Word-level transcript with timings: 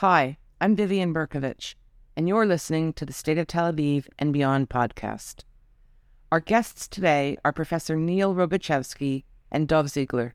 Hi, 0.00 0.38
I'm 0.60 0.76
Vivian 0.76 1.12
Bercovici, 1.12 1.74
and 2.16 2.28
you're 2.28 2.46
listening 2.46 2.92
to 2.92 3.04
the 3.04 3.12
State 3.12 3.36
of 3.36 3.48
Tel 3.48 3.72
Aviv 3.72 4.06
and 4.16 4.32
Beyond 4.32 4.68
podcast. 4.68 5.42
Our 6.30 6.38
guests 6.38 6.86
today 6.86 7.36
are 7.44 7.52
Professor 7.52 7.96
Neil 7.96 8.32
Rogachevsky 8.32 9.24
and 9.50 9.66
Dov 9.66 9.86
Zigler, 9.86 10.34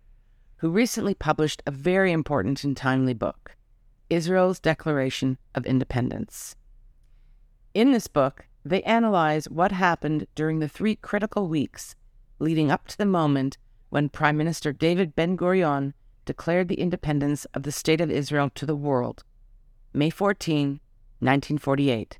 who 0.57 0.69
recently 0.69 1.13
published 1.13 1.63
a 1.65 1.71
very 1.71 2.11
important 2.11 2.65
and 2.65 2.75
timely 2.75 3.13
book, 3.13 3.55
Israel's 4.09 4.59
Declaration 4.59 5.37
of 5.55 5.65
Independence. 5.65 6.57
In 7.73 7.93
this 7.93 8.07
book, 8.07 8.47
they 8.65 8.83
analyze 8.83 9.45
what 9.47 9.71
happened 9.71 10.27
during 10.35 10.59
the 10.59 10.67
three 10.67 10.97
critical 10.97 11.47
weeks 11.47 11.95
leading 12.37 12.69
up 12.69 12.89
to 12.89 12.97
the 12.97 13.05
moment 13.05 13.57
when 13.87 14.09
Prime 14.09 14.35
Minister 14.35 14.73
David 14.73 15.15
Ben 15.15 15.37
Gurion 15.37 15.93
declared 16.25 16.67
the 16.67 16.81
independence 16.81 17.45
of 17.53 17.63
the 17.63 17.71
State 17.71 18.01
of 18.01 18.11
Israel 18.11 18.49
to 18.55 18.65
the 18.65 18.75
world 18.75 19.23
May 19.95 20.09
14, 20.09 20.79
1948. 21.19 22.17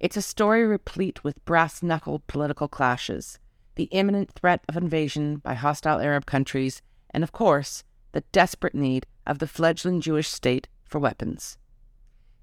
It's 0.00 0.16
a 0.16 0.22
story 0.22 0.66
replete 0.66 1.22
with 1.22 1.44
brass 1.44 1.84
knuckled 1.84 2.26
political 2.26 2.66
clashes, 2.66 3.38
the 3.76 3.84
imminent 3.84 4.32
threat 4.32 4.64
of 4.68 4.76
invasion 4.76 5.36
by 5.36 5.54
hostile 5.54 6.00
Arab 6.00 6.26
countries, 6.26 6.82
and 7.10 7.22
of 7.22 7.30
course, 7.30 7.84
the 8.10 8.24
desperate 8.32 8.74
need 8.74 9.06
of 9.24 9.38
the 9.38 9.46
fledgling 9.46 10.00
Jewish 10.00 10.28
state 10.28 10.66
for 10.82 10.98
weapons. 10.98 11.58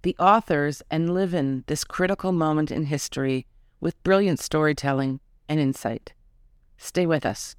The 0.04 0.16
authors 0.18 0.82
enliven 0.90 1.66
this 1.68 1.84
critical 1.84 2.32
moment 2.32 2.72
in 2.72 2.86
history 2.86 3.46
with 3.82 4.02
brilliant 4.04 4.40
storytelling 4.40 5.20
and 5.50 5.60
insight. 5.60 6.14
Stay 6.78 7.06
with 7.06 7.26
us. 7.26 7.58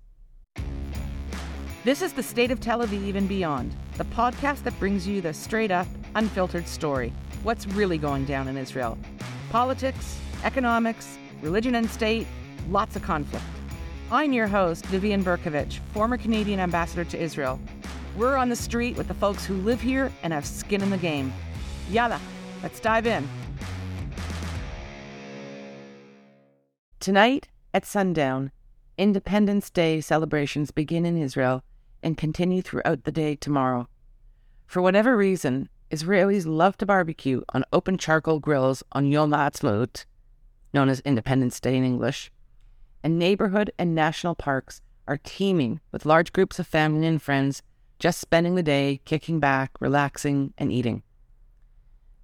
This 1.85 2.01
is 2.01 2.15
the 2.15 2.23
State 2.23 2.51
of 2.51 2.61
Tel 2.61 2.81
Aviv 2.81 3.15
and 3.15 3.29
Beyond, 3.29 3.75
the 3.99 4.05
podcast 4.05 4.63
that 4.63 4.79
brings 4.79 5.07
you 5.07 5.21
the 5.21 5.35
straight 5.35 5.71
up, 5.71 5.87
unfiltered 6.15 6.67
story. 6.67 7.13
What's 7.43 7.67
really 7.67 7.99
going 7.99 8.25
down 8.25 8.49
in 8.49 8.57
Israel? 8.57 8.99
Politics, 9.51 10.19
economics, 10.45 11.19
religion 11.43 11.75
and 11.75 11.89
state, 11.91 12.27
lots 12.69 12.97
of 12.97 13.03
conflict. 13.03 13.45
I'm 14.11 14.33
your 14.33 14.47
host, 14.47 14.87
Vivian 14.87 15.23
Bercovici, 15.23 15.81
former 15.93 16.17
Canadian 16.17 16.61
ambassador 16.61 17.05
to 17.05 17.19
Israel. 17.19 17.61
We're 18.17 18.37
on 18.37 18.49
the 18.49 18.57
street 18.57 18.97
with 18.97 19.07
the 19.07 19.15
folks 19.15 19.45
who 19.45 19.55
live 19.59 19.81
here 19.81 20.13
and 20.23 20.33
have 20.33 20.47
skin 20.47 20.83
in 20.83 20.91
the 20.91 20.99
game. 20.99 21.33
Yalla, 21.91 22.21
let's 22.63 22.81
dive 22.81 23.07
in. 23.07 23.29
Tonight 27.01 27.49
at 27.73 27.87
sundown, 27.87 28.51
Independence 28.97 29.71
Day 29.71 30.01
celebrations 30.01 30.73
begin 30.73 31.07
in 31.07 31.17
Israel 31.17 31.63
and 32.03 32.17
continue 32.17 32.61
throughout 32.61 33.05
the 33.05 33.13
day 33.13 33.37
tomorrow. 33.37 33.89
For 34.67 34.83
whatever 34.83 35.17
reason, 35.17 35.69
Israelis 35.91 36.47
love 36.47 36.77
to 36.79 36.87
barbecue 36.87 37.43
on 37.55 37.65
open 37.73 37.99
charcoal 37.99 38.41
grills 38.41 38.83
on 38.93 39.11
Yom 39.11 39.33
Ha'atzmaut, 39.33 40.05
known 40.73 40.89
as 40.89 41.01
Independence 41.01 41.61
Day 41.61 41.77
in 41.77 41.85
English, 41.85 42.31
and 43.03 43.19
neighborhood 43.19 43.71
and 43.79 43.95
national 43.95 44.35
parks 44.35 44.81
are 45.07 45.21
teeming 45.23 45.81
with 45.91 46.07
large 46.07 46.33
groups 46.33 46.59
of 46.59 46.67
family 46.67 47.07
and 47.07 47.23
friends 47.23 47.63
just 47.99 48.21
spending 48.21 48.55
the 48.55 48.63
day 48.63 49.01
kicking 49.05 49.41
back, 49.41 49.73
relaxing, 49.81 50.53
and 50.59 50.71
eating. 50.71 51.03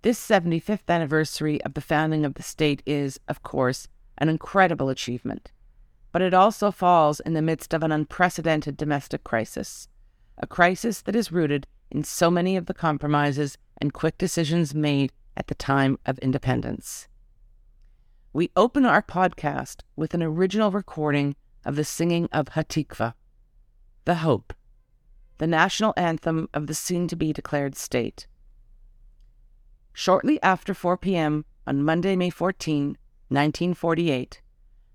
This 0.02 0.20
75th 0.20 0.88
anniversary 0.88 1.62
of 1.62 1.74
the 1.74 1.80
founding 1.80 2.24
of 2.24 2.34
the 2.34 2.42
state 2.42 2.82
is, 2.84 3.18
of 3.28 3.42
course, 3.42 3.88
an 4.18 4.28
incredible 4.28 4.90
achievement 4.90 5.50
but 6.14 6.22
it 6.22 6.32
also 6.32 6.70
falls 6.70 7.18
in 7.18 7.32
the 7.32 7.42
midst 7.42 7.74
of 7.74 7.82
an 7.82 7.90
unprecedented 7.90 8.76
domestic 8.76 9.24
crisis, 9.24 9.88
a 10.38 10.46
crisis 10.46 11.02
that 11.02 11.16
is 11.16 11.32
rooted 11.32 11.66
in 11.94 12.02
so 12.02 12.28
many 12.28 12.56
of 12.56 12.66
the 12.66 12.74
compromises 12.74 13.56
and 13.80 13.94
quick 13.94 14.18
decisions 14.18 14.74
made 14.74 15.12
at 15.36 15.46
the 15.46 15.54
time 15.54 15.96
of 16.04 16.18
independence. 16.18 17.06
We 18.32 18.50
open 18.56 18.84
our 18.84 19.00
podcast 19.00 19.82
with 19.94 20.12
an 20.12 20.22
original 20.22 20.72
recording 20.72 21.36
of 21.64 21.76
the 21.76 21.84
singing 21.84 22.28
of 22.32 22.50
Hatikva, 22.50 23.14
the 24.04 24.16
Hope, 24.16 24.52
the 25.38 25.46
national 25.46 25.94
anthem 25.96 26.48
of 26.52 26.66
the 26.66 26.74
soon 26.74 27.06
to 27.08 27.16
be 27.16 27.32
declared 27.32 27.76
state. 27.76 28.26
Shortly 29.92 30.42
after 30.42 30.74
4 30.74 30.96
p.m. 30.96 31.44
on 31.64 31.84
Monday, 31.84 32.16
May 32.16 32.30
14, 32.30 32.98
1948, 33.28 34.42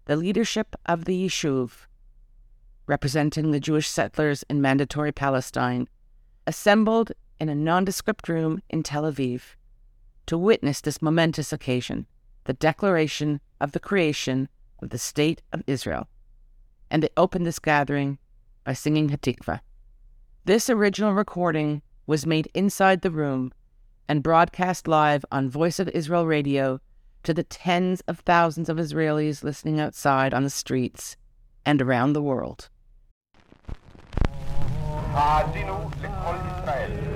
the 0.04 0.18
leadership 0.18 0.76
of 0.86 1.06
the 1.06 1.26
Yishuv, 1.26 1.72
representing 2.88 3.52
the 3.52 3.60
Jewish 3.62 3.88
settlers 3.88 4.44
in 4.50 4.62
Mandatory 4.62 5.14
Palestine, 5.14 5.88
assembled 6.50 7.12
in 7.40 7.48
a 7.48 7.54
nondescript 7.54 8.28
room 8.28 8.60
in 8.72 8.82
Tel 8.82 9.04
Aviv 9.04 9.54
to 10.26 10.36
witness 10.36 10.82
this 10.82 11.00
momentous 11.00 11.54
occasion, 11.54 12.08
the 12.46 12.54
declaration 12.54 13.40
of 13.62 13.72
the 13.72 13.80
creation 13.80 14.50
of 14.82 14.90
the 14.90 14.98
State 14.98 15.44
of 15.54 15.62
Israel. 15.68 16.08
And 16.90 17.04
they 17.04 17.10
opened 17.16 17.46
this 17.46 17.60
gathering 17.60 18.18
by 18.64 18.74
singing 18.74 19.10
Hatikva. 19.10 19.60
This 20.46 20.72
original 20.72 21.14
recording 21.14 21.84
was 22.08 22.26
made 22.26 22.50
inside 22.56 23.04
the 23.04 23.12
room 23.12 23.54
and 24.08 24.24
broadcast 24.24 24.88
live 24.88 25.24
on 25.32 25.52
Voice 25.52 25.78
of 25.80 25.88
Israel 25.90 26.26
radio 26.26 26.82
to 27.22 27.32
the 27.32 27.44
tens 27.44 28.02
of 28.08 28.22
thousands 28.22 28.70
of 28.70 28.78
Israelis 28.78 29.44
listening 29.44 29.80
outside 29.80 30.34
on 30.34 30.44
the 30.44 30.50
streets 30.50 31.16
and 31.64 31.80
around 31.80 32.14
the 32.14 32.24
world. 32.24 32.70
האזינו 35.14 35.90
לקול 36.02 36.36
ישראל. 36.62 37.09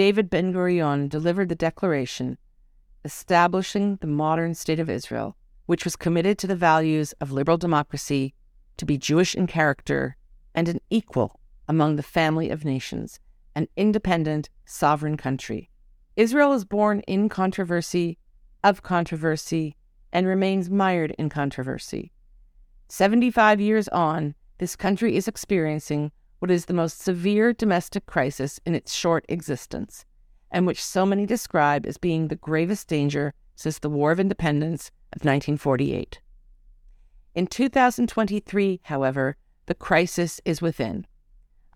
David 0.00 0.30
Ben 0.30 0.50
Gurion 0.50 1.10
delivered 1.10 1.50
the 1.50 1.54
declaration 1.54 2.38
establishing 3.04 3.96
the 3.96 4.06
modern 4.06 4.54
state 4.54 4.80
of 4.80 4.88
Israel, 4.88 5.36
which 5.66 5.84
was 5.84 5.94
committed 5.94 6.38
to 6.38 6.46
the 6.46 6.56
values 6.56 7.12
of 7.20 7.32
liberal 7.32 7.58
democracy, 7.58 8.32
to 8.78 8.86
be 8.86 8.96
Jewish 8.96 9.34
in 9.34 9.46
character, 9.46 10.16
and 10.54 10.70
an 10.70 10.80
equal 10.88 11.38
among 11.68 11.96
the 11.96 12.02
family 12.02 12.48
of 12.48 12.64
nations, 12.64 13.20
an 13.54 13.68
independent, 13.76 14.48
sovereign 14.64 15.18
country. 15.18 15.68
Israel 16.16 16.54
is 16.54 16.64
born 16.64 17.00
in 17.00 17.28
controversy, 17.28 18.16
of 18.64 18.82
controversy, 18.82 19.76
and 20.14 20.26
remains 20.26 20.70
mired 20.70 21.10
in 21.18 21.28
controversy. 21.28 22.10
75 22.88 23.60
years 23.60 23.86
on, 23.88 24.34
this 24.56 24.76
country 24.76 25.14
is 25.14 25.28
experiencing 25.28 26.10
what 26.40 26.50
is 26.50 26.64
the 26.64 26.74
most 26.74 27.00
severe 27.00 27.52
domestic 27.52 28.06
crisis 28.06 28.58
in 28.66 28.74
its 28.74 28.92
short 28.92 29.24
existence, 29.28 30.04
and 30.50 30.66
which 30.66 30.82
so 30.82 31.06
many 31.06 31.26
describe 31.26 31.86
as 31.86 31.98
being 31.98 32.28
the 32.28 32.36
gravest 32.36 32.88
danger 32.88 33.32
since 33.54 33.78
the 33.78 33.90
War 33.90 34.10
of 34.10 34.18
Independence 34.18 34.90
of 35.12 35.20
1948. 35.20 36.20
In 37.34 37.46
2023, 37.46 38.80
however, 38.84 39.36
the 39.66 39.74
crisis 39.74 40.40
is 40.44 40.62
within, 40.62 41.06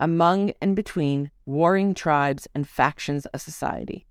among 0.00 0.52
and 0.60 0.74
between 0.74 1.30
warring 1.46 1.94
tribes 1.94 2.48
and 2.54 2.66
factions 2.66 3.26
of 3.26 3.42
society. 3.42 4.06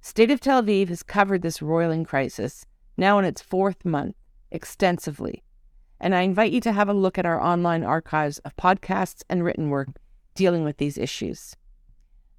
State 0.00 0.30
of 0.30 0.40
Tel 0.40 0.62
Aviv 0.62 0.88
has 0.88 1.02
covered 1.02 1.42
this 1.42 1.60
roiling 1.60 2.04
crisis, 2.04 2.64
now 2.96 3.18
in 3.18 3.24
its 3.24 3.42
fourth 3.42 3.84
month, 3.84 4.14
extensively, 4.52 5.42
and 6.00 6.14
I 6.14 6.22
invite 6.22 6.52
you 6.52 6.60
to 6.62 6.72
have 6.72 6.88
a 6.88 6.94
look 6.94 7.18
at 7.18 7.26
our 7.26 7.40
online 7.40 7.82
archives 7.82 8.38
of 8.40 8.56
podcasts 8.56 9.22
and 9.28 9.44
written 9.44 9.70
work 9.70 9.88
dealing 10.34 10.64
with 10.64 10.76
these 10.76 10.96
issues. 10.96 11.56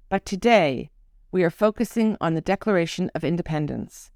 But 0.08 0.24
today, 0.24 0.90
we 1.30 1.44
are 1.44 1.50
focusing 1.50 2.16
on 2.20 2.34
the 2.34 2.40
Declaration 2.40 3.10
of 3.14 3.22
Independence, 3.22 4.10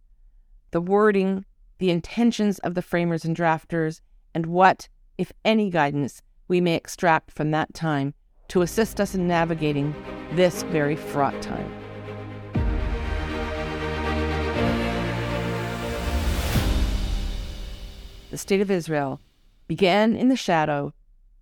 the 0.70 0.80
wording, 0.80 1.44
the 1.78 1.90
intentions 1.90 2.58
of 2.60 2.74
the 2.74 2.82
framers 2.82 3.24
and 3.24 3.36
drafters, 3.36 4.00
and 4.34 4.46
what, 4.46 4.88
if 5.18 5.32
any, 5.44 5.70
guidance 5.70 6.22
we 6.48 6.60
may 6.60 6.74
extract 6.74 7.30
from 7.30 7.50
that 7.50 7.74
time 7.74 8.14
to 8.48 8.62
assist 8.62 9.00
us 9.00 9.14
in 9.14 9.28
navigating 9.28 9.94
this 10.32 10.62
very 10.64 10.96
fraught 10.96 11.40
time. 11.40 11.70
The 18.30 18.38
State 18.38 18.60
of 18.60 18.70
Israel 18.70 19.20
began 19.66 20.16
in 20.16 20.28
the 20.28 20.36
shadow 20.36 20.92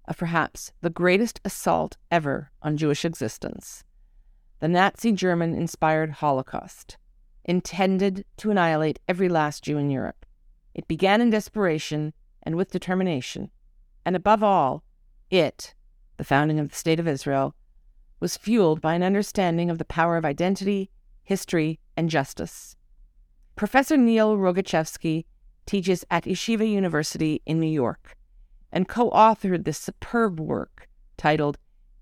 of 0.06 0.16
perhaps 0.16 0.72
the 0.80 0.90
greatest 0.90 1.40
assault 1.44 1.96
ever 2.10 2.50
on 2.62 2.76
Jewish 2.76 3.04
existence 3.04 3.84
the 4.62 4.68
Nazi 4.68 5.10
German 5.10 5.56
inspired 5.56 6.12
Holocaust, 6.12 6.96
intended 7.44 8.24
to 8.36 8.52
annihilate 8.52 9.00
every 9.08 9.28
last 9.28 9.64
Jew 9.64 9.76
in 9.76 9.90
Europe. 9.90 10.24
It 10.72 10.86
began 10.86 11.20
in 11.20 11.30
desperation 11.30 12.12
and 12.44 12.54
with 12.54 12.70
determination, 12.70 13.50
and 14.06 14.14
above 14.14 14.40
all, 14.40 14.84
it, 15.32 15.74
the 16.16 16.22
founding 16.22 16.60
of 16.60 16.68
the 16.68 16.76
State 16.76 17.00
of 17.00 17.08
Israel, 17.08 17.56
was 18.20 18.36
fueled 18.36 18.80
by 18.80 18.94
an 18.94 19.02
understanding 19.02 19.68
of 19.68 19.78
the 19.78 19.84
power 19.84 20.16
of 20.16 20.24
identity, 20.24 20.92
history, 21.24 21.80
and 21.96 22.08
justice. 22.08 22.76
Professor 23.56 23.96
Neil 23.96 24.36
Rogachevsky 24.36 25.24
teaches 25.66 26.04
at 26.10 26.24
Yeshiva 26.24 26.68
University 26.68 27.42
in 27.46 27.60
New 27.60 27.70
York 27.70 28.16
and 28.72 28.88
co 28.88 29.10
authored 29.10 29.64
this 29.64 29.78
superb 29.78 30.40
work 30.40 30.88
titled 31.16 31.58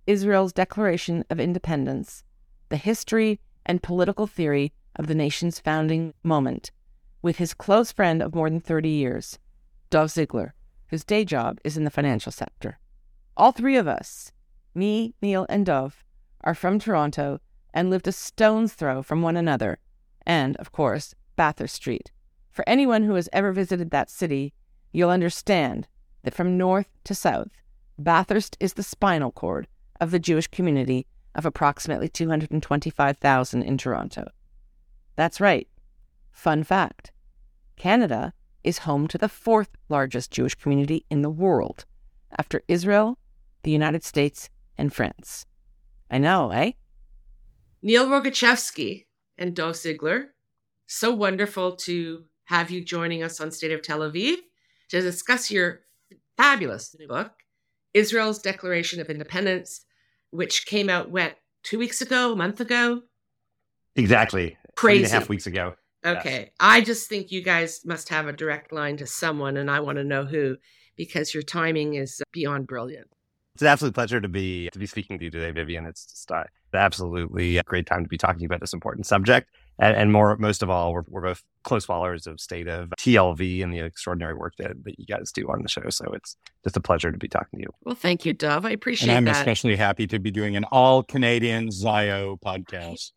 Israel's 0.06 0.52
Declaration 0.52 1.24
of 1.30 1.40
Independence 1.40 2.24
The 2.68 2.76
History 2.76 3.40
and 3.66 3.82
Political 3.82 4.26
Theory 4.26 4.72
of 4.96 5.06
the 5.06 5.14
Nation's 5.14 5.60
Founding 5.60 6.14
Moment 6.22 6.70
with 7.22 7.36
his 7.36 7.54
close 7.54 7.92
friend 7.92 8.22
of 8.22 8.34
more 8.34 8.48
than 8.48 8.60
30 8.60 8.88
years, 8.88 9.38
Dov 9.90 10.08
Zigler, 10.08 10.52
whose 10.88 11.04
day 11.04 11.24
job 11.24 11.58
is 11.64 11.76
in 11.76 11.84
the 11.84 11.90
financial 11.90 12.32
sector. 12.32 12.78
All 13.36 13.52
three 13.52 13.76
of 13.76 13.86
us, 13.86 14.32
me, 14.74 15.14
Neil, 15.20 15.46
and 15.48 15.66
Dov, 15.66 16.04
are 16.42 16.54
from 16.54 16.78
Toronto 16.78 17.40
and 17.74 17.90
lived 17.90 18.08
a 18.08 18.12
stone's 18.12 18.72
throw 18.72 19.02
from 19.02 19.22
one 19.22 19.36
another, 19.36 19.78
and, 20.26 20.56
of 20.56 20.72
course, 20.72 21.14
Bathurst 21.36 21.74
Street. 21.74 22.10
For 22.60 22.68
anyone 22.68 23.04
who 23.04 23.14
has 23.14 23.26
ever 23.32 23.52
visited 23.52 23.90
that 23.90 24.10
city, 24.10 24.52
you'll 24.92 25.08
understand 25.08 25.88
that 26.24 26.34
from 26.34 26.58
north 26.58 26.90
to 27.04 27.14
south, 27.14 27.48
Bathurst 27.98 28.54
is 28.60 28.74
the 28.74 28.82
spinal 28.82 29.32
cord 29.32 29.66
of 29.98 30.10
the 30.10 30.18
Jewish 30.18 30.46
community 30.46 31.06
of 31.34 31.46
approximately 31.46 32.10
225,000 32.10 33.62
in 33.62 33.78
Toronto. 33.78 34.28
That's 35.16 35.40
right. 35.40 35.68
Fun 36.32 36.62
fact 36.62 37.12
Canada 37.76 38.34
is 38.62 38.80
home 38.80 39.08
to 39.08 39.16
the 39.16 39.30
fourth 39.30 39.70
largest 39.88 40.30
Jewish 40.30 40.54
community 40.54 41.06
in 41.08 41.22
the 41.22 41.30
world, 41.30 41.86
after 42.38 42.60
Israel, 42.68 43.16
the 43.62 43.70
United 43.70 44.04
States, 44.04 44.50
and 44.76 44.92
France. 44.92 45.46
I 46.10 46.18
know, 46.18 46.50
eh? 46.50 46.72
Neil 47.80 48.06
Rogachevsky 48.06 49.06
and 49.38 49.56
Dov 49.56 49.76
Zigler, 49.76 50.26
so 50.86 51.10
wonderful 51.10 51.76
to 51.76 52.24
have 52.50 52.68
you 52.68 52.84
joining 52.84 53.22
us 53.22 53.40
on 53.40 53.52
State 53.52 53.70
of 53.70 53.80
Tel 53.80 54.00
Aviv 54.00 54.34
to 54.88 55.00
discuss 55.00 55.52
your 55.52 55.82
fabulous 56.36 56.96
new 56.98 57.06
book, 57.06 57.30
Israel's 57.94 58.40
Declaration 58.40 59.00
of 59.00 59.08
Independence, 59.08 59.82
which 60.32 60.66
came 60.66 60.90
out, 60.90 61.12
what, 61.12 61.36
two 61.62 61.78
weeks 61.78 62.02
ago, 62.02 62.32
a 62.32 62.36
month 62.36 62.60
ago? 62.60 63.02
Exactly. 63.94 64.58
Crazy. 64.74 64.98
Three 64.98 65.04
and 65.04 65.14
a 65.14 65.16
half 65.16 65.28
weeks 65.28 65.46
ago. 65.46 65.74
Okay. 66.04 66.40
Yes. 66.40 66.50
I 66.58 66.80
just 66.80 67.08
think 67.08 67.30
you 67.30 67.40
guys 67.40 67.82
must 67.84 68.08
have 68.08 68.26
a 68.26 68.32
direct 68.32 68.72
line 68.72 68.96
to 68.96 69.06
someone, 69.06 69.56
and 69.56 69.70
I 69.70 69.78
want 69.78 69.98
to 69.98 70.04
know 70.04 70.24
who 70.24 70.56
because 70.96 71.32
your 71.32 71.44
timing 71.44 71.94
is 71.94 72.20
beyond 72.32 72.66
brilliant. 72.66 73.06
It's 73.54 73.62
an 73.62 73.68
absolute 73.68 73.94
pleasure 73.94 74.20
to 74.20 74.28
be 74.28 74.70
to 74.70 74.78
be 74.78 74.86
speaking 74.86 75.20
to 75.20 75.24
you 75.24 75.30
today, 75.30 75.52
Vivian. 75.52 75.86
It's 75.86 76.04
just 76.04 76.32
uh, 76.32 76.44
absolutely 76.74 77.58
a 77.58 77.62
great 77.62 77.86
time 77.86 78.02
to 78.02 78.08
be 78.08 78.18
talking 78.18 78.44
about 78.44 78.60
this 78.60 78.72
important 78.72 79.06
subject. 79.06 79.50
And, 79.80 79.96
and 79.96 80.12
more, 80.12 80.36
most 80.36 80.62
of 80.62 80.68
all, 80.68 80.92
we're, 80.92 81.04
we're 81.08 81.22
both 81.22 81.42
close 81.64 81.86
followers 81.86 82.26
of 82.26 82.38
State 82.38 82.68
of 82.68 82.90
TLV 82.98 83.62
and 83.62 83.72
the 83.72 83.80
extraordinary 83.80 84.34
work 84.34 84.54
that, 84.58 84.84
that 84.84 84.98
you 84.98 85.06
guys 85.06 85.32
do 85.32 85.48
on 85.48 85.62
the 85.62 85.68
show. 85.68 85.88
So 85.88 86.12
it's 86.12 86.36
just 86.64 86.76
a 86.76 86.80
pleasure 86.80 87.10
to 87.10 87.16
be 87.16 87.28
talking 87.28 87.58
to 87.58 87.62
you. 87.62 87.70
Well, 87.84 87.94
thank 87.94 88.26
you, 88.26 88.34
Dov. 88.34 88.66
I 88.66 88.70
appreciate 88.70 89.08
and 89.08 89.16
I'm 89.16 89.24
that. 89.24 89.36
especially 89.36 89.76
happy 89.76 90.06
to 90.08 90.18
be 90.18 90.30
doing 90.30 90.54
an 90.54 90.64
all 90.64 91.02
Canadian 91.02 91.70
Zio 91.70 92.38
podcast. 92.44 93.12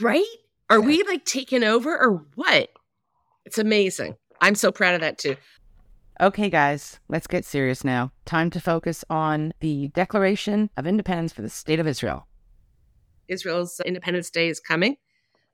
Right? 0.00 0.24
Are 0.70 0.80
we 0.80 1.02
like 1.04 1.24
taking 1.26 1.62
over 1.62 1.96
or 1.96 2.26
what? 2.34 2.70
It's 3.44 3.58
amazing. 3.58 4.16
I'm 4.40 4.54
so 4.54 4.72
proud 4.72 4.94
of 4.94 5.02
that 5.02 5.18
too. 5.18 5.36
Okay, 6.18 6.48
guys, 6.48 6.98
let's 7.08 7.26
get 7.26 7.44
serious 7.44 7.84
now. 7.84 8.10
Time 8.24 8.48
to 8.50 8.60
focus 8.60 9.04
on 9.10 9.52
the 9.60 9.88
Declaration 9.88 10.70
of 10.78 10.86
Independence 10.86 11.34
for 11.34 11.42
the 11.42 11.50
State 11.50 11.78
of 11.78 11.86
Israel. 11.86 12.26
Israel's 13.28 13.80
Independence 13.84 14.30
Day 14.30 14.48
is 14.48 14.58
coming. 14.58 14.96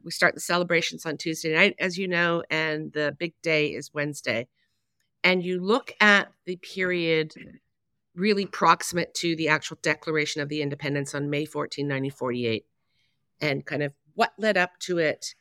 We 0.04 0.10
start 0.10 0.34
the 0.34 0.40
celebrations 0.40 1.06
on 1.06 1.16
Tuesday 1.16 1.54
night, 1.54 1.76
as 1.78 1.96
you 1.96 2.08
know, 2.08 2.42
and 2.50 2.92
the 2.92 3.14
big 3.18 3.34
day 3.42 3.68
is 3.68 3.94
Wednesday. 3.94 4.48
And 5.24 5.44
you 5.44 5.60
look 5.60 5.92
at 6.00 6.32
the 6.44 6.56
period 6.56 7.34
really 8.14 8.46
proximate 8.46 9.14
to 9.14 9.36
the 9.36 9.48
actual 9.48 9.78
Declaration 9.82 10.42
of 10.42 10.48
the 10.48 10.62
Independence 10.62 11.14
on 11.14 11.30
May 11.30 11.44
14, 11.44 11.84
1948, 11.86 12.66
and 13.40 13.64
kind 13.64 13.82
of 13.82 13.92
what 14.14 14.32
led 14.38 14.56
up 14.56 14.78
to 14.80 14.98
it 14.98 15.34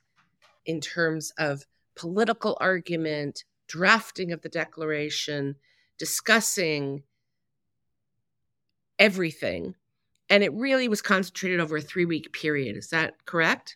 in 0.66 0.80
terms 0.80 1.34
of 1.38 1.66
political 1.96 2.58
argument, 2.62 3.44
drafting 3.68 4.32
of 4.32 4.42
the 4.42 4.50
Declaration, 4.50 5.56
discussing 5.98 7.04
everything. 8.98 9.76
And 10.30 10.44
it 10.44 10.54
really 10.54 10.88
was 10.88 11.02
concentrated 11.02 11.60
over 11.60 11.78
a 11.78 11.82
three 11.82 12.06
week 12.06 12.32
period. 12.32 12.78
Is 12.78 12.90
that 12.90 13.26
correct? 13.26 13.76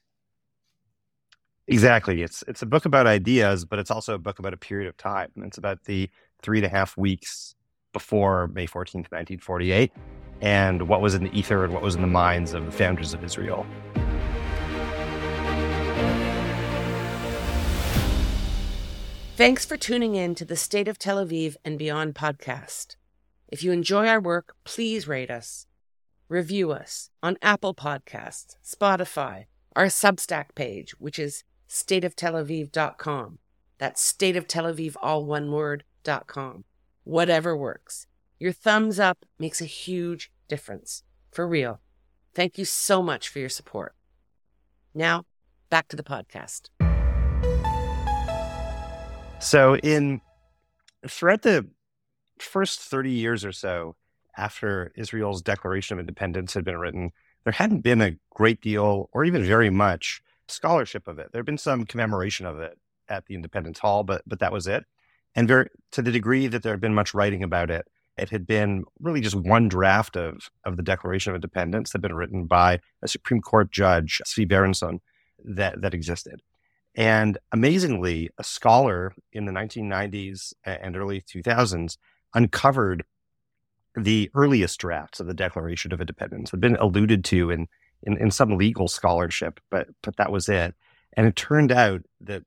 Exactly. 1.68 2.22
It's 2.22 2.44
it's 2.48 2.62
a 2.62 2.66
book 2.66 2.86
about 2.86 3.08
ideas, 3.08 3.66
but 3.66 3.80
it's 3.80 3.90
also 3.90 4.14
a 4.14 4.20
book 4.20 4.38
about 4.40 4.54
a 4.54 4.58
period 4.58 4.88
of 4.88 4.96
time. 4.98 5.32
And 5.36 5.46
it's 5.46 5.58
about 5.58 5.86
the 5.86 6.10
three 6.42 6.60
and 6.60 6.66
a 6.66 6.70
half 6.70 6.96
weeks 6.96 7.56
before 7.92 8.48
May 8.50 8.68
14th, 8.68 9.10
1948, 9.12 9.92
and 10.42 10.88
what 10.88 11.02
was 11.02 11.16
in 11.16 11.24
the 11.24 11.38
ether 11.38 11.64
and 11.64 11.74
what 11.74 11.82
was 11.82 11.96
in 11.96 12.02
the 12.02 12.08
minds 12.08 12.54
of 12.54 12.66
the 12.66 12.72
founders 12.72 13.14
of 13.14 13.24
Israel. 13.24 13.66
Thanks 19.36 19.66
for 19.66 19.76
tuning 19.76 20.16
in 20.16 20.36
to 20.36 20.46
the 20.46 20.56
State 20.56 20.88
of 20.88 21.00
Tel 21.00 21.26
Aviv 21.26 21.56
and 21.66 21.78
Beyond 21.78 22.16
podcast. 22.16 22.96
If 23.48 23.64
you 23.64 23.72
enjoy 23.72 24.08
our 24.08 24.22
work, 24.22 24.56
please 24.64 25.08
rate 25.08 25.32
us, 25.32 25.68
review 26.30 26.72
us 26.72 27.10
on 27.24 27.38
Apple 27.42 27.74
Podcasts, 27.74 28.56
Spotify, 28.64 29.46
our 29.76 29.88
Substack 29.88 30.56
page, 30.56 30.92
which 31.00 31.20
is 31.20 31.44
stateoftelaviv.com. 31.70 33.40
That's 33.78 34.14
stateoftelaviv, 34.14 34.96
all 35.02 35.26
one 35.26 35.52
word, 35.52 35.84
dot 36.04 36.28
com. 36.28 36.64
Whatever 37.04 37.56
works. 37.56 38.08
Your 38.40 38.52
thumbs 38.52 39.00
up 39.00 39.26
makes 39.40 39.62
a 39.62 39.66
huge 39.66 40.32
difference. 40.48 41.04
For 41.32 41.48
real. 41.48 41.80
Thank 42.34 42.58
you 42.58 42.66
so 42.66 43.02
much 43.02 43.30
for 43.30 43.40
your 43.40 43.50
support. 43.50 43.96
Now, 44.94 45.26
back 45.70 45.88
to 45.90 45.96
the 45.96 46.04
podcast. 46.04 46.70
So 49.40 49.78
in 49.78 50.22
throughout 51.08 51.44
the 51.44 51.68
first 52.40 52.80
30 52.80 53.12
years 53.12 53.46
or 53.46 53.52
so 53.52 53.96
after 54.38 54.92
Israel's 54.96 55.42
Declaration 55.42 55.96
of 55.96 56.00
Independence 56.02 56.54
had 56.54 56.66
been 56.66 56.78
written, 56.78 57.12
there 57.44 57.54
hadn't 57.54 57.82
been 57.82 58.02
a 58.02 58.16
great 58.32 58.62
deal 58.62 59.10
or 59.14 59.24
even 59.24 59.44
very 59.44 59.70
much 59.70 60.22
scholarship 60.48 61.08
of 61.08 61.20
it. 61.20 61.32
There 61.32 61.40
had 61.40 61.46
been 61.46 61.58
some 61.58 61.86
commemoration 61.86 62.46
of 62.46 62.60
it 62.60 62.78
at 63.10 63.26
the 63.26 63.36
Independence 63.36 63.80
Hall, 63.80 64.04
but 64.04 64.22
but 64.26 64.40
that 64.40 64.52
was 64.52 64.68
it. 64.68 64.86
And 65.36 65.48
very 65.48 65.70
to 65.92 66.02
the 66.02 66.12
degree 66.12 66.48
that 66.48 66.64
there 66.64 66.74
had 66.74 66.82
been 66.82 66.96
much 66.96 67.14
writing 67.14 67.44
about 67.44 67.70
it, 67.70 67.88
it 68.18 68.30
had 68.30 68.48
been 68.48 68.86
really 69.00 69.22
just 69.22 69.36
one 69.36 69.68
draft 69.68 70.16
of 70.16 70.50
of 70.64 70.78
the 70.78 70.84
Declaration 70.84 71.32
of 71.32 71.36
Independence 71.36 71.92
that 71.92 71.98
had 71.98 72.04
been 72.04 72.16
written 72.16 72.46
by 72.46 72.80
a 73.02 73.08
Supreme 73.08 73.42
Court 73.42 73.72
judge, 73.72 74.22
Zvi 74.26 74.48
Berenson, 74.48 75.02
that 75.44 75.82
that 75.82 75.94
existed. 75.94 76.42
And 76.96 77.38
amazingly, 77.52 78.30
a 78.38 78.44
scholar 78.44 79.14
in 79.34 79.46
the 79.46 79.52
1990s 79.52 80.54
and 80.64 80.96
early 80.96 81.22
2000s 81.22 81.98
uncovered 82.34 83.04
the 83.98 84.30
earliest 84.34 84.80
drafts 84.80 85.20
of 85.20 85.28
the 85.28 85.34
Declaration 85.34 85.94
of 85.94 86.00
Independence. 86.00 86.52
Had 86.52 86.62
been 86.62 86.78
alluded 86.78 87.24
to 87.26 87.50
in, 87.50 87.68
in, 88.06 88.18
in 88.18 88.32
some 88.32 88.58
legal 88.58 88.88
scholarship, 88.88 89.60
but 89.70 89.88
but 90.02 90.18
that 90.18 90.32
was 90.32 90.48
it. 90.50 90.76
And 91.14 91.28
it 91.28 91.36
turned 91.36 91.72
out 91.72 92.02
that 92.22 92.44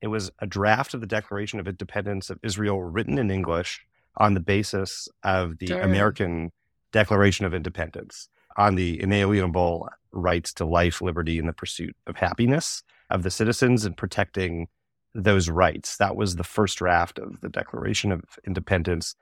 it 0.00 0.08
was 0.08 0.30
a 0.38 0.46
draft 0.46 0.94
of 0.94 1.00
the 1.00 1.06
Declaration 1.06 1.60
of 1.60 1.68
Independence 1.68 2.30
of 2.30 2.38
Israel 2.42 2.82
written 2.82 3.18
in 3.18 3.30
English 3.30 3.86
on 4.16 4.34
the 4.34 4.40
basis 4.40 5.08
of 5.22 5.58
the 5.58 5.68
sure. 5.68 5.80
American 5.80 6.52
Declaration 6.92 7.46
of 7.46 7.54
Independence 7.54 8.28
on 8.56 8.74
the 8.74 9.00
inalienable 9.00 9.88
rights 10.12 10.52
to 10.54 10.64
life, 10.64 11.00
liberty, 11.00 11.38
and 11.38 11.48
the 11.48 11.52
pursuit 11.52 11.94
of 12.06 12.16
happiness 12.16 12.82
of 13.10 13.22
the 13.22 13.30
citizens 13.30 13.84
and 13.84 13.96
protecting 13.96 14.68
those 15.14 15.48
rights. 15.48 15.96
That 15.96 16.16
was 16.16 16.36
the 16.36 16.44
first 16.44 16.78
draft 16.78 17.18
of 17.18 17.40
the 17.40 17.48
Declaration 17.48 18.12
of 18.12 18.22
Independence. 18.46 19.14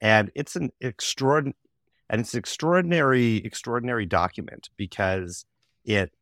And 0.00 0.30
it's 0.34 0.56
an 0.56 0.70
extraordinary 0.80 1.56
and 2.10 2.20
it's 2.20 2.34
an 2.34 2.38
extraordinary, 2.38 3.36
extraordinary 3.36 4.06
document 4.06 4.70
because 4.76 5.44
it 5.84 6.12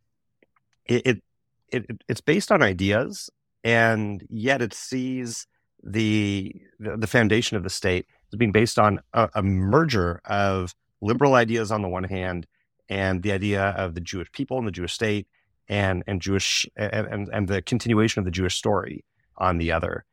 it, 0.85 1.07
it 1.07 1.23
it 1.69 1.87
it's 2.09 2.21
based 2.21 2.52
on 2.52 2.62
ideas 2.62 3.31
and 3.64 4.25
yet 4.28 4.62
it 4.62 4.73
sees 4.73 5.47
the 5.83 6.55
the 6.78 7.07
foundation 7.07 7.57
of 7.57 7.62
the 7.62 7.71
state 7.71 8.07
as 8.33 8.37
being 8.37 8.52
based 8.52 8.78
on 8.78 9.00
a, 9.12 9.28
a 9.35 9.43
merger 9.43 10.21
of 10.25 10.75
liberal 11.00 11.35
ideas 11.35 11.71
on 11.71 11.83
the 11.83 11.88
one 11.88 12.05
hand 12.05 12.47
and 12.88 13.23
the 13.23 13.33
idea 13.33 13.62
of 13.71 13.95
the 13.95 14.00
Jewish 14.00 14.31
people 14.33 14.59
and 14.59 14.66
the 14.66 14.73
Jewish 14.73 14.93
state 14.93 15.26
and 15.69 16.02
and 16.07 16.21
Jewish 16.21 16.66
and, 16.76 17.28
and 17.33 17.49
the 17.49 17.62
continuation 17.62 18.21
of 18.21 18.25
the 18.25 18.31
Jewish 18.31 18.57
story 18.57 19.05
on 19.37 19.59
the 19.59 19.73
other. 19.73 20.05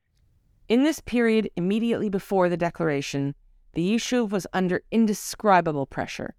In 0.70 0.84
this 0.84 1.00
period 1.00 1.50
immediately 1.56 2.10
before 2.10 2.50
the 2.50 2.58
declaration, 2.58 3.36
the 3.74 3.96
Yishuv 3.96 4.30
was 4.30 4.48
under 4.53 4.84
indescribable 4.92 5.86
pressure. 5.86 6.36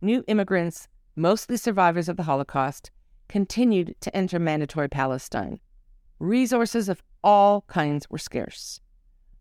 New 0.00 0.22
immigrants, 0.28 0.88
mostly 1.14 1.56
survivors 1.56 2.08
of 2.08 2.16
the 2.16 2.24
Holocaust, 2.24 2.90
continued 3.28 3.94
to 4.00 4.14
enter 4.14 4.38
mandatory 4.38 4.88
Palestine. 4.88 5.58
Resources 6.18 6.88
of 6.88 7.02
all 7.24 7.62
kinds 7.62 8.08
were 8.10 8.18
scarce. 8.18 8.80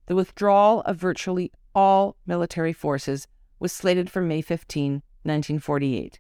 The 0.08 0.16
withdrawal 0.16 0.82
of 0.82 0.98
virtually 0.98 1.52
all 1.74 2.16
military 2.26 2.74
forces 2.74 3.28
was 3.60 3.72
slated 3.72 4.10
for 4.10 4.22
May 4.22 4.42
15, 4.42 4.94
1948, 5.24 6.20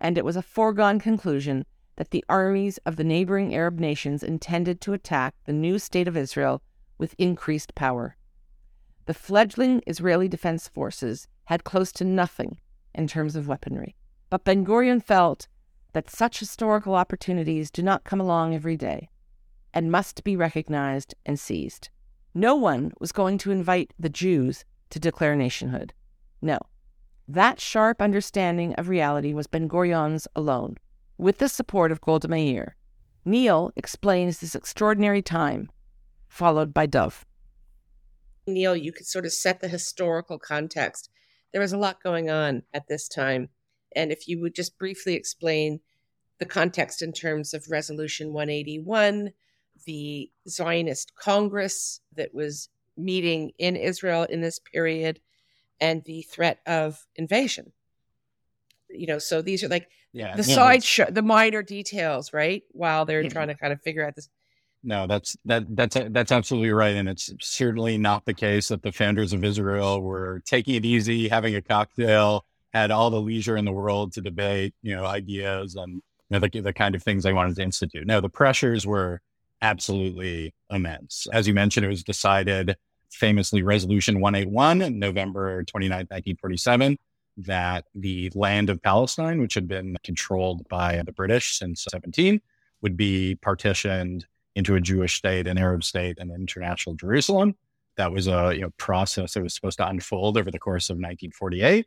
and 0.00 0.16
it 0.16 0.24
was 0.24 0.36
a 0.36 0.42
foregone 0.42 0.98
conclusion 0.98 1.66
that 1.96 2.10
the 2.10 2.24
armies 2.28 2.78
of 2.78 2.96
the 2.96 3.04
neighboring 3.04 3.54
Arab 3.54 3.80
nations 3.80 4.22
intended 4.22 4.80
to 4.82 4.92
attack 4.92 5.34
the 5.44 5.52
new 5.52 5.78
state 5.78 6.08
of 6.08 6.16
Israel 6.16 6.62
with 6.98 7.14
increased 7.18 7.74
power. 7.74 8.16
The 9.06 9.14
fledgling 9.14 9.82
Israeli 9.86 10.28
Defense 10.28 10.66
Forces 10.66 11.28
had 11.44 11.62
close 11.62 11.92
to 11.92 12.04
nothing 12.04 12.58
in 12.92 13.06
terms 13.06 13.36
of 13.36 13.46
weaponry, 13.46 13.94
but 14.30 14.44
Ben 14.44 14.64
Gurion 14.64 15.00
felt 15.02 15.46
that 15.92 16.10
such 16.10 16.40
historical 16.40 16.94
opportunities 16.94 17.70
do 17.70 17.82
not 17.82 18.04
come 18.04 18.20
along 18.20 18.54
every 18.54 18.76
day 18.76 19.08
and 19.72 19.92
must 19.92 20.24
be 20.24 20.36
recognized 20.36 21.14
and 21.24 21.38
seized. 21.38 21.88
No 22.34 22.56
one 22.56 22.92
was 22.98 23.12
going 23.12 23.38
to 23.38 23.52
invite 23.52 23.94
the 23.98 24.08
Jews 24.08 24.64
to 24.90 24.98
declare 24.98 25.36
nationhood. 25.36 25.94
No. 26.42 26.58
That 27.28 27.60
sharp 27.60 28.02
understanding 28.02 28.74
of 28.74 28.88
reality 28.88 29.34
was 29.34 29.46
Ben 29.46 29.68
Gurion's 29.68 30.26
alone 30.34 30.76
with 31.16 31.38
the 31.38 31.48
support 31.48 31.92
of 31.92 32.00
Golda 32.00 32.28
Meir. 32.28 32.74
Neil 33.24 33.70
explains 33.76 34.38
this 34.38 34.54
extraordinary 34.54 35.22
time, 35.22 35.70
followed 36.28 36.74
by 36.74 36.86
Dov. 36.86 37.24
Neil, 38.46 38.76
you 38.76 38.92
could 38.92 39.06
sort 39.06 39.26
of 39.26 39.32
set 39.32 39.60
the 39.60 39.68
historical 39.68 40.38
context. 40.38 41.10
There 41.52 41.60
was 41.60 41.72
a 41.72 41.78
lot 41.78 42.02
going 42.02 42.30
on 42.30 42.62
at 42.72 42.88
this 42.88 43.08
time. 43.08 43.48
And 43.94 44.12
if 44.12 44.28
you 44.28 44.40
would 44.40 44.54
just 44.54 44.78
briefly 44.78 45.14
explain 45.14 45.80
the 46.38 46.44
context 46.44 47.02
in 47.02 47.12
terms 47.12 47.54
of 47.54 47.70
Resolution 47.70 48.32
181, 48.32 49.32
the 49.86 50.30
Zionist 50.48 51.14
Congress 51.16 52.00
that 52.14 52.34
was 52.34 52.68
meeting 52.96 53.52
in 53.58 53.76
Israel 53.76 54.24
in 54.24 54.40
this 54.40 54.58
period, 54.58 55.20
and 55.80 56.02
the 56.04 56.22
threat 56.22 56.60
of 56.66 57.06
invasion. 57.16 57.72
You 58.88 59.06
know, 59.06 59.18
so 59.18 59.42
these 59.42 59.62
are 59.62 59.68
like 59.68 59.88
yeah, 60.12 60.36
the 60.36 60.44
side 60.44 60.82
show, 60.82 61.04
the 61.04 61.22
minor 61.22 61.62
details, 61.62 62.32
right? 62.32 62.62
While 62.70 63.04
they're 63.04 63.22
yeah. 63.22 63.28
trying 63.28 63.48
to 63.48 63.54
kind 63.54 63.72
of 63.72 63.82
figure 63.82 64.06
out 64.06 64.14
this. 64.14 64.28
No, 64.86 65.08
that's 65.08 65.36
that 65.44 65.64
that's 65.74 65.96
that's 66.10 66.30
absolutely 66.30 66.70
right, 66.70 66.94
and 66.94 67.08
it's 67.08 67.32
certainly 67.40 67.98
not 67.98 68.24
the 68.24 68.32
case 68.32 68.68
that 68.68 68.82
the 68.82 68.92
founders 68.92 69.32
of 69.32 69.42
Israel 69.42 70.00
were 70.00 70.42
taking 70.46 70.76
it 70.76 70.84
easy, 70.84 71.28
having 71.28 71.56
a 71.56 71.60
cocktail, 71.60 72.44
had 72.72 72.92
all 72.92 73.10
the 73.10 73.20
leisure 73.20 73.56
in 73.56 73.64
the 73.64 73.72
world 73.72 74.12
to 74.12 74.20
debate, 74.20 74.74
you 74.82 74.94
know, 74.94 75.04
ideas 75.04 75.74
and 75.74 75.94
you 75.94 76.02
know, 76.30 76.38
the, 76.38 76.60
the 76.60 76.72
kind 76.72 76.94
of 76.94 77.02
things 77.02 77.24
they 77.24 77.32
wanted 77.32 77.56
to 77.56 77.62
institute. 77.62 78.06
No, 78.06 78.20
the 78.20 78.28
pressures 78.28 78.86
were 78.86 79.20
absolutely 79.60 80.54
immense. 80.70 81.26
As 81.32 81.48
you 81.48 81.54
mentioned, 81.54 81.84
it 81.84 81.88
was 81.88 82.04
decided 82.04 82.76
famously 83.10 83.62
Resolution 83.62 84.20
181, 84.20 84.98
November 85.00 85.64
29, 85.64 85.90
1947 85.98 86.96
that 87.38 87.86
the 87.92 88.30
land 88.36 88.70
of 88.70 88.80
Palestine, 88.82 89.40
which 89.40 89.54
had 89.54 89.66
been 89.66 89.96
controlled 90.04 90.68
by 90.68 91.02
the 91.04 91.12
British 91.12 91.58
since 91.58 91.84
17, 91.90 92.40
would 92.82 92.96
be 92.96 93.34
partitioned 93.34 94.26
into 94.56 94.74
a 94.74 94.80
Jewish 94.80 95.16
state, 95.16 95.46
an 95.46 95.58
Arab 95.58 95.84
state, 95.84 96.18
and 96.18 96.32
international 96.32 96.96
Jerusalem. 96.96 97.54
That 97.96 98.10
was 98.10 98.26
a 98.26 98.52
you 98.54 98.62
know, 98.62 98.70
process 98.78 99.34
that 99.34 99.42
was 99.42 99.54
supposed 99.54 99.78
to 99.78 99.86
unfold 99.86 100.36
over 100.36 100.50
the 100.50 100.58
course 100.58 100.90
of 100.90 100.94
1948. 100.94 101.86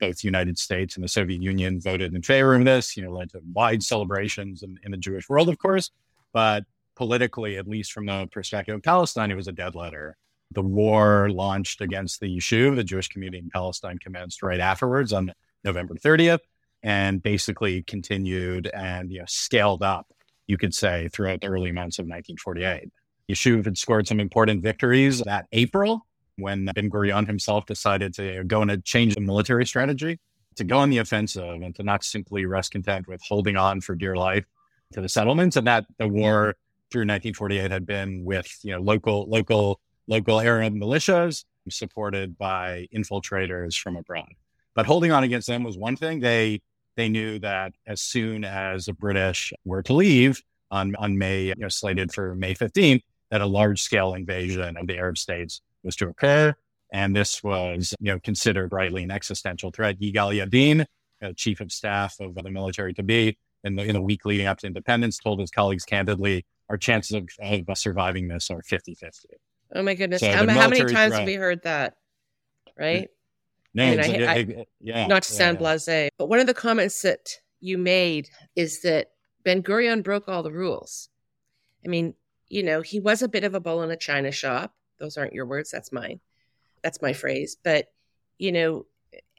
Both 0.00 0.18
the 0.18 0.26
United 0.26 0.58
States 0.58 0.96
and 0.96 1.04
the 1.04 1.08
Soviet 1.08 1.42
Union 1.42 1.80
voted 1.80 2.14
in 2.14 2.22
favor 2.22 2.54
of 2.54 2.64
this, 2.64 2.96
you 2.96 3.04
know, 3.04 3.12
led 3.12 3.30
to 3.30 3.40
wide 3.52 3.82
celebrations 3.82 4.62
in, 4.62 4.78
in 4.82 4.90
the 4.90 4.96
Jewish 4.96 5.28
world, 5.28 5.48
of 5.48 5.58
course. 5.58 5.90
But 6.32 6.64
politically, 6.96 7.58
at 7.58 7.68
least 7.68 7.92
from 7.92 8.06
the 8.06 8.26
perspective 8.32 8.74
of 8.74 8.82
Palestine, 8.82 9.30
it 9.30 9.36
was 9.36 9.48
a 9.48 9.52
dead 9.52 9.74
letter. 9.74 10.16
The 10.52 10.62
war 10.62 11.28
launched 11.30 11.80
against 11.80 12.20
the 12.20 12.34
Yishuv, 12.34 12.76
the 12.76 12.84
Jewish 12.84 13.08
community 13.08 13.38
in 13.38 13.50
Palestine, 13.50 13.98
commenced 13.98 14.42
right 14.42 14.60
afterwards 14.60 15.12
on 15.12 15.32
November 15.64 15.94
30th, 15.94 16.40
and 16.82 17.22
basically 17.22 17.82
continued 17.82 18.68
and 18.68 19.10
you 19.10 19.20
know, 19.20 19.24
scaled 19.26 19.82
up, 19.82 20.06
you 20.46 20.56
could 20.56 20.74
say, 20.74 21.08
throughout 21.12 21.40
the 21.40 21.48
early 21.48 21.72
months 21.72 21.98
of 21.98 22.04
1948. 22.04 22.90
Yishuv 23.28 23.64
had 23.64 23.76
scored 23.76 24.06
some 24.06 24.20
important 24.20 24.62
victories 24.62 25.20
that 25.22 25.46
April 25.52 26.06
when 26.38 26.66
Ben 26.74 26.90
Gurion 26.90 27.26
himself 27.26 27.66
decided 27.66 28.14
to 28.14 28.44
go 28.44 28.62
and 28.62 28.84
change 28.84 29.14
the 29.14 29.20
military 29.20 29.66
strategy, 29.66 30.18
to 30.56 30.64
go 30.64 30.78
on 30.78 30.90
the 30.90 30.98
offensive 30.98 31.62
and 31.62 31.74
to 31.74 31.82
not 31.82 32.04
simply 32.04 32.46
rest 32.46 32.72
content 32.72 33.08
with 33.08 33.20
holding 33.22 33.56
on 33.56 33.80
for 33.80 33.94
dear 33.94 34.16
life 34.16 34.44
to 34.92 35.00
the 35.00 35.08
settlements, 35.08 35.56
and 35.56 35.66
that 35.66 35.86
the 35.98 36.08
war 36.08 36.54
through 36.90 37.02
1948 37.02 37.70
had 37.70 37.86
been 37.86 38.24
with 38.24 38.58
you 38.62 38.72
know 38.72 38.80
local 38.80 39.28
local 39.28 39.80
local 40.06 40.40
Arab 40.40 40.74
militias 40.74 41.44
supported 41.68 42.38
by 42.38 42.86
infiltrators 42.94 43.76
from 43.78 43.96
abroad. 43.96 44.28
But 44.74 44.86
holding 44.86 45.10
on 45.10 45.24
against 45.24 45.48
them 45.48 45.64
was 45.64 45.76
one 45.76 45.96
thing. 45.96 46.20
They 46.20 46.62
they 46.96 47.08
knew 47.08 47.38
that 47.40 47.72
as 47.86 48.00
soon 48.00 48.44
as 48.44 48.86
the 48.86 48.92
British 48.92 49.52
were 49.64 49.82
to 49.82 49.92
leave 49.92 50.42
on 50.70 50.96
on 50.96 51.18
May, 51.18 51.44
you 51.44 51.54
know, 51.56 51.68
slated 51.68 52.12
for 52.12 52.34
May 52.34 52.54
15th, 52.54 53.02
that 53.30 53.40
a 53.40 53.46
large 53.46 53.82
scale 53.82 54.14
invasion 54.14 54.76
of 54.76 54.86
the 54.86 54.96
Arab 54.96 55.18
states 55.18 55.60
was 55.82 55.96
to 55.96 56.08
occur. 56.08 56.54
And 56.92 57.14
this 57.14 57.42
was, 57.42 57.94
you 58.00 58.12
know, 58.12 58.20
considered 58.20 58.72
rightly 58.72 59.02
an 59.02 59.10
existential 59.10 59.70
threat. 59.70 59.98
Yigal 60.00 60.34
Yadin, 60.34 60.86
uh, 61.22 61.32
chief 61.36 61.60
of 61.60 61.72
staff 61.72 62.16
of 62.20 62.34
the 62.34 62.50
military 62.50 62.94
to 62.94 63.02
be, 63.02 63.36
in 63.64 63.74
the, 63.74 63.82
in 63.82 63.94
the 63.94 64.00
week 64.00 64.24
leading 64.24 64.46
up 64.46 64.58
to 64.58 64.66
independence, 64.66 65.18
told 65.18 65.40
his 65.40 65.50
colleagues 65.50 65.84
candidly, 65.84 66.44
our 66.68 66.76
chances 66.76 67.12
of, 67.12 67.28
of 67.42 67.78
surviving 67.78 68.28
this 68.28 68.50
are 68.50 68.62
50 68.62 68.94
50. 68.94 69.28
Oh 69.74 69.82
my 69.82 69.94
goodness. 69.94 70.20
So 70.20 70.30
how, 70.30 70.46
how, 70.48 70.68
many 70.68 70.84
times 70.84 71.14
have 71.14 71.26
we 71.26 71.34
heard 71.34 71.62
that? 71.64 71.94
Right? 72.78 73.08
No, 73.76 73.84
I, 73.84 74.26
I, 74.26 74.66
yeah. 74.80 75.06
Not 75.06 75.22
to 75.24 75.32
sound 75.32 75.56
yeah. 75.56 75.76
blase, 75.76 76.10
but 76.16 76.28
one 76.28 76.40
of 76.40 76.46
the 76.46 76.54
comments 76.54 77.02
that 77.02 77.40
you 77.60 77.76
made 77.76 78.30
is 78.54 78.80
that 78.82 79.10
Ben 79.44 79.62
Gurion 79.62 80.02
broke 80.02 80.28
all 80.28 80.42
the 80.42 80.50
rules. 80.50 81.10
I 81.84 81.88
mean, 81.88 82.14
you 82.48 82.62
know, 82.62 82.80
he 82.80 83.00
was 83.00 83.20
a 83.20 83.28
bit 83.28 83.44
of 83.44 83.54
a 83.54 83.60
bull 83.60 83.82
in 83.82 83.90
a 83.90 83.96
china 83.96 84.32
shop. 84.32 84.74
Those 84.98 85.18
aren't 85.18 85.34
your 85.34 85.44
words, 85.44 85.70
that's 85.70 85.92
mine. 85.92 86.20
That's 86.82 87.02
my 87.02 87.12
phrase. 87.12 87.58
But, 87.62 87.88
you 88.38 88.50
know, 88.50 88.86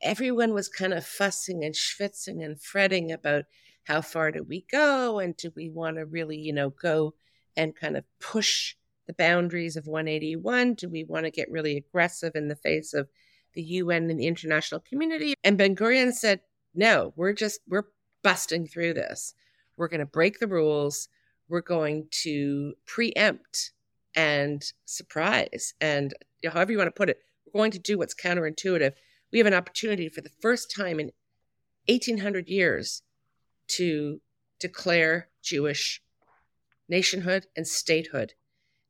everyone 0.03 0.53
was 0.53 0.69
kind 0.69 0.93
of 0.93 1.03
fussing 1.03 1.63
and 1.63 1.73
schwitzing 1.73 2.45
and 2.45 2.61
fretting 2.61 3.11
about 3.11 3.45
how 3.85 4.01
far 4.01 4.31
do 4.31 4.43
we 4.43 4.65
go 4.71 5.17
and 5.17 5.35
do 5.35 5.51
we 5.55 5.69
want 5.69 5.97
to 5.97 6.05
really, 6.05 6.37
you 6.37 6.53
know, 6.53 6.69
go 6.69 7.15
and 7.55 7.75
kind 7.75 7.97
of 7.97 8.03
push 8.19 8.75
the 9.07 9.13
boundaries 9.13 9.77
of 9.77 9.87
181? 9.87 10.75
Do 10.75 10.89
we 10.89 11.03
want 11.05 11.25
to 11.25 11.31
get 11.31 11.49
really 11.49 11.77
aggressive 11.77 12.35
in 12.35 12.49
the 12.49 12.55
face 12.55 12.93
of 12.93 13.09
the 13.57 13.63
UN 13.63 14.09
and 14.09 14.19
the 14.19 14.27
international 14.27 14.79
community? 14.79 15.33
And 15.43 15.57
Ben 15.57 15.75
Gurion 15.75 16.13
said, 16.13 16.41
no, 16.75 17.11
we're 17.15 17.33
just, 17.33 17.59
we're 17.67 17.87
busting 18.23 18.67
through 18.67 18.93
this. 18.93 19.33
We're 19.75 19.87
going 19.87 19.99
to 19.99 20.05
break 20.05 20.39
the 20.39 20.47
rules. 20.47 21.09
we're 21.49 21.61
going 21.61 22.07
to 22.11 22.73
preempt 22.85 23.71
and 24.15 24.63
surprise 24.85 25.73
and 25.79 26.13
however 26.45 26.71
you 26.71 26.77
want 26.77 26.87
to 26.87 26.91
put 26.91 27.09
it, 27.09 27.19
we're 27.45 27.59
going 27.59 27.71
to 27.71 27.79
do 27.79 27.97
what's 27.97 28.13
counterintuitive. 28.13 28.93
We 29.31 29.39
have 29.39 29.47
an 29.47 29.53
opportunity 29.53 30.09
for 30.09 30.21
the 30.21 30.31
first 30.41 30.73
time 30.75 30.99
in 30.99 31.11
1800 31.87 32.47
years 32.47 33.01
to 33.69 34.21
declare 34.59 35.29
Jewish 35.41 36.01
nationhood 36.89 37.47
and 37.55 37.67
statehood. 37.67 38.33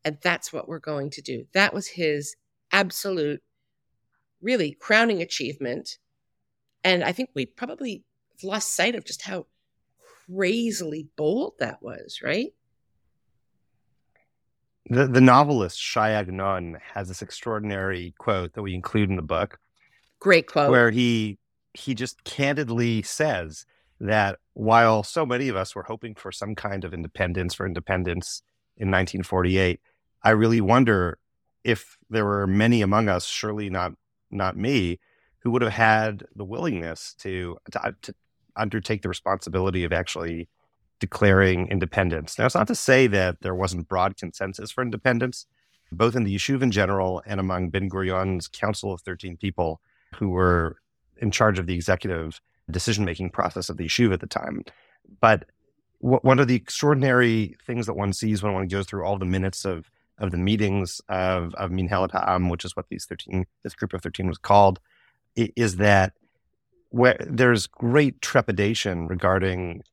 And 0.04 0.18
that's 0.22 0.52
what 0.52 0.68
we're 0.68 0.80
going 0.80 1.10
to 1.12 1.22
do. 1.22 1.46
That 1.54 1.74
was 1.74 1.88
his 1.88 2.36
absolute, 2.72 3.42
really 4.42 4.72
crowning 4.72 5.22
achievement. 5.22 5.98
And 6.84 7.04
I 7.04 7.12
think 7.12 7.30
we 7.34 7.46
probably 7.46 8.04
lost 8.44 8.76
sight 8.76 8.96
of 8.96 9.06
just 9.06 9.24
how 9.24 9.48
crazily 10.28 11.08
bold 11.16 11.54
that 11.60 11.82
was, 11.82 12.20
right? 12.24 12.54
The, 14.90 15.08
the 15.08 15.22
novelist 15.22 15.80
Shai 15.80 16.12
Agnon 16.12 16.78
has 16.94 17.10
this 17.10 17.22
extraordinary 17.22 18.14
quote 18.18 18.54
that 18.54 18.62
we 18.62 18.74
include 18.74 19.10
in 19.10 19.18
the 19.18 19.22
book. 19.22 19.60
Great 20.20 20.48
quote. 20.48 20.72
Where 20.72 20.92
he 20.92 21.40
he 21.74 21.94
just 21.94 22.24
candidly 22.24 23.02
says 23.04 23.66
that 24.00 24.40
while 24.54 25.04
so 25.04 25.26
many 25.26 25.50
of 25.50 25.56
us 25.56 25.76
were 25.76 25.84
hoping 25.84 26.16
for 26.16 26.32
some 26.32 26.56
kind 26.56 26.84
of 26.84 26.94
independence 26.94 27.54
for 27.54 27.68
independence 27.68 28.42
in 28.78 28.88
1948, 28.88 29.80
I 30.24 30.30
really 30.32 30.62
wonder 30.62 31.20
if 31.64 31.98
there 32.10 32.26
were 32.26 32.48
many 32.48 32.82
among 32.82 33.10
us, 33.10 33.26
surely 33.26 33.70
not 33.70 33.92
not 34.32 34.58
me, 34.58 35.00
who 35.40 35.52
would 35.52 35.62
have 35.62 35.74
had 35.74 36.24
the 36.36 36.46
willingness 36.46 37.16
to 37.20 37.58
to, 37.72 37.88
uh, 37.88 37.92
to 38.02 38.14
undertake 38.56 39.02
the 39.02 39.10
responsibility 39.10 39.84
of 39.84 39.94
actually 39.94 40.50
declaring 41.00 41.68
independence. 41.68 42.38
Now, 42.38 42.48
it's 42.48 42.56
not 42.56 42.68
to 42.68 42.76
say 42.76 43.08
that 43.08 43.42
there 43.42 43.54
wasn't 43.54 43.88
broad 43.88 44.18
consensus 44.18 44.72
for 44.72 44.82
independence, 44.82 45.46
both 45.92 46.16
in 46.16 46.24
the 46.24 46.36
Yishuv 46.36 46.62
in 46.62 46.72
general 46.72 47.22
and 47.26 47.40
among 47.40 47.70
Ben 47.70 47.90
Gurion's 47.90 48.48
Council 48.48 48.94
of 48.94 49.02
13 49.02 49.38
people 49.38 49.80
who 50.16 50.30
were 50.30 50.78
in 51.18 51.32
charge 51.32 51.60
of 51.60 51.68
the 51.68 51.76
executive 51.76 52.42
decision 52.70 53.06
making 53.06 53.30
process 53.30 53.70
of 53.70 53.78
the 53.78 53.86
Yishuv 53.86 54.14
at 54.14 54.20
the 54.20 54.28
time. 54.28 54.64
But 55.22 55.46
one 56.00 56.40
of 56.40 56.48
the 56.48 56.56
extraordinary 56.56 57.56
things 57.66 57.88
that 57.88 57.96
one 57.96 58.14
sees 58.14 58.44
when 58.44 58.54
one 58.54 58.68
goes 58.68 58.86
through 58.86 59.04
all 59.04 59.18
the 59.18 59.26
minutes 59.26 59.66
of 59.66 59.90
of 60.20 60.32
the 60.32 60.38
meetings 60.38 61.02
of 61.10 61.54
of 61.56 61.72
Minhalat 61.72 62.12
Ha'am, 62.12 62.50
which 62.50 62.66
is 62.66 62.76
what 62.76 62.90
these 62.90 63.06
13 63.06 63.46
this 63.64 63.76
group 63.76 63.94
of 63.94 64.02
13 64.02 64.28
was 64.28 64.38
called, 64.38 64.80
is 65.36 65.78
that 65.78 66.14
where 66.90 67.18
there's 67.20 67.68
great 67.68 68.22
trepidation 68.22 69.08
regarding 69.08 69.84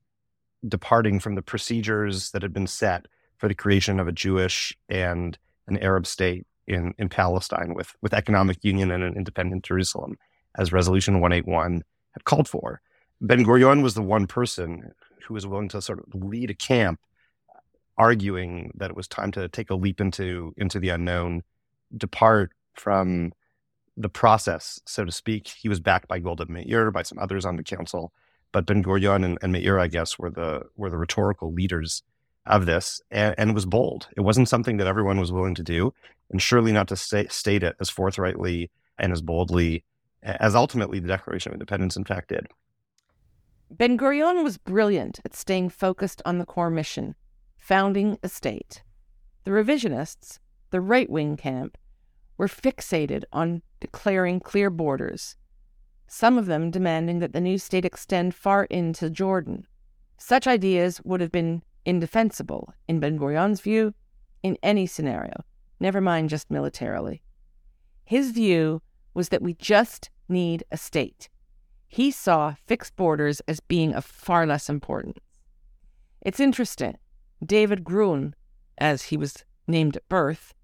departing 0.66 1.21
from 1.21 1.35
the 1.35 1.43
procedures 1.43 2.31
that 2.31 2.43
had 2.43 2.52
been 2.52 2.66
set 2.66 3.07
for 3.37 3.49
the 3.49 3.54
creation 3.54 4.00
of 4.00 4.09
a 4.09 4.12
Jewish 4.12 4.76
and 4.88 5.37
an 5.66 5.76
Arab 5.78 6.07
state 6.07 6.47
in, 6.66 6.95
in 6.99 7.09
Palestine 7.09 7.75
with, 7.75 7.95
with 8.00 8.14
economic 8.14 8.64
union 8.64 8.90
and 8.90 9.02
an 9.02 9.14
independent 9.16 9.64
Jerusalem, 9.64 10.16
as 10.57 10.73
Resolution 10.73 11.21
181 11.21 11.83
had 12.12 12.25
called 12.25 12.49
for. 12.49 12.81
Ben 13.21 13.45
Gurion 13.45 13.83
was 13.83 13.95
the 13.95 14.02
one 14.02 14.26
person 14.26 14.93
who 15.26 15.35
was 15.35 15.47
willing 15.47 15.69
to 15.71 15.83
sort 15.83 15.99
of 15.99 16.14
lead 16.14 16.50
a 16.50 16.54
camp 16.54 17.00
arguing 17.97 18.73
that 18.75 18.91
it 18.91 18.97
was 18.97 19.09
time 19.09 19.31
to 19.33 19.49
take 19.49 19.71
a 19.71 19.75
leap 19.75 20.01
into 20.01 20.55
into 20.57 20.79
the 20.79 20.89
unknown, 20.89 21.43
depart 21.97 22.53
from 22.75 23.33
the 23.97 24.09
process, 24.09 24.81
so 24.87 25.05
to 25.05 25.13
speak. 25.13 25.49
He 25.49 25.69
was 25.69 25.81
backed 25.81 26.09
by 26.09 26.19
Golda 26.19 26.47
Meir, 26.47 26.91
by 26.91 27.03
some 27.03 27.19
others 27.19 27.45
on 27.45 27.57
the 27.57 27.63
council, 27.63 28.13
but 28.53 28.67
Ben 28.67 28.83
Gurion 28.83 29.25
and, 29.25 29.39
and 29.43 29.53
Meir, 29.53 29.79
I 29.79 29.87
guess, 29.87 30.19
were 30.19 30.31
the 30.31 30.63
were 30.77 30.91
the 30.91 30.97
rhetorical 30.97 31.53
leaders 31.53 32.03
of 32.47 32.67
this, 32.67 33.01
and, 33.11 33.35
and, 33.39 33.55
was 33.55 33.65
bold. 33.65 34.09
It 34.17 34.21
wasn't 34.21 34.51
something 34.51 34.77
that 34.77 34.87
everyone 34.87 35.19
was 35.19 35.33
willing 35.33 35.55
to 35.55 35.63
do, 35.63 35.95
and 36.31 36.43
surely 36.43 36.73
not 36.73 36.89
to 36.89 36.97
say, 36.97 37.27
state 37.29 37.63
it 37.63 37.75
as 37.81 37.89
forthrightly 37.89 38.71
and 38.99 39.13
as 39.13 39.23
boldly 39.23 39.83
as 40.23 40.55
ultimately 40.55 40.99
the 40.99 41.09
Declaration 41.09 41.51
of 41.51 41.55
Independence, 41.55 41.97
in 41.97 42.04
fact, 42.04 42.28
did. 42.28 42.47
Ben 43.71 43.99
Gurion 43.99 44.43
was 44.43 44.59
brilliant 44.59 45.21
at 45.25 45.35
staying 45.35 45.71
focused 45.71 46.23
on 46.25 46.39
the 46.39 46.47
core 46.47 46.71
mission, 46.71 47.15
founding 47.65 48.19
a 48.23 48.29
state. 48.29 48.83
The 49.45 49.50
revisionists, 49.50 50.39
the 50.69 50.83
right 50.83 51.09
wing 51.09 51.35
camp, 51.35 51.79
were 52.37 52.47
fixated 52.47 53.25
on 53.33 53.63
declaring 53.81 54.39
clear 54.39 54.69
borders, 54.69 55.37
some 56.07 56.37
of 56.37 56.45
them 56.45 56.71
demanding 56.71 57.21
that 57.21 57.33
the 57.33 57.41
new 57.41 57.57
state 57.57 57.87
extend 57.87 58.35
far 58.35 58.65
into 58.65 59.09
Jordan. 59.09 59.67
Such 60.19 60.47
ideas 60.47 61.00
would 61.05 61.23
have 61.23 61.33
been 61.33 61.63
indefensible, 61.87 62.75
in 62.87 63.00
Ben 63.00 63.19
Gurion's 63.19 63.63
view, 63.63 63.95
in 64.43 64.59
any 64.63 64.87
scenario, 64.87 65.43
never 65.81 66.03
mind 66.03 66.29
just 66.29 66.50
militarily. 66.50 67.23
His 68.05 68.33
view 68.33 68.83
was 69.15 69.31
that 69.31 69.41
we 69.41 69.55
just 69.55 70.11
need 70.29 70.65
a 70.71 70.77
state. 70.77 71.31
He 71.87 72.11
saw 72.11 72.57
fixed 72.67 72.95
borders 72.95 73.41
as 73.49 73.61
being 73.61 73.95
of 73.95 74.05
far 74.05 74.47
less 74.47 74.69
importance. 74.69 75.19
It's 76.21 76.41
interesting. 76.41 76.99
David 77.45 77.85
Gruen, 77.85 78.35
as 78.78 79.04
he 79.04 79.17
was 79.17 79.45
named 79.67 79.97
at 79.97 80.09
birth, 80.09 80.54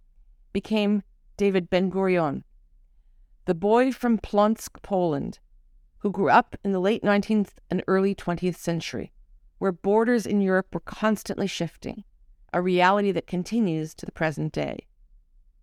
became 0.52 1.02
David 1.36 1.70
Ben 1.70 1.90
Gurion, 1.90 2.44
the 3.46 3.54
boy 3.54 3.92
from 3.92 4.18
Plonsk, 4.18 4.82
Poland, 4.82 5.38
who 5.98 6.10
grew 6.10 6.30
up 6.30 6.56
in 6.64 6.72
the 6.72 6.80
late 6.80 7.02
19th 7.02 7.54
and 7.70 7.82
early 7.86 8.14
20th 8.14 8.56
century, 8.56 9.12
where 9.58 9.72
borders 9.72 10.26
in 10.26 10.40
Europe 10.40 10.68
were 10.72 10.80
constantly 10.80 11.46
shifting, 11.46 12.04
a 12.52 12.62
reality 12.62 13.12
that 13.12 13.26
continues 13.26 13.94
to 13.94 14.06
the 14.06 14.12
present 14.12 14.52
day. 14.52 14.86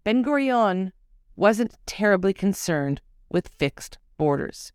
Ben 0.04 0.24
Gurion 0.24 0.92
wasn't 1.36 1.78
terribly 1.86 2.34
concerned 2.34 3.02
with 3.30 3.48
fixed 3.48 3.98
borders. 4.18 4.72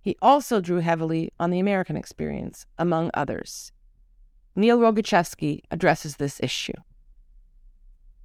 He 0.00 0.16
also 0.22 0.60
drew 0.60 0.80
heavily 0.80 1.32
on 1.40 1.50
the 1.50 1.58
American 1.58 1.96
experience, 1.96 2.66
among 2.78 3.10
others. 3.14 3.72
Neil 4.56 4.78
Rogachevsky 4.78 5.60
addresses 5.70 6.16
this 6.16 6.40
issue. 6.42 6.72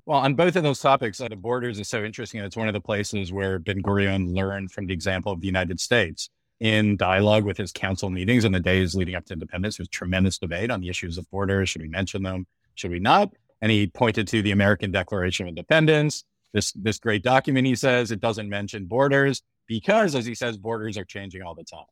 Well, 0.05 0.19
on 0.19 0.33
both 0.33 0.55
of 0.55 0.63
those 0.63 0.79
topics, 0.79 1.21
uh, 1.21 1.27
the 1.27 1.35
borders 1.35 1.77
is 1.77 1.87
so 1.87 2.03
interesting. 2.03 2.41
It's 2.41 2.57
one 2.57 2.67
of 2.67 2.73
the 2.73 2.81
places 2.81 3.31
where 3.31 3.59
Ben 3.59 3.83
Gurion 3.83 4.33
learned 4.33 4.71
from 4.71 4.87
the 4.87 4.93
example 4.93 5.31
of 5.31 5.41
the 5.41 5.47
United 5.47 5.79
States 5.79 6.29
in 6.59 6.97
dialogue 6.97 7.43
with 7.43 7.57
his 7.57 7.71
council 7.71 8.09
meetings 8.09 8.45
in 8.45 8.51
the 8.51 8.59
days 8.59 8.95
leading 8.95 9.15
up 9.15 9.25
to 9.25 9.33
independence. 9.33 9.77
There 9.77 9.83
was 9.83 9.89
tremendous 9.89 10.37
debate 10.37 10.71
on 10.71 10.81
the 10.81 10.89
issues 10.89 11.17
of 11.17 11.29
borders. 11.29 11.69
Should 11.69 11.81
we 11.81 11.87
mention 11.87 12.23
them? 12.23 12.47
Should 12.75 12.91
we 12.91 12.99
not? 12.99 13.31
And 13.61 13.71
he 13.71 13.87
pointed 13.87 14.27
to 14.29 14.41
the 14.41 14.51
American 14.51 14.91
Declaration 14.91 15.45
of 15.45 15.49
Independence, 15.49 16.23
this 16.53 16.71
this 16.73 16.97
great 16.97 17.23
document. 17.23 17.67
He 17.67 17.75
says 17.75 18.11
it 18.11 18.21
doesn't 18.21 18.49
mention 18.49 18.85
borders 18.85 19.43
because, 19.67 20.15
as 20.15 20.25
he 20.25 20.33
says, 20.33 20.57
borders 20.57 20.97
are 20.97 21.05
changing 21.05 21.43
all 21.43 21.55
the 21.55 21.63
time 21.63 21.85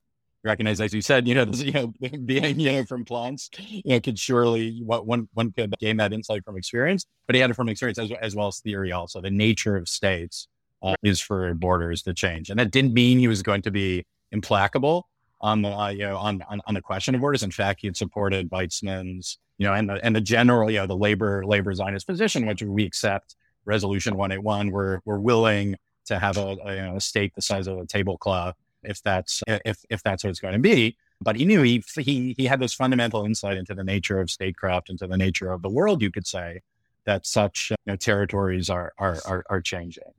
recognize, 0.44 0.80
as 0.82 0.94
you 0.94 1.02
said, 1.02 1.28
you 1.28 1.36
know, 1.36 1.46
this, 1.52 1.62
you 1.62 1.72
know, 1.72 1.88
being 2.26 2.60
you 2.60 2.72
know 2.72 2.86
from 2.86 3.06
Plonsk, 3.06 3.56
you 3.60 3.82
know, 3.86 4.00
could 4.00 4.18
surely 4.18 4.82
what 4.84 5.06
one 5.06 5.28
one 5.34 5.52
could 5.52 5.74
gain 5.80 5.98
that 5.98 6.14
insight 6.14 6.44
from 6.44 6.58
experience, 6.58 7.06
but 7.28 7.36
he 7.36 7.42
had 7.42 7.50
it 7.50 7.56
from 7.56 7.70
experience 7.70 8.00
as, 8.00 8.12
as 8.22 8.36
well 8.36 8.48
as 8.48 8.60
theory. 8.60 8.92
Also, 8.92 9.22
the 9.22 9.32
nature 9.32 9.76
of 9.76 9.88
states 9.88 10.48
uh, 10.82 10.96
is 11.04 11.20
for 11.20 11.54
borders 11.54 12.02
to 12.04 12.14
change, 12.14 12.50
and 12.50 12.60
that 12.60 12.72
didn't 12.72 12.94
mean 12.94 13.20
he 13.20 13.28
was 13.28 13.42
going 13.42 13.62
to 13.64 13.72
be 13.72 14.06
implacable 14.32 15.08
on 15.42 15.62
the 15.62 15.70
uh, 15.70 15.90
you 15.90 16.06
know 16.06 16.18
on, 16.18 16.44
on, 16.50 16.62
on 16.68 16.74
the 16.74 16.82
question 16.82 17.16
of 17.16 17.22
borders. 17.22 17.44
In 17.44 17.52
fact, 17.52 17.82
he 17.82 17.88
had 17.88 17.98
supported 17.98 18.50
Weizmann's 18.50 19.38
you 19.58 19.68
know 19.68 19.74
and 19.74 19.90
the 19.90 20.04
and 20.04 20.16
the 20.16 20.22
general 20.22 20.70
you 20.70 20.80
know 20.80 20.88
the 20.88 20.98
labor 20.98 21.46
labor 21.46 21.74
Zionist 21.74 22.08
position, 22.08 22.46
which 22.46 22.62
we 22.62 22.86
accept. 22.86 23.36
Resolution 23.66 24.16
181, 24.16 24.72
we're 24.72 25.00
we're 25.06 25.20
willing 25.20 25.76
to 26.06 26.18
have 26.18 26.38
a, 26.38 26.58
a, 26.64 26.76
you 26.76 26.82
know, 26.82 26.96
a 26.96 27.02
state 27.02 27.36
the 27.36 27.42
size 27.42 27.68
of 27.68 27.78
a 27.78 27.86
tablecloth 27.86 28.56
if 28.84 29.02
that's 29.02 29.44
uh, 29.48 29.60
if 29.66 29.84
if 29.90 30.04
that's 30.04 30.24
what 30.24 30.30
it's 30.32 30.40
going 30.40 30.54
to 30.54 30.60
be. 30.60 30.98
But 31.22 31.36
he 31.36 31.46
knew 31.46 31.62
he 31.62 31.84
he 31.98 32.34
he 32.38 32.46
had 32.46 32.60
this 32.60 32.74
fundamental 32.74 33.26
insight 33.26 33.58
into 33.58 33.74
the 33.74 33.84
nature 33.84 34.20
of 34.20 34.30
statecraft, 34.30 34.90
into 34.90 35.08
the 35.08 35.18
nature 35.18 35.52
of 35.52 35.62
the 35.62 35.70
world. 35.70 36.02
You 36.02 36.12
could 36.12 36.28
say 36.28 36.62
that 37.06 37.26
such 37.26 37.72
you 37.72 37.78
know, 37.86 37.96
territories 37.96 38.70
are, 38.70 38.94
are 38.98 39.18
are 39.26 39.44
are 39.50 39.62
changing. 39.62 40.12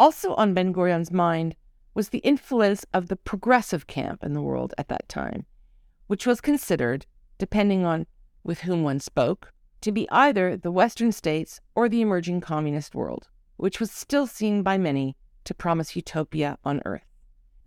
Also 0.00 0.34
on 0.34 0.54
Ben 0.54 0.72
Gurion's 0.72 1.10
mind 1.10 1.56
was 1.94 2.10
the 2.10 2.18
influence 2.18 2.86
of 2.94 3.08
the 3.08 3.16
progressive 3.16 3.86
camp 3.86 4.22
in 4.22 4.32
the 4.32 4.42
world 4.42 4.72
at 4.78 4.88
that 4.88 5.08
time, 5.08 5.46
which 6.06 6.26
was 6.26 6.40
considered, 6.40 7.06
depending 7.38 7.84
on 7.84 8.06
with 8.44 8.60
whom 8.60 8.84
one 8.84 9.00
spoke, 9.00 9.52
to 9.80 9.92
be 9.92 10.08
either 10.10 10.56
the 10.56 10.70
Western 10.70 11.12
states 11.12 11.60
or 11.74 11.88
the 11.88 12.00
emerging 12.00 12.40
communist 12.40 12.94
world, 12.94 13.28
which 13.56 13.80
was 13.80 13.90
still 13.90 14.26
seen 14.26 14.62
by 14.62 14.78
many 14.78 15.16
to 15.44 15.54
promise 15.54 15.96
utopia 15.96 16.58
on 16.64 16.80
earth. 16.84 17.07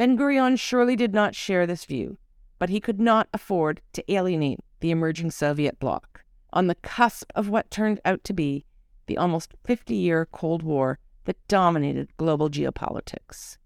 Ben 0.02 0.18
Gurion 0.18 0.58
surely 0.58 0.96
did 0.96 1.14
not 1.14 1.36
share 1.36 1.68
this 1.68 1.86
view, 1.86 2.18
but 2.58 2.70
he 2.70 2.80
could 2.80 3.00
not 3.00 3.30
afford 3.36 3.82
to 3.94 4.12
alienate 4.12 4.60
the 4.80 4.90
emerging 4.90 5.30
Soviet 5.30 5.78
bloc 5.78 6.24
on 6.52 6.66
the 6.66 6.74
cusp 6.74 7.32
of 7.36 7.50
what 7.50 7.70
turned 7.70 8.02
out 8.04 8.24
to 8.24 8.34
be 8.34 8.66
the 9.06 9.16
almost 9.16 9.54
50 9.64 9.94
year 9.94 10.28
Cold 10.32 10.64
War 10.64 10.98
that 11.26 11.48
dominated 11.48 12.18
global 12.18 12.50
geopolitics. 12.50 13.60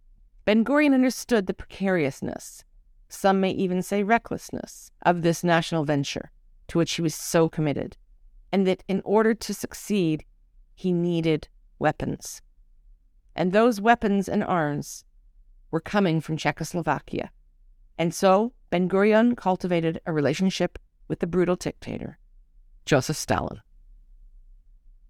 Ben 0.44 0.66
Gurion 0.66 0.94
understood 0.94 1.48
the 1.48 1.54
precariousness, 1.54 2.66
some 3.08 3.40
may 3.40 3.52
even 3.52 3.82
say 3.82 4.04
recklessness, 4.04 4.92
of 5.06 5.22
this 5.22 5.42
national 5.42 5.86
venture, 5.86 6.32
to 6.68 6.78
which 6.78 6.92
he 6.96 7.02
was 7.02 7.16
so 7.16 7.48
committed, 7.48 7.96
and 8.52 8.68
that 8.68 8.84
in 8.90 9.02
order 9.06 9.34
to 9.34 9.54
succeed, 9.54 10.26
he 10.74 10.92
needed 10.92 11.48
weapons. 11.80 12.42
And 13.38 13.54
those 13.54 13.80
weapons 13.80 14.28
and 14.28 14.44
arms 14.44 15.06
were 15.76 15.82
coming 15.82 16.22
from 16.22 16.38
Czechoslovakia. 16.38 17.32
And 17.98 18.16
so 18.16 18.54
Ben 18.70 18.88
Gurion 18.88 19.36
cultivated 19.36 20.00
a 20.06 20.14
relationship 20.14 20.80
with 21.10 21.20
the 21.20 21.28
brutal 21.28 21.58
dictator, 21.58 22.18
Joseph 22.86 23.18
Stalin. 23.18 23.60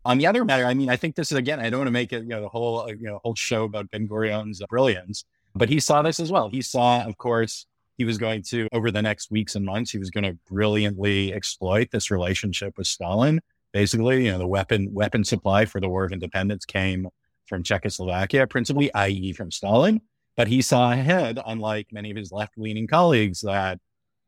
On 0.06 0.18
the 0.18 0.26
other 0.26 0.44
matter, 0.44 0.66
I 0.66 0.74
mean, 0.74 0.90
I 0.90 0.96
think 0.96 1.16
this 1.16 1.32
is 1.32 1.38
again, 1.38 1.60
I 1.60 1.70
don't 1.70 1.82
want 1.82 1.88
to 1.88 1.92
make 1.92 2.12
it 2.12 2.24
you 2.24 2.30
know 2.30 2.42
the 2.42 2.50
whole 2.50 2.80
uh, 2.80 2.88
you 2.88 3.06
know 3.08 3.20
whole 3.24 3.36
show 3.36 3.66
about 3.66 3.92
Ben 3.92 4.08
Gurion's 4.08 4.60
brilliance, 4.68 5.24
but 5.54 5.70
he 5.70 5.80
saw 5.80 6.02
this 6.02 6.20
as 6.20 6.32
well. 6.32 6.50
He 6.50 6.64
saw, 6.64 7.06
of 7.06 7.16
course, 7.20 7.68
he 8.00 8.04
was 8.04 8.18
going 8.18 8.42
to 8.50 8.68
over 8.72 8.90
the 8.90 9.04
next 9.04 9.30
weeks 9.30 9.54
and 9.54 9.66
months, 9.66 9.92
he 9.92 10.00
was 10.00 10.10
going 10.10 10.24
to 10.24 10.34
brilliantly 10.50 11.32
exploit 11.32 11.92
this 11.92 12.10
relationship 12.10 12.74
with 12.76 12.88
Stalin. 12.88 13.40
Basically, 13.72 14.26
you 14.26 14.32
know, 14.32 14.40
the 14.40 14.48
weapon 14.48 14.90
weapon 14.92 15.24
supply 15.24 15.66
for 15.66 15.80
the 15.80 15.90
War 15.90 16.06
of 16.06 16.12
Independence 16.12 16.66
came 16.66 17.08
from 17.46 17.62
Czechoslovakia, 17.62 18.48
principally, 18.48 18.92
i.e., 18.96 19.32
from 19.32 19.52
Stalin. 19.52 20.02
But 20.36 20.48
he 20.48 20.62
saw 20.62 20.92
ahead, 20.92 21.40
unlike 21.46 21.88
many 21.92 22.12
of 22.12 22.18
his 22.18 22.32
left 22.32 22.58
leaning 22.58 22.88
colleagues, 22.88 23.42
that 23.42 23.80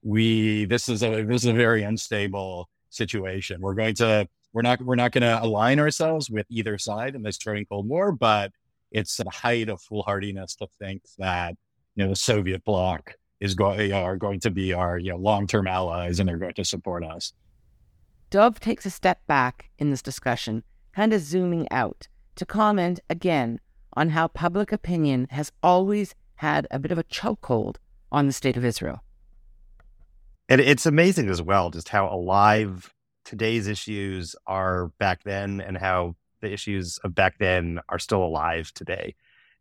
we 0.03 0.65
this 0.65 0.87
is 0.87 1.03
a 1.03 1.23
this 1.23 1.43
is 1.43 1.49
a 1.49 1.53
very 1.53 1.83
unstable 1.83 2.69
situation. 2.89 3.61
We're 3.61 3.73
going 3.73 3.95
to 3.95 4.27
we're 4.53 4.61
not 4.61 4.81
we're 4.81 4.95
not 4.95 5.11
going 5.11 5.21
to 5.21 5.43
align 5.43 5.79
ourselves 5.79 6.29
with 6.29 6.45
either 6.49 6.77
side 6.77 7.15
in 7.15 7.23
this 7.23 7.37
turning 7.37 7.65
Cold 7.65 7.87
War, 7.87 8.11
but 8.11 8.51
it's 8.91 9.17
the 9.17 9.29
height 9.29 9.69
of 9.69 9.81
foolhardiness 9.81 10.55
to 10.57 10.67
think 10.79 11.03
that 11.17 11.55
you 11.95 12.03
know 12.03 12.09
the 12.09 12.15
Soviet 12.15 12.63
bloc 12.63 13.15
is 13.39 13.53
going 13.53 13.93
are 13.93 14.17
going 14.17 14.39
to 14.39 14.49
be 14.49 14.73
our 14.73 14.97
you 14.97 15.11
know 15.11 15.17
long 15.17 15.45
term 15.45 15.67
allies 15.67 16.19
and 16.19 16.27
they're 16.27 16.37
going 16.37 16.53
to 16.53 16.65
support 16.65 17.03
us. 17.03 17.33
Dov 18.29 18.59
takes 18.59 18.85
a 18.85 18.89
step 18.89 19.25
back 19.27 19.69
in 19.77 19.89
this 19.89 20.01
discussion, 20.01 20.63
kind 20.93 21.13
of 21.13 21.21
zooming 21.21 21.67
out 21.71 22.07
to 22.35 22.45
comment 22.45 22.99
again 23.09 23.59
on 23.97 24.09
how 24.09 24.27
public 24.27 24.71
opinion 24.71 25.27
has 25.31 25.51
always 25.63 26.13
had 26.35 26.67
a 26.69 26.77
bit 26.77 26.91
of 26.91 26.99
a 26.99 27.03
chokehold 27.05 27.77
on 28.11 28.27
the 28.27 28.31
state 28.31 28.55
of 28.55 28.63
Israel. 28.63 29.03
And 30.47 30.61
it's 30.61 30.85
amazing 30.85 31.29
as 31.29 31.41
well 31.41 31.71
just 31.71 31.89
how 31.89 32.07
alive 32.07 32.93
today's 33.25 33.67
issues 33.67 34.35
are 34.45 34.89
back 34.99 35.23
then 35.23 35.59
and 35.59 35.77
how 35.77 36.15
the 36.41 36.53
issues 36.53 36.99
of 36.99 37.15
back 37.15 37.39
then 37.39 37.79
are 37.89 37.97
still 37.97 38.23
alive 38.23 38.71
today. 38.75 39.15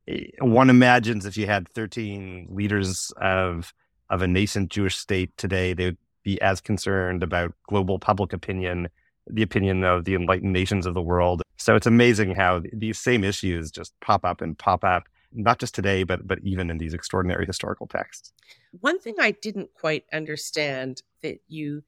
Eh, 0.06 0.26
one 0.40 0.68
imagines 0.68 1.24
if 1.24 1.38
you 1.38 1.46
had 1.46 1.66
13 1.70 2.48
leaders 2.50 3.10
of 3.16 3.72
of 4.08 4.22
a 4.22 4.28
nascent 4.28 4.70
Jewish 4.70 4.96
state 4.96 5.36
today, 5.36 5.72
they 5.72 5.86
would 5.86 5.98
be 6.22 6.40
as 6.40 6.60
concerned 6.60 7.24
about 7.24 7.54
global 7.68 7.98
public 7.98 8.32
opinion 8.32 8.88
the 9.26 9.42
opinion 9.42 9.84
of 9.84 10.04
the 10.04 10.14
enlightened 10.14 10.52
nations 10.52 10.86
of 10.86 10.94
the 10.94 11.02
world. 11.02 11.42
So 11.56 11.74
it's 11.74 11.86
amazing 11.86 12.34
how 12.34 12.62
these 12.72 12.98
same 12.98 13.24
issues 13.24 13.70
just 13.70 13.92
pop 14.00 14.24
up 14.24 14.40
and 14.40 14.56
pop 14.56 14.84
up, 14.84 15.08
not 15.32 15.58
just 15.58 15.74
today, 15.74 16.04
but 16.04 16.26
but 16.26 16.38
even 16.42 16.70
in 16.70 16.78
these 16.78 16.94
extraordinary 16.94 17.46
historical 17.46 17.86
texts. 17.86 18.32
One 18.80 18.98
thing 18.98 19.14
I 19.18 19.32
didn't 19.32 19.70
quite 19.74 20.04
understand 20.12 21.02
that 21.22 21.40
you 21.48 21.82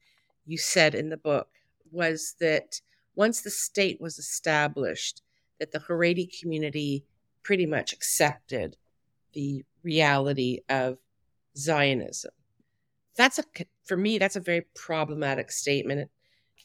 you 0.45 0.57
said 0.57 0.95
in 0.95 1.09
the 1.09 1.17
book 1.17 1.49
was 1.91 2.35
that 2.39 2.81
once 3.15 3.41
the 3.41 3.49
state 3.49 3.99
was 4.01 4.17
established, 4.17 5.21
that 5.59 5.71
the 5.71 5.79
Haredi 5.79 6.27
community 6.39 7.05
pretty 7.43 7.65
much 7.65 7.93
accepted 7.93 8.77
the 9.33 9.63
reality 9.83 10.59
of 10.69 10.97
Zionism. 11.57 12.31
That's 13.15 13.39
a 13.39 13.43
for 13.85 13.97
me 13.97 14.17
that's 14.17 14.35
a 14.35 14.41
very 14.41 14.65
problematic 14.75 15.51
statement 15.51 16.09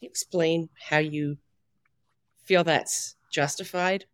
you 0.00 0.08
explain 0.08 0.68
how 0.78 0.98
you 0.98 1.38
feel 2.44 2.64
that's 2.64 3.16
justified? 3.30 4.04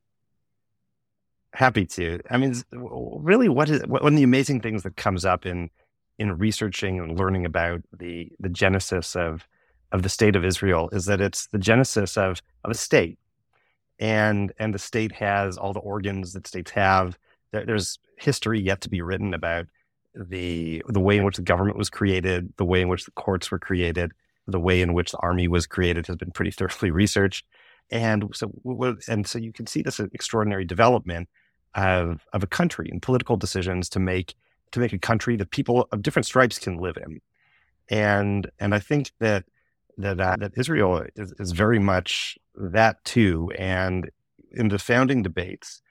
Happy 1.53 1.85
to. 1.85 2.21
I 2.31 2.37
mean, 2.37 2.55
really, 2.73 3.49
what 3.49 3.69
is 3.69 3.83
one 3.87 4.13
of 4.13 4.17
the 4.17 4.23
amazing 4.23 4.61
things 4.61 4.85
that 4.85 4.97
comes 4.97 5.25
up 5.25 5.45
in 5.47 5.71
in 6.19 6.37
researching 6.39 7.01
and 7.01 7.19
learning 7.19 7.45
about 7.45 7.83
the 7.97 8.31
the 8.39 8.49
genesis 8.49 9.17
of 9.17 9.49
of 9.91 10.03
the 10.03 10.09
state 10.09 10.37
of 10.37 10.45
Israel 10.45 10.89
is 10.93 11.07
that 11.07 11.21
it's 11.21 11.49
the 11.49 11.59
genesis 11.59 12.17
of 12.17 12.41
of 12.63 12.71
a 12.71 12.75
state, 12.75 13.19
and 13.99 14.53
and 14.59 14.73
the 14.73 14.79
state 14.79 15.13
has 15.13 15.59
all 15.59 15.73
the 15.73 15.81
organs 15.81 16.33
that 16.35 16.47
states 16.47 16.71
have. 16.71 17.19
There's 17.53 17.99
history 18.17 18.61
yet 18.61 18.81
to 18.83 18.91
be 18.91 19.03
written 19.03 19.35
about 19.35 19.67
the 20.15 20.85
the 20.89 21.01
way 21.01 21.17
in 21.17 21.25
which 21.25 21.37
the 21.37 21.43
government 21.43 21.77
was 21.77 21.91
created, 21.91 22.53
the 22.59 22.65
way 22.65 22.81
in 22.81 22.89
which 22.89 23.07
the 23.07 23.11
courts 23.13 23.51
were 23.51 23.59
created, 23.59 24.13
the 24.47 24.61
way 24.61 24.81
in 24.81 24.93
which 24.93 25.13
the 25.13 25.19
army 25.19 25.49
was 25.49 25.67
created 25.67 26.07
has 26.07 26.17
been 26.17 26.31
pretty 26.31 26.51
thoroughly 26.57 26.91
researched. 26.91 27.45
And 27.91 28.31
so, 28.35 28.53
and 29.09 29.27
so 29.27 29.39
you 29.39 29.53
can 29.53 29.67
see 29.67 29.83
this 29.83 29.99
extraordinary 29.99 30.65
development 30.65 31.29
of, 31.75 32.27
of 32.33 32.43
a 32.43 32.47
country 32.47 32.89
and 32.91 33.03
political 33.03 33.37
decisions 33.37 33.89
to 33.91 34.01
make, 34.01 34.35
to 34.73 34.81
make 34.81 34.93
a 34.93 34.99
country 34.99 35.37
that 35.37 35.51
people 35.51 35.89
of 35.91 36.03
different 36.03 36.27
stripes 36.27 36.59
can 36.59 36.79
live 36.79 36.97
in. 36.97 37.21
And, 37.89 38.49
and 38.61 38.75
I 38.75 38.79
think 38.79 39.11
that, 39.19 39.45
that, 39.99 40.21
uh, 40.21 40.37
that 40.37 40.53
Israel 40.57 41.05
is, 41.17 41.35
is 41.41 41.51
very 41.51 41.81
much 41.81 42.39
that 42.55 43.05
too. 43.05 43.51
And 43.59 44.11
in 44.53 44.69
the 44.69 44.79
founding 44.79 45.23
debates, 45.23 45.83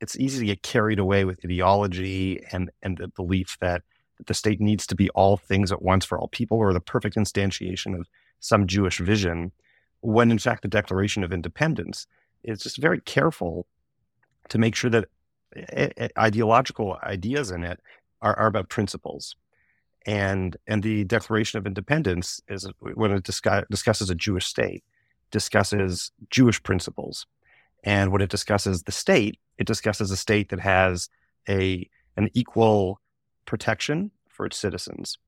it's 0.00 0.16
easy 0.16 0.38
to 0.38 0.46
get 0.46 0.62
carried 0.62 1.00
away 1.00 1.24
with 1.24 1.44
ideology 1.44 2.40
and, 2.52 2.70
and 2.82 2.98
the 2.98 3.08
belief 3.08 3.56
that 3.60 3.82
that 3.82 3.82
the 4.26 4.34
state 4.34 4.60
needs 4.60 4.86
to 4.86 4.94
be 4.94 5.10
all 5.10 5.36
things 5.36 5.72
at 5.72 5.82
once 5.82 6.04
for 6.04 6.18
all 6.18 6.28
people 6.28 6.58
or 6.58 6.72
the 6.72 6.80
perfect 6.80 7.16
instantiation 7.16 7.98
of 7.98 8.08
some 8.40 8.66
Jewish 8.66 8.98
vision, 8.98 9.52
when 10.00 10.30
in 10.30 10.38
fact 10.38 10.62
the 10.62 10.68
Declaration 10.68 11.24
of 11.24 11.32
Independence 11.32 12.06
is 12.44 12.62
just 12.62 12.78
very 12.78 13.00
careful 13.00 13.66
to 14.48 14.58
make 14.58 14.74
sure 14.74 14.90
that 14.90 15.06
eh, 15.56 15.90
eh, 15.96 16.08
ideological 16.18 16.98
ideas 17.02 17.50
in 17.50 17.64
it 17.64 17.80
are, 18.22 18.38
are 18.38 18.46
about 18.46 18.68
principles. 18.68 19.36
And, 20.06 20.56
and 20.66 20.82
the 20.82 21.04
Declaration 21.04 21.58
of 21.58 21.66
Independence 21.66 22.40
is 22.48 22.68
when 22.80 23.12
it 23.12 23.24
discuss, 23.24 23.64
discusses 23.70 24.10
a 24.10 24.14
Jewish 24.14 24.46
state, 24.46 24.84
discusses 25.30 26.12
Jewish 26.30 26.62
principles. 26.62 27.26
And 27.84 28.10
when 28.10 28.22
it 28.22 28.30
discusses 28.30 28.84
the 28.84 28.92
state, 28.92 29.38
it 29.58 29.66
discusses 29.66 30.10
a 30.10 30.16
state 30.16 30.48
that 30.50 30.60
has 30.60 31.08
a 31.48 31.88
an 32.16 32.28
equal 32.34 33.00
protection 33.48 34.12
for 34.28 34.46
its 34.46 34.56
citizens. 34.56 35.18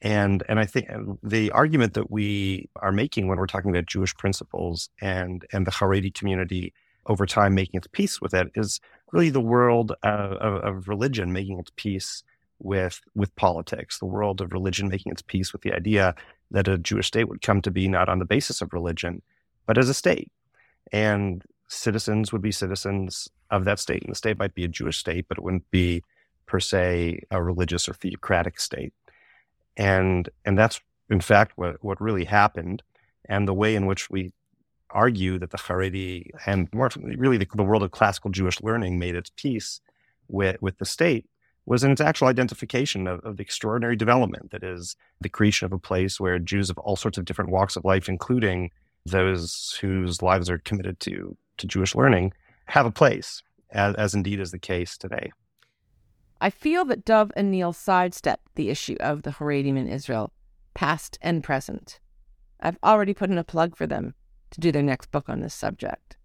And 0.00 0.42
and 0.48 0.58
I 0.58 0.66
think 0.66 0.88
the 1.22 1.50
argument 1.52 1.94
that 1.94 2.10
we 2.10 2.68
are 2.76 2.92
making 2.92 3.28
when 3.28 3.38
we're 3.38 3.46
talking 3.46 3.70
about 3.70 3.86
Jewish 3.86 4.14
principles 4.16 4.88
and 5.00 5.44
and 5.52 5.66
the 5.66 5.72
Haredi 5.72 6.12
community 6.12 6.72
over 7.06 7.26
time 7.26 7.54
making 7.54 7.78
its 7.78 7.88
peace 7.92 8.20
with 8.20 8.34
it 8.34 8.48
is 8.54 8.80
really 9.12 9.30
the 9.30 9.40
world 9.40 9.92
of, 10.02 10.32
of, 10.32 10.54
of 10.64 10.88
religion 10.88 11.32
making 11.32 11.58
its 11.58 11.72
peace 11.76 12.22
with 12.60 13.00
with 13.14 13.34
politics, 13.36 13.98
the 13.98 14.06
world 14.06 14.40
of 14.40 14.52
religion 14.52 14.88
making 14.88 15.12
its 15.12 15.22
peace 15.22 15.52
with 15.52 15.62
the 15.62 15.72
idea 15.72 16.14
that 16.50 16.68
a 16.68 16.78
Jewish 16.78 17.08
state 17.08 17.28
would 17.28 17.42
come 17.42 17.60
to 17.62 17.70
be 17.70 17.88
not 17.88 18.08
on 18.08 18.18
the 18.18 18.24
basis 18.24 18.60
of 18.62 18.72
religion, 18.72 19.22
but 19.66 19.78
as 19.78 19.88
a 19.88 19.94
state. 19.94 20.30
And 20.92 21.42
citizens 21.68 22.32
would 22.32 22.42
be 22.42 22.52
citizens 22.52 23.28
of 23.50 23.64
that 23.64 23.78
state. 23.78 24.02
And 24.02 24.12
the 24.12 24.16
state 24.16 24.38
might 24.38 24.54
be 24.54 24.64
a 24.64 24.68
Jewish 24.68 24.98
state, 24.98 25.26
but 25.28 25.38
it 25.38 25.44
wouldn't 25.44 25.70
be 25.70 26.02
per 26.48 26.58
se 26.58 27.20
a 27.30 27.42
religious 27.42 27.88
or 27.88 27.94
theocratic 27.94 28.58
state. 28.58 28.92
And 29.76 30.28
and 30.44 30.58
that's 30.58 30.80
in 31.08 31.20
fact 31.20 31.52
what, 31.56 31.82
what 31.84 32.00
really 32.00 32.24
happened. 32.24 32.82
And 33.28 33.46
the 33.46 33.54
way 33.54 33.74
in 33.74 33.86
which 33.86 34.10
we 34.10 34.32
argue 34.90 35.38
that 35.38 35.50
the 35.50 35.58
Haredi 35.58 36.30
and 36.46 36.68
more 36.72 36.90
really 36.96 37.36
the, 37.36 37.46
the 37.54 37.62
world 37.62 37.82
of 37.82 37.90
classical 37.90 38.30
Jewish 38.30 38.60
learning 38.62 38.98
made 38.98 39.14
its 39.14 39.30
peace 39.36 39.80
with, 40.28 40.60
with 40.62 40.78
the 40.78 40.86
state 40.86 41.26
was 41.66 41.84
in 41.84 41.90
its 41.90 42.00
actual 42.00 42.28
identification 42.28 43.06
of, 43.06 43.20
of, 43.20 43.36
the 43.36 43.42
extraordinary 43.42 43.94
development 43.94 44.50
that 44.50 44.64
is 44.64 44.96
the 45.20 45.28
creation 45.28 45.66
of 45.66 45.72
a 45.72 45.78
place 45.78 46.18
where 46.18 46.38
Jews 46.38 46.70
of 46.70 46.78
all 46.78 46.96
sorts 46.96 47.18
of 47.18 47.26
different 47.26 47.50
walks 47.50 47.76
of 47.76 47.84
life, 47.84 48.08
including 48.08 48.70
those 49.04 49.76
whose 49.82 50.22
lives 50.22 50.48
are 50.48 50.58
committed 50.58 50.98
to, 51.00 51.36
to 51.58 51.66
Jewish 51.66 51.94
learning, 51.94 52.32
have 52.66 52.86
a 52.86 52.90
place, 52.90 53.42
as, 53.70 53.94
as 53.96 54.14
indeed 54.14 54.40
is 54.40 54.50
the 54.50 54.58
case 54.58 54.96
today. 54.96 55.30
I 56.40 56.50
feel 56.50 56.84
that 56.86 57.04
Dov 57.04 57.32
and 57.36 57.50
Neil 57.50 57.72
sidestepped 57.72 58.54
the 58.54 58.70
issue 58.70 58.96
of 59.00 59.22
the 59.22 59.32
Haredim 59.32 59.76
in 59.76 59.88
Israel, 59.88 60.32
past 60.74 61.18
and 61.20 61.42
present. 61.42 61.98
I've 62.60 62.78
already 62.82 63.14
put 63.14 63.30
in 63.30 63.38
a 63.38 63.44
plug 63.44 63.76
for 63.76 63.86
them 63.86 64.14
to 64.50 64.60
do 64.60 64.70
their 64.70 64.82
next 64.82 65.10
book 65.10 65.28
on 65.28 65.40
this 65.40 65.54
subject. 65.54 66.16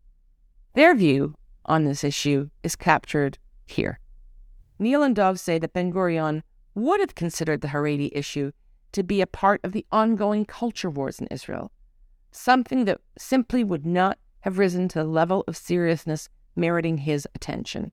Their 0.73 0.95
view 0.95 1.36
on 1.65 1.84
this 1.84 2.04
issue 2.04 2.49
is 2.62 2.76
captured 2.76 3.38
here. 3.65 3.99
Neil 4.80 5.04
and 5.04 5.15
Dov 5.15 5.39
say 5.39 5.58
that 5.60 5.73
Ben 5.73 5.91
Gurion 5.91 6.43
would 6.76 6.99
have 6.99 7.15
considered 7.15 7.62
the 7.62 7.69
Haredi 7.69 8.10
issue 8.13 8.52
to 8.91 9.04
be 9.04 9.21
a 9.21 9.28
part 9.28 9.62
of 9.63 9.71
the 9.71 9.86
ongoing 9.91 10.45
culture 10.45 10.89
wars 10.89 11.19
in 11.19 11.28
Israel, 11.28 11.71
something 12.32 12.86
that 12.86 13.02
simply 13.17 13.63
would 13.63 13.86
not 13.86 14.19
have 14.41 14.60
risen 14.60 14.88
to 14.89 14.99
the 14.99 15.06
level 15.06 15.43
of 15.47 15.58
seriousness 15.58 16.30
meriting 16.56 16.99
his 16.99 17.28
attention. 17.34 17.91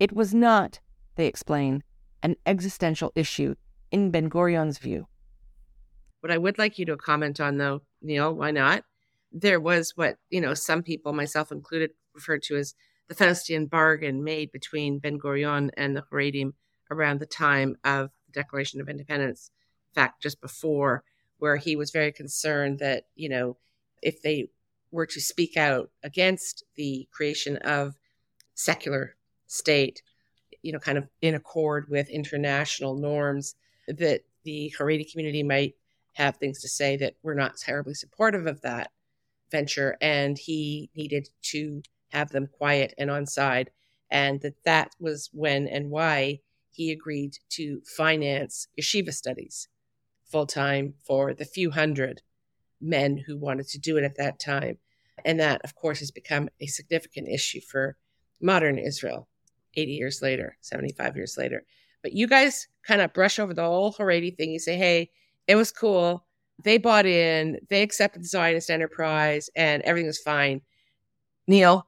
It 0.00 0.12
was 0.12 0.34
not 0.34 0.80
they 1.16 1.26
explain, 1.26 1.82
an 2.22 2.36
existential 2.46 3.12
issue 3.14 3.54
in 3.90 4.10
Ben 4.10 4.30
Gurion's 4.30 4.78
view. 4.78 5.06
What 6.20 6.32
I 6.32 6.38
would 6.38 6.58
like 6.58 6.78
you 6.78 6.86
to 6.86 6.96
comment 6.96 7.40
on, 7.40 7.58
though, 7.58 7.82
Neil, 8.02 8.34
why 8.34 8.50
not? 8.50 8.84
There 9.32 9.60
was 9.60 9.92
what, 9.96 10.16
you 10.30 10.40
know, 10.40 10.54
some 10.54 10.82
people, 10.82 11.12
myself 11.12 11.52
included, 11.52 11.90
referred 12.14 12.42
to 12.44 12.56
as 12.56 12.74
the 13.08 13.14
Faustian 13.14 13.68
bargain 13.68 14.24
made 14.24 14.50
between 14.50 14.98
Ben 14.98 15.18
Gurion 15.18 15.70
and 15.76 15.96
the 15.96 16.02
Haredim 16.10 16.54
around 16.90 17.20
the 17.20 17.26
time 17.26 17.76
of 17.84 18.10
the 18.26 18.32
Declaration 18.32 18.80
of 18.80 18.88
Independence. 18.88 19.50
In 19.90 19.94
fact, 19.94 20.22
just 20.22 20.40
before, 20.40 21.04
where 21.38 21.56
he 21.56 21.76
was 21.76 21.90
very 21.90 22.12
concerned 22.12 22.78
that, 22.78 23.04
you 23.14 23.28
know, 23.28 23.56
if 24.02 24.22
they 24.22 24.48
were 24.90 25.06
to 25.06 25.20
speak 25.20 25.56
out 25.56 25.90
against 26.02 26.64
the 26.76 27.06
creation 27.12 27.56
of 27.58 27.96
secular 28.54 29.16
state, 29.46 30.02
you 30.66 30.72
know, 30.72 30.80
kind 30.80 30.98
of 30.98 31.08
in 31.22 31.36
accord 31.36 31.86
with 31.88 32.08
international 32.08 32.96
norms, 32.96 33.54
that 33.86 34.22
the 34.42 34.74
Haredi 34.76 35.08
community 35.08 35.44
might 35.44 35.76
have 36.14 36.36
things 36.36 36.60
to 36.60 36.68
say 36.68 36.96
that 36.96 37.14
were 37.22 37.36
not 37.36 37.56
terribly 37.56 37.94
supportive 37.94 38.46
of 38.48 38.60
that 38.62 38.90
venture. 39.52 39.96
And 40.00 40.36
he 40.36 40.90
needed 40.96 41.28
to 41.52 41.82
have 42.08 42.30
them 42.30 42.48
quiet 42.48 42.94
and 42.98 43.12
on 43.12 43.26
side. 43.26 43.70
And 44.10 44.40
that 44.40 44.64
that 44.64 44.90
was 44.98 45.30
when 45.32 45.68
and 45.68 45.88
why 45.88 46.40
he 46.72 46.90
agreed 46.90 47.38
to 47.50 47.80
finance 47.96 48.66
yeshiva 48.76 49.14
studies 49.14 49.68
full 50.24 50.46
time 50.46 50.94
for 51.06 51.32
the 51.32 51.44
few 51.44 51.70
hundred 51.70 52.22
men 52.80 53.18
who 53.18 53.36
wanted 53.36 53.68
to 53.68 53.78
do 53.78 53.96
it 53.96 54.04
at 54.04 54.16
that 54.16 54.40
time. 54.40 54.78
And 55.24 55.38
that, 55.38 55.60
of 55.62 55.76
course, 55.76 56.00
has 56.00 56.10
become 56.10 56.48
a 56.60 56.66
significant 56.66 57.28
issue 57.28 57.60
for 57.60 57.96
modern 58.40 58.78
Israel 58.78 59.28
80 59.76 59.92
years 59.92 60.22
later, 60.22 60.56
75 60.60 61.16
years 61.16 61.36
later. 61.36 61.64
But 62.02 62.12
you 62.12 62.26
guys 62.26 62.68
kind 62.86 63.00
of 63.00 63.12
brush 63.12 63.38
over 63.38 63.54
the 63.54 63.64
whole 63.64 63.92
Haredi 63.92 64.36
thing. 64.36 64.50
You 64.50 64.58
say, 64.58 64.76
hey, 64.76 65.10
it 65.46 65.56
was 65.56 65.70
cool. 65.70 66.24
They 66.62 66.78
bought 66.78 67.06
in, 67.06 67.58
they 67.68 67.82
accepted 67.82 68.22
the 68.22 68.28
Zionist 68.28 68.70
enterprise, 68.70 69.50
and 69.54 69.82
everything 69.82 70.06
was 70.06 70.20
fine. 70.20 70.62
Neil? 71.46 71.86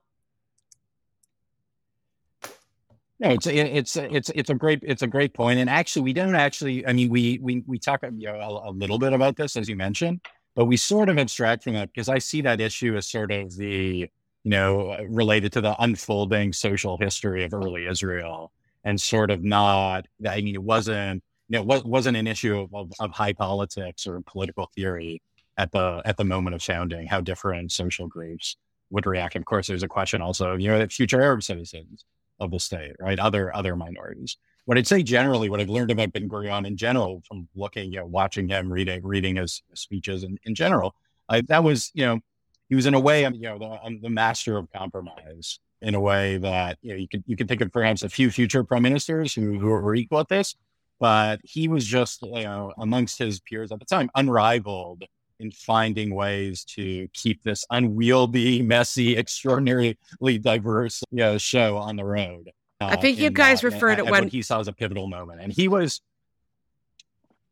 No, 3.21 3.31
it's 3.31 3.47
it's 3.49 3.97
it's 3.97 4.31
it's 4.33 4.51
a 4.51 4.55
great 4.55 4.81
it's 4.83 5.03
a 5.03 5.07
great 5.09 5.35
point. 5.35 5.59
and 5.59 5.69
actually, 5.69 6.03
we 6.03 6.13
don't 6.13 6.37
actually. 6.37 6.87
I 6.87 6.93
mean, 6.93 7.09
we 7.09 7.41
we 7.43 7.65
we 7.67 7.79
talk 7.79 8.03
you 8.03 8.27
know, 8.27 8.35
a, 8.35 8.71
a 8.71 8.73
little 8.73 8.99
bit 8.99 9.13
about 9.13 9.37
this 9.37 9.57
as 9.57 9.69
you 9.69 9.75
mentioned, 9.75 10.21
but 10.55 10.67
we 10.67 10.77
sort 10.77 11.09
of 11.09 11.19
abstract 11.19 11.65
from 11.65 11.75
it 11.75 11.91
because 11.93 12.09
I 12.09 12.19
see 12.19 12.43
that 12.43 12.61
issue 12.61 12.97
as 12.97 13.09
sort 13.09 13.33
of 13.33 13.57
the 13.57 14.09
you 14.45 14.51
know 14.51 14.91
uh, 14.93 15.05
related 15.09 15.53
to 15.53 15.61
the 15.61 15.77
unfolding 15.83 16.53
social 16.53 16.97
history 16.99 17.45
of 17.45 17.55
early 17.55 17.87
Israel, 17.87 18.53
and 18.85 19.01
sort 19.01 19.31
of 19.31 19.43
not. 19.45 20.07
I 20.27 20.41
mean, 20.41 20.55
it 20.55 20.63
wasn't 20.63 21.23
you 21.49 21.59
know, 21.59 21.83
wasn't 21.85 22.17
an 22.17 22.27
issue 22.27 22.69
of, 22.73 22.93
of, 23.01 23.11
high 23.11 23.33
politics 23.33 24.07
or 24.07 24.21
political 24.27 24.71
theory 24.75 25.23
at 25.57 25.73
the 25.73 26.03
at 26.05 26.17
the 26.17 26.25
moment 26.25 26.55
of 26.55 26.63
founding. 26.63 27.07
How 27.07 27.21
different 27.21 27.73
social 27.73 28.07
groups 28.07 28.57
would 28.91 29.07
react. 29.07 29.37
Of 29.37 29.45
course, 29.45 29.67
there's 29.67 29.83
a 29.83 29.89
question 29.89 30.23
also, 30.23 30.53
of, 30.53 30.61
you 30.61 30.69
know, 30.69 30.87
future 30.89 31.21
Arab 31.21 31.43
citizens 31.43 32.05
of 32.41 32.51
the 32.51 32.61
state, 32.61 32.93
right? 33.01 33.19
Other 33.19 33.55
other 33.55 33.77
minorities. 33.77 34.37
What 34.67 34.77
I'd 34.77 34.87
say 34.87 35.03
generally, 35.03 35.49
what 35.49 35.61
I've 35.61 35.71
learned 35.71 35.91
about 35.91 36.13
Ben 36.13 36.29
Gurion 36.29 36.67
in 36.67 36.77
general 36.77 37.23
from 37.27 37.49
looking, 37.55 37.93
you 37.93 38.01
know, 38.01 38.07
watching 38.07 38.49
him, 38.49 38.71
reading 38.71 39.03
reading 39.03 39.37
his 39.37 39.63
speeches 39.75 40.25
in, 40.25 40.39
in 40.45 40.55
general, 40.55 40.95
I, 41.29 41.41
that 41.43 41.65
was, 41.65 41.91
you 41.95 42.05
know, 42.05 42.21
he 42.69 42.75
was 42.75 42.87
in 42.87 42.95
a 42.95 43.01
way, 43.01 43.23
you 43.23 43.31
know, 43.31 43.59
the, 43.59 43.99
the 44.03 44.11
master 44.11 44.57
of 44.57 44.71
compromise 44.73 45.59
in 45.81 45.95
a 45.95 46.01
way 46.01 46.39
that 46.39 46.77
you 46.83 46.91
know 46.91 46.97
you 46.97 47.09
could 47.09 47.23
you 47.27 47.37
could 47.37 47.49
think 47.49 47.61
of 47.61 47.73
perhaps 47.73 48.03
a 48.03 48.09
few 48.09 48.31
future 48.31 48.65
prime 48.65 48.83
ministers 48.83 49.35
who, 49.35 49.59
who 49.59 49.69
were 49.69 49.95
equal 49.95 50.21
at 50.21 50.29
this, 50.29 50.57
but 50.99 51.41
he 51.45 51.69
was 51.69 51.85
just 51.85 52.23
you 52.23 52.43
know 52.43 52.73
amongst 52.79 53.19
his 53.19 53.41
peers 53.41 53.73
at 53.73 53.79
the 53.79 53.85
time 53.85 54.11
unrivaled 54.15 55.05
in 55.41 55.51
finding 55.53 56.15
ways 56.15 56.65
to 56.65 57.09
keep 57.13 57.43
this 57.43 57.65
unwieldy, 57.71 58.63
messy, 58.63 59.17
extraordinarily 59.19 59.97
diverse 60.41 61.03
you 61.11 61.19
know, 61.19 61.39
show 61.39 61.77
on 61.77 61.97
the 61.97 62.05
road. 62.05 62.51
Uh, 62.81 62.87
I 62.87 62.97
think 62.97 63.19
you 63.19 63.31
guys 63.31 63.63
uh, 63.63 63.69
referred 63.69 63.97
to 63.97 64.05
when 64.05 64.29
he 64.29 64.43
saw 64.43 64.61
as 64.61 64.69
a 64.69 64.73
pivotal 64.73 65.09
moment, 65.09 65.41
and 65.41 65.53
he 65.53 65.69
was. 65.69 66.01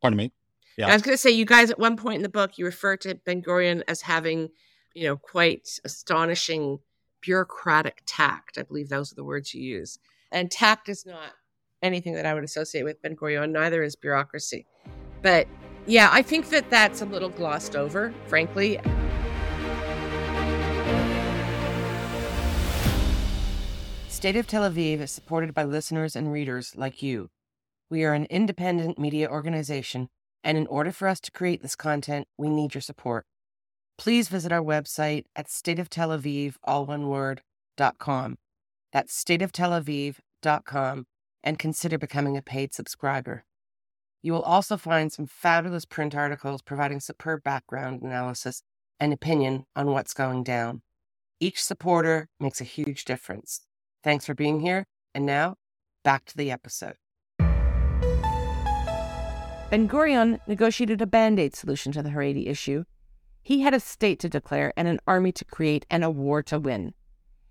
Pardon 0.00 0.16
me. 0.16 0.32
Yeah, 0.76 0.88
I 0.88 0.92
was 0.92 1.02
going 1.02 1.14
to 1.14 1.18
say 1.18 1.30
you 1.30 1.46
guys 1.46 1.70
at 1.70 1.78
one 1.78 1.96
point 1.96 2.16
in 2.16 2.22
the 2.22 2.28
book 2.28 2.58
you 2.58 2.64
referred 2.64 3.00
to 3.02 3.14
Ben 3.14 3.42
Gurion 3.42 3.82
as 3.88 4.02
having, 4.02 4.50
you 4.96 5.06
know, 5.06 5.16
quite 5.18 5.78
astonishing 5.84 6.78
bureaucratic 7.20 8.02
tact. 8.06 8.56
I 8.56 8.62
believe 8.62 8.88
those 8.88 9.12
are 9.12 9.14
the 9.14 9.24
words 9.24 9.52
you 9.52 9.62
use. 9.62 9.98
And 10.32 10.50
tact 10.50 10.88
is 10.88 11.04
not 11.04 11.32
anything 11.82 12.14
that 12.14 12.24
I 12.24 12.32
would 12.32 12.44
associate 12.44 12.82
with 12.82 13.02
Ben 13.02 13.14
Gurion. 13.14 13.50
Neither 13.50 13.82
is 13.82 13.94
bureaucracy. 13.94 14.64
But 15.20 15.48
yeah, 15.84 16.08
I 16.10 16.22
think 16.22 16.48
that 16.48 16.70
that's 16.70 17.02
a 17.02 17.04
little 17.04 17.28
glossed 17.28 17.76
over, 17.76 18.14
frankly. 18.26 18.80
State 24.08 24.36
of 24.36 24.46
Tel 24.46 24.62
Aviv 24.62 25.00
is 25.00 25.10
supported 25.10 25.52
by 25.52 25.64
listeners 25.64 26.16
and 26.16 26.32
readers 26.32 26.72
like 26.74 27.02
you. 27.02 27.28
We 27.90 28.02
are 28.04 28.14
an 28.14 28.24
independent 28.30 28.98
media 28.98 29.28
organization, 29.28 30.08
and 30.42 30.56
in 30.56 30.66
order 30.68 30.90
for 30.90 31.06
us 31.06 31.20
to 31.20 31.30
create 31.30 31.60
this 31.60 31.76
content, 31.76 32.28
we 32.38 32.48
need 32.48 32.74
your 32.74 32.80
support. 32.80 33.26
Please 33.98 34.28
visit 34.28 34.52
our 34.52 34.62
website 34.62 35.24
at 35.34 35.46
stateoftelaviv, 35.46 36.56
dot 37.76 37.98
com. 37.98 38.36
That's 38.92 39.24
stateoftelaviv.com 39.24 41.06
and 41.42 41.58
consider 41.58 41.98
becoming 41.98 42.36
a 42.36 42.42
paid 42.42 42.74
subscriber. 42.74 43.44
You 44.22 44.32
will 44.32 44.42
also 44.42 44.76
find 44.76 45.12
some 45.12 45.26
fabulous 45.26 45.84
print 45.84 46.14
articles 46.14 46.62
providing 46.62 47.00
superb 47.00 47.42
background 47.42 48.02
analysis 48.02 48.62
and 48.98 49.12
opinion 49.12 49.66
on 49.76 49.90
what's 49.92 50.14
going 50.14 50.42
down. 50.42 50.82
Each 51.38 51.62
supporter 51.62 52.28
makes 52.40 52.60
a 52.60 52.64
huge 52.64 53.04
difference. 53.04 53.60
Thanks 54.02 54.24
for 54.26 54.34
being 54.34 54.60
here. 54.60 54.86
And 55.14 55.26
now, 55.26 55.56
back 56.02 56.24
to 56.26 56.36
the 56.36 56.50
episode. 56.50 56.96
Ben 59.70 59.88
Gurion 59.88 60.40
negotiated 60.46 61.02
a 61.02 61.06
band 61.06 61.38
aid 61.38 61.54
solution 61.54 61.92
to 61.92 62.02
the 62.02 62.10
Haredi 62.10 62.48
issue. 62.48 62.84
He 63.46 63.60
had 63.60 63.74
a 63.74 63.78
state 63.78 64.18
to 64.18 64.28
declare 64.28 64.72
and 64.76 64.88
an 64.88 64.98
army 65.06 65.30
to 65.30 65.44
create 65.44 65.86
and 65.88 66.02
a 66.02 66.10
war 66.10 66.42
to 66.42 66.58
win. 66.58 66.94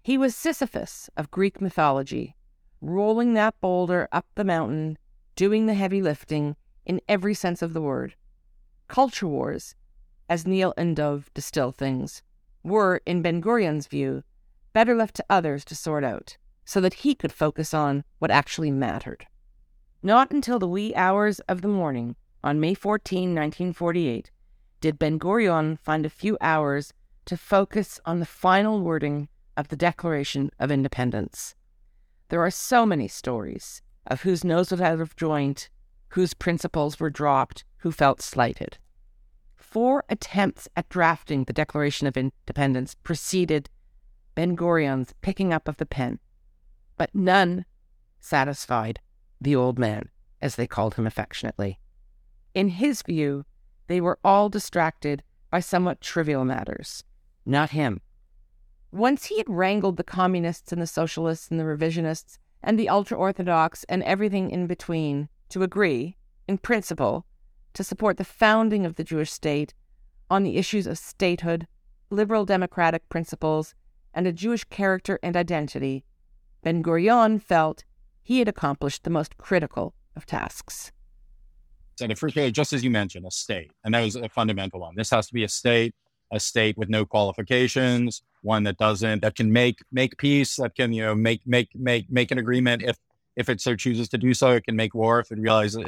He 0.03 0.17
was 0.17 0.35
Sisyphus 0.35 1.09
of 1.15 1.31
Greek 1.31 1.61
mythology, 1.61 2.35
rolling 2.81 3.33
that 3.35 3.61
boulder 3.61 4.09
up 4.11 4.25
the 4.35 4.43
mountain, 4.43 4.97
doing 5.37 5.67
the 5.67 5.73
heavy 5.73 6.01
lifting, 6.01 6.57
in 6.85 6.99
every 7.07 7.33
sense 7.33 7.61
of 7.61 7.71
the 7.71 7.81
word. 7.81 8.13
Culture 8.89 9.25
wars, 9.25 9.73
as 10.27 10.45
Neil 10.45 10.73
and 10.75 10.97
Dov 10.97 11.33
distill 11.33 11.71
things, 11.71 12.21
were, 12.61 12.99
in 13.05 13.21
Ben 13.21 13.39
Gurion's 13.39 13.87
view, 13.87 14.25
better 14.73 14.95
left 14.95 15.15
to 15.15 15.25
others 15.29 15.63
to 15.63 15.75
sort 15.75 16.03
out, 16.03 16.35
so 16.65 16.81
that 16.81 17.05
he 17.05 17.15
could 17.15 17.31
focus 17.31 17.73
on 17.73 18.03
what 18.19 18.31
actually 18.31 18.69
mattered. 18.69 19.27
Not 20.03 20.31
until 20.31 20.59
the 20.59 20.67
wee 20.67 20.93
hours 20.93 21.39
of 21.47 21.61
the 21.61 21.69
morning, 21.69 22.17
on 22.43 22.59
May 22.59 22.73
14, 22.73 23.29
1948, 23.33 24.29
did 24.81 24.99
Ben 24.99 25.19
Gurion 25.19 25.77
find 25.79 26.05
a 26.05 26.09
few 26.09 26.37
hours 26.41 26.93
to 27.25 27.37
focus 27.37 27.99
on 28.05 28.19
the 28.19 28.25
final 28.25 28.81
wording 28.81 29.29
of 29.57 29.69
the 29.69 29.75
Declaration 29.75 30.51
of 30.59 30.71
Independence. 30.71 31.55
There 32.29 32.41
are 32.41 32.51
so 32.51 32.85
many 32.85 33.07
stories 33.07 33.81
of 34.07 34.21
whose 34.21 34.43
nose 34.43 34.71
was 34.71 34.81
out 34.81 34.99
of 34.99 35.15
joint 35.15 35.69
whose 36.09 36.33
principles 36.33 36.99
were 36.99 37.09
dropped, 37.09 37.65
who 37.77 37.91
felt 37.91 38.21
slighted. 38.21 38.77
Four 39.55 40.03
attempts 40.07 40.67
at 40.75 40.87
drafting 40.87 41.43
the 41.43 41.53
Declaration 41.53 42.07
of 42.07 42.15
Independence 42.15 42.95
preceded 43.03 43.69
Ben 44.33 44.55
Gurion's 44.55 45.13
picking 45.21 45.51
up 45.51 45.67
of 45.67 45.77
the 45.77 45.85
pen, 45.85 46.19
but 46.97 47.13
none 47.13 47.65
satisfied 48.19 48.99
the 49.41 49.55
old 49.55 49.77
man, 49.77 50.09
as 50.41 50.55
they 50.55 50.67
called 50.67 50.95
him 50.95 51.05
affectionately. 51.05 51.79
In 52.53 52.69
his 52.69 53.01
view, 53.01 53.45
they 53.87 54.01
were 54.01 54.19
all 54.23 54.49
distracted 54.49 55.23
by 55.49 55.59
somewhat 55.59 56.01
trivial 56.01 56.45
matters, 56.45 57.03
not 57.45 57.71
him. 57.71 58.01
Once 58.91 59.25
he 59.25 59.37
had 59.37 59.49
wrangled 59.49 59.97
the 59.97 60.03
communists 60.03 60.71
and 60.71 60.81
the 60.81 60.87
socialists 60.87 61.49
and 61.49 61.59
the 61.59 61.63
revisionists 61.65 62.37
and 62.63 62.79
the 62.79 62.89
ultra 62.89 63.17
orthodox 63.17 63.83
and 63.89 64.01
everything 64.03 64.49
in 64.49 64.67
between, 64.67 65.29
to 65.49 65.63
agree, 65.63 66.17
in 66.47 66.57
principle, 66.57 67.25
to 67.73 67.83
support 67.83 68.17
the 68.17 68.23
founding 68.23 68.85
of 68.85 68.95
the 68.95 69.03
Jewish 69.03 69.31
state 69.31 69.73
on 70.29 70.43
the 70.43 70.57
issues 70.57 70.87
of 70.87 70.97
statehood, 70.97 71.67
liberal 72.09 72.45
democratic 72.45 73.07
principles, 73.09 73.75
and 74.13 74.25
a 74.25 74.33
Jewish 74.33 74.63
character 74.63 75.19
and 75.21 75.35
identity, 75.35 76.05
Ben 76.63 76.81
Gurion 76.81 77.39
felt 77.39 77.83
he 78.23 78.39
had 78.39 78.47
accomplished 78.47 79.03
the 79.03 79.09
most 79.09 79.37
critical 79.37 79.93
of 80.15 80.25
tasks. 80.25 80.91
So 81.95 82.07
the 82.07 82.15
first, 82.15 82.35
just 82.35 82.73
as 82.73 82.83
you 82.83 82.91
mentioned, 82.91 83.25
a 83.25 83.31
state, 83.31 83.71
and 83.83 83.93
that 83.93 84.01
was 84.01 84.15
a 84.15 84.27
fundamental 84.29 84.81
one. 84.81 84.95
This 84.95 85.09
has 85.11 85.27
to 85.27 85.33
be 85.33 85.43
a 85.43 85.49
state, 85.49 85.95
a 86.31 86.39
state 86.39 86.77
with 86.77 86.89
no 86.89 87.05
qualifications, 87.05 88.21
one 88.41 88.63
that 88.63 88.77
doesn't 88.77 89.21
that 89.21 89.35
can 89.35 89.51
make 89.51 89.79
make 89.91 90.17
peace, 90.17 90.57
that 90.57 90.75
can 90.75 90.91
you 90.91 91.03
know 91.03 91.15
make 91.15 91.41
make 91.45 91.69
make 91.73 92.11
make 92.11 92.31
an 92.31 92.37
agreement 92.37 92.83
if 92.83 92.97
if 93.37 93.49
it 93.49 93.61
so 93.61 93.75
chooses 93.75 94.09
to 94.09 94.17
do 94.17 94.33
so, 94.33 94.51
it 94.51 94.65
can 94.65 94.75
make 94.75 94.93
war 94.93 95.19
if 95.19 95.31
it 95.31 95.39
realizes 95.39 95.83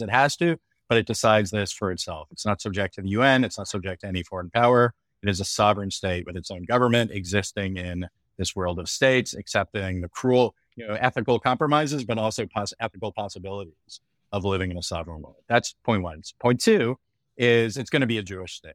it 0.00 0.10
has 0.10 0.36
to, 0.36 0.58
but 0.88 0.98
it 0.98 1.06
decides 1.06 1.50
this 1.50 1.72
for 1.72 1.92
itself. 1.92 2.28
It's 2.30 2.44
not 2.44 2.60
subject 2.60 2.94
to 2.94 3.02
the 3.02 3.08
UN. 3.10 3.44
It's 3.44 3.56
not 3.58 3.68
subject 3.68 4.02
to 4.02 4.08
any 4.08 4.22
foreign 4.22 4.50
power. 4.50 4.94
It 5.22 5.28
is 5.28 5.40
a 5.40 5.44
sovereign 5.44 5.90
state 5.90 6.26
with 6.26 6.36
its 6.36 6.50
own 6.50 6.64
government 6.64 7.10
existing 7.10 7.76
in 7.76 8.08
this 8.38 8.56
world 8.56 8.78
of 8.78 8.88
states, 8.88 9.34
accepting 9.34 10.00
the 10.00 10.08
cruel, 10.08 10.54
you 10.76 10.86
know, 10.86 10.94
ethical 10.94 11.38
compromises, 11.38 12.04
but 12.04 12.16
also 12.16 12.46
pos- 12.46 12.72
ethical 12.80 13.12
possibilities 13.12 14.00
of 14.32 14.44
living 14.44 14.70
in 14.70 14.78
a 14.78 14.82
sovereign 14.82 15.22
world. 15.22 15.42
That's 15.48 15.74
point 15.84 16.02
one. 16.02 16.22
Point 16.38 16.60
two 16.60 16.96
is 17.36 17.76
it's 17.76 17.90
going 17.90 18.00
to 18.00 18.06
be 18.06 18.18
a 18.18 18.22
Jewish 18.22 18.54
state. 18.54 18.74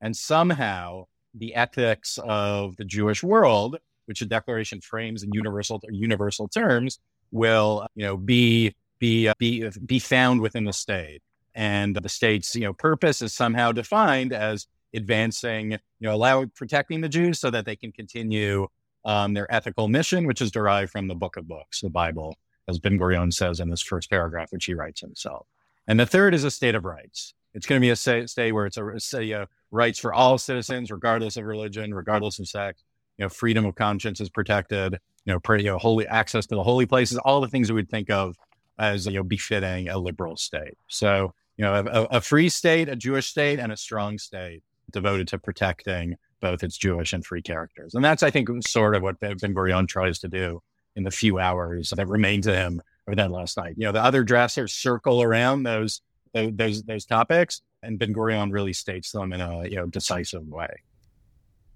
And 0.00 0.16
somehow 0.16 1.04
the 1.34 1.54
ethics 1.54 2.18
of 2.22 2.76
the 2.76 2.84
Jewish 2.84 3.22
world, 3.22 3.78
which 4.06 4.20
the 4.20 4.26
declaration 4.26 4.80
frames 4.80 5.22
in 5.22 5.30
universal 5.32 5.80
universal 5.90 6.48
terms, 6.48 6.98
will 7.30 7.86
you 7.94 8.04
know 8.04 8.16
be 8.16 8.74
be 8.98 9.28
uh, 9.28 9.34
be 9.38 9.68
be 9.84 9.98
found 9.98 10.40
within 10.40 10.64
the 10.64 10.72
state. 10.72 11.22
And 11.54 11.94
the 11.94 12.08
state's 12.08 12.54
you 12.54 12.62
know 12.62 12.72
purpose 12.72 13.22
is 13.22 13.32
somehow 13.32 13.72
defined 13.72 14.32
as 14.32 14.66
advancing, 14.94 15.72
you 15.72 15.78
know, 16.00 16.14
allow 16.14 16.46
protecting 16.54 17.00
the 17.00 17.08
Jews 17.08 17.40
so 17.40 17.50
that 17.50 17.66
they 17.66 17.76
can 17.76 17.92
continue 17.92 18.68
um, 19.04 19.34
their 19.34 19.52
ethical 19.52 19.88
mission, 19.88 20.26
which 20.26 20.40
is 20.40 20.50
derived 20.50 20.90
from 20.92 21.08
the 21.08 21.14
Book 21.14 21.36
of 21.36 21.46
Books, 21.46 21.80
the 21.80 21.90
Bible, 21.90 22.36
as 22.68 22.78
Ben 22.78 22.98
Gurion 22.98 23.32
says 23.32 23.60
in 23.60 23.70
this 23.70 23.82
first 23.82 24.10
paragraph, 24.10 24.52
which 24.52 24.64
he 24.64 24.74
writes 24.74 25.00
himself. 25.00 25.46
And 25.86 26.00
the 26.00 26.06
third 26.06 26.34
is 26.34 26.44
a 26.44 26.50
state 26.50 26.74
of 26.74 26.84
rights. 26.84 27.34
It's 27.52 27.66
going 27.66 27.80
to 27.80 27.84
be 27.84 27.90
a 27.90 27.96
state 27.96 28.52
where 28.52 28.66
it's 28.66 28.76
a, 28.76 29.00
state 29.00 29.32
of 29.32 29.48
rights 29.70 29.98
for 29.98 30.12
all 30.12 30.38
citizens, 30.38 30.90
regardless 30.90 31.36
of 31.36 31.44
religion, 31.44 31.94
regardless 31.94 32.38
of 32.38 32.48
sex. 32.48 32.82
You 33.18 33.24
know, 33.24 33.28
freedom 33.28 33.64
of 33.64 33.76
conscience 33.76 34.20
is 34.20 34.28
protected. 34.28 34.98
You 35.24 35.32
know, 35.32 35.40
pretty, 35.40 35.64
you 35.64 35.70
know, 35.70 35.78
holy 35.78 36.06
access 36.06 36.46
to 36.46 36.54
the 36.54 36.62
holy 36.62 36.86
places, 36.86 37.18
all 37.18 37.40
the 37.40 37.48
things 37.48 37.68
that 37.68 37.74
we 37.74 37.80
would 37.80 37.90
think 37.90 38.10
of 38.10 38.36
as 38.78 39.06
you 39.06 39.12
know 39.12 39.22
befitting 39.22 39.88
a 39.88 39.96
liberal 39.96 40.36
state. 40.36 40.76
So, 40.88 41.32
you 41.56 41.64
know, 41.64 41.74
a, 41.74 42.16
a 42.16 42.20
free 42.20 42.48
state, 42.48 42.88
a 42.88 42.96
Jewish 42.96 43.28
state, 43.28 43.60
and 43.60 43.70
a 43.70 43.76
strong 43.76 44.18
state 44.18 44.62
devoted 44.90 45.28
to 45.28 45.38
protecting 45.38 46.16
both 46.40 46.62
its 46.62 46.76
Jewish 46.76 47.12
and 47.12 47.24
free 47.24 47.40
characters. 47.40 47.94
And 47.94 48.04
that's, 48.04 48.22
I 48.22 48.30
think, 48.30 48.48
sort 48.66 48.94
of 48.96 49.02
what 49.02 49.20
Ben 49.20 49.38
Gurion 49.38 49.88
tries 49.88 50.18
to 50.20 50.28
do 50.28 50.60
in 50.96 51.04
the 51.04 51.10
few 51.10 51.38
hours 51.38 51.92
that 51.96 52.08
remain 52.08 52.42
to 52.42 52.54
him 52.54 52.80
or 53.06 53.14
that 53.14 53.30
last 53.30 53.56
night. 53.56 53.74
You 53.76 53.86
know, 53.86 53.92
the 53.92 54.02
other 54.02 54.24
drafters 54.24 54.70
circle 54.70 55.22
around 55.22 55.64
those 55.64 56.00
those 56.32 56.82
those 56.82 57.06
topics, 57.06 57.62
and 57.82 57.98
Ben 57.98 58.12
Gurion 58.12 58.52
really 58.52 58.72
states 58.72 59.12
them 59.12 59.32
in 59.32 59.40
a 59.40 59.64
you 59.68 59.76
know 59.76 59.86
decisive 59.86 60.46
way. 60.46 60.82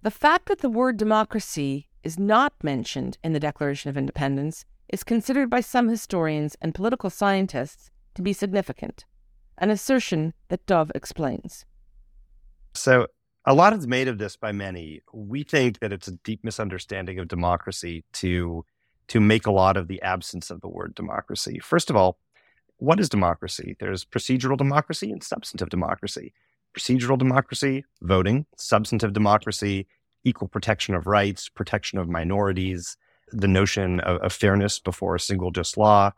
The 0.03 0.11
fact 0.11 0.47
that 0.47 0.61
the 0.61 0.71
word 0.71 0.97
democracy 0.97 1.89
is 2.03 2.19
not 2.19 2.53
mentioned 2.63 3.19
in 3.25 3.33
the 3.33 3.41
Declaration 3.41 3.91
of 3.91 3.97
Independence 3.97 4.65
is 4.89 5.05
considered 5.05 5.51
by 5.51 5.61
some 5.61 5.89
historians 5.89 6.57
and 6.63 6.75
political 6.75 7.11
scientists 7.11 7.91
to 8.15 8.23
be 8.23 8.33
significant, 8.33 9.05
an 9.59 9.71
assertion 9.71 10.35
that 10.49 10.65
Dov 10.67 10.91
explains. 10.95 11.67
So, 12.75 13.09
a 13.45 13.55
lot 13.55 13.73
is 13.73 13.87
made 13.87 14.09
of 14.09 14.19
this 14.19 14.37
by 14.37 14.53
many. 14.53 15.01
We 15.13 15.43
think 15.43 15.81
that 15.81 15.93
it's 15.93 16.09
a 16.09 16.13
deep 16.13 16.45
misunderstanding 16.45 17.19
of 17.19 17.29
democracy 17.29 18.05
to 18.15 18.65
to 19.09 19.21
make 19.21 19.47
a 19.47 19.51
lot 19.51 19.77
of 19.77 19.89
the 19.89 20.01
absence 20.03 20.51
of 20.51 20.61
the 20.61 20.69
word 20.69 20.95
democracy. 20.95 21.59
First 21.59 21.91
of 21.91 21.97
all, 21.97 22.19
what 22.77 23.01
is 23.01 23.09
democracy? 23.09 23.77
There's 23.81 24.05
procedural 24.05 24.57
democracy 24.57 25.11
and 25.11 25.23
substantive 25.23 25.69
democracy. 25.69 26.33
Procedural 26.77 27.19
democracy, 27.19 27.85
voting, 28.03 28.47
substantive 28.57 29.13
democracy, 29.13 29.87
equal 30.25 30.49
protection 30.49 30.95
of 30.95 31.07
rights, 31.07 31.49
protection 31.49 31.99
of 31.99 32.09
minorities, 32.09 32.97
the 33.33 33.49
notion 33.49 34.01
of, 34.01 34.21
of 34.21 34.33
fairness 34.33 34.79
before 34.79 35.15
a 35.15 35.21
single 35.21 35.51
just 35.51 35.77
law, 35.77 36.13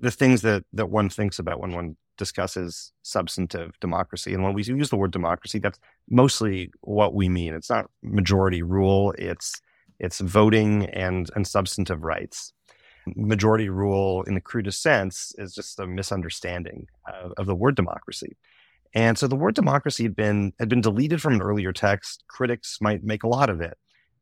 the 0.00 0.10
things 0.10 0.42
that, 0.42 0.64
that 0.72 0.90
one 0.90 1.08
thinks 1.08 1.38
about 1.38 1.60
when 1.60 1.72
one 1.72 1.96
discusses 2.16 2.92
substantive 3.02 3.72
democracy. 3.80 4.34
And 4.34 4.44
when 4.44 4.52
we 4.52 4.62
use 4.62 4.90
the 4.90 4.96
word 4.96 5.10
democracy, 5.10 5.58
that's 5.58 5.80
mostly 6.08 6.70
what 6.82 7.14
we 7.14 7.28
mean. 7.28 7.54
It's 7.54 7.70
not 7.70 7.90
majority 8.02 8.62
rule, 8.62 9.12
it's 9.18 9.60
it's 10.00 10.20
voting 10.20 10.86
and 10.86 11.30
and 11.34 11.46
substantive 11.46 12.02
rights 12.02 12.52
majority 13.16 13.68
rule 13.68 14.22
in 14.24 14.34
the 14.34 14.40
crudest 14.40 14.82
sense 14.82 15.32
is 15.38 15.54
just 15.54 15.78
a 15.78 15.86
misunderstanding 15.86 16.86
of, 17.06 17.32
of, 17.36 17.46
the 17.46 17.54
word 17.54 17.74
democracy. 17.74 18.36
And 18.94 19.16
so 19.16 19.26
the 19.26 19.36
word 19.36 19.54
democracy 19.54 20.02
had 20.02 20.16
been 20.16 20.52
had 20.58 20.68
been 20.68 20.80
deleted 20.80 21.22
from 21.22 21.34
an 21.34 21.42
earlier 21.42 21.72
text. 21.72 22.24
Critics 22.28 22.78
might 22.80 23.04
make 23.04 23.22
a 23.22 23.28
lot 23.28 23.48
of 23.48 23.60
it. 23.60 23.78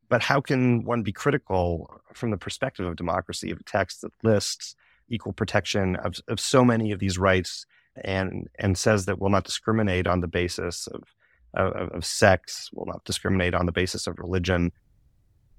But 0.09 0.21
how 0.23 0.41
can 0.41 0.85
one 0.85 1.03
be 1.03 1.11
critical 1.11 2.01
from 2.13 2.31
the 2.31 2.37
perspective 2.37 2.85
of 2.85 2.95
democracy 2.95 3.51
of 3.51 3.59
a 3.59 3.63
text 3.63 4.01
that 4.01 4.11
lists 4.23 4.75
equal 5.07 5.33
protection 5.33 5.95
of, 5.97 6.15
of 6.27 6.39
so 6.39 6.63
many 6.63 6.91
of 6.91 6.99
these 6.99 7.17
rights 7.17 7.65
and 8.03 8.47
and 8.59 8.77
says 8.77 9.05
that 9.05 9.19
will 9.19 9.29
not 9.29 9.43
discriminate 9.43 10.05
on 10.05 10.21
the 10.21 10.27
basis 10.27 10.87
of, 10.87 11.03
of, 11.55 11.89
of 11.89 12.05
sex, 12.05 12.69
will 12.71 12.85
not 12.85 13.03
discriminate 13.05 13.55
on 13.55 13.65
the 13.65 13.71
basis 13.71 14.05
of 14.05 14.19
religion. 14.19 14.71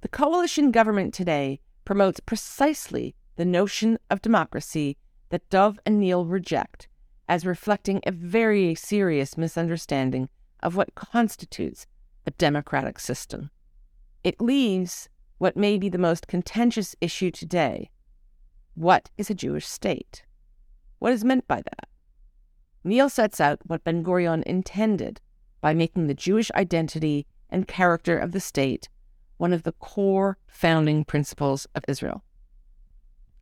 The 0.00 0.08
coalition 0.08 0.70
government 0.70 1.12
today 1.12 1.60
promotes 1.84 2.20
precisely 2.20 3.14
the 3.36 3.44
notion 3.44 3.98
of 4.08 4.22
democracy 4.22 4.96
that 5.28 5.48
Dov 5.50 5.78
and 5.84 5.98
Neil 5.98 6.24
reject 6.24 6.88
as 7.28 7.46
reflecting 7.46 8.00
a 8.04 8.10
very 8.10 8.74
serious 8.74 9.36
misunderstanding 9.36 10.28
of 10.62 10.76
what 10.76 10.94
constitutes 10.94 11.86
a 12.26 12.30
democratic 12.32 12.98
system. 12.98 13.50
It 14.24 14.40
leaves 14.40 15.08
what 15.38 15.56
may 15.56 15.78
be 15.78 15.88
the 15.88 15.98
most 15.98 16.26
contentious 16.26 16.96
issue 17.00 17.30
today 17.30 17.90
what 18.74 19.10
is 19.18 19.28
a 19.28 19.34
Jewish 19.34 19.66
state? 19.66 20.24
What 21.00 21.12
is 21.12 21.24
meant 21.24 21.46
by 21.46 21.56
that? 21.56 21.88
Neil 22.82 23.10
sets 23.10 23.40
out 23.40 23.58
what 23.66 23.84
Ben 23.84 24.02
Gurion 24.02 24.42
intended 24.44 25.20
by 25.60 25.74
making 25.74 26.06
the 26.06 26.14
Jewish 26.14 26.50
identity 26.52 27.26
and 27.50 27.68
character 27.68 28.16
of 28.16 28.32
the 28.32 28.40
state 28.40 28.88
one 29.40 29.52
of 29.54 29.62
the 29.62 29.72
core 29.72 30.36
founding 30.46 31.02
principles 31.02 31.66
of 31.74 31.82
Israel. 31.88 32.22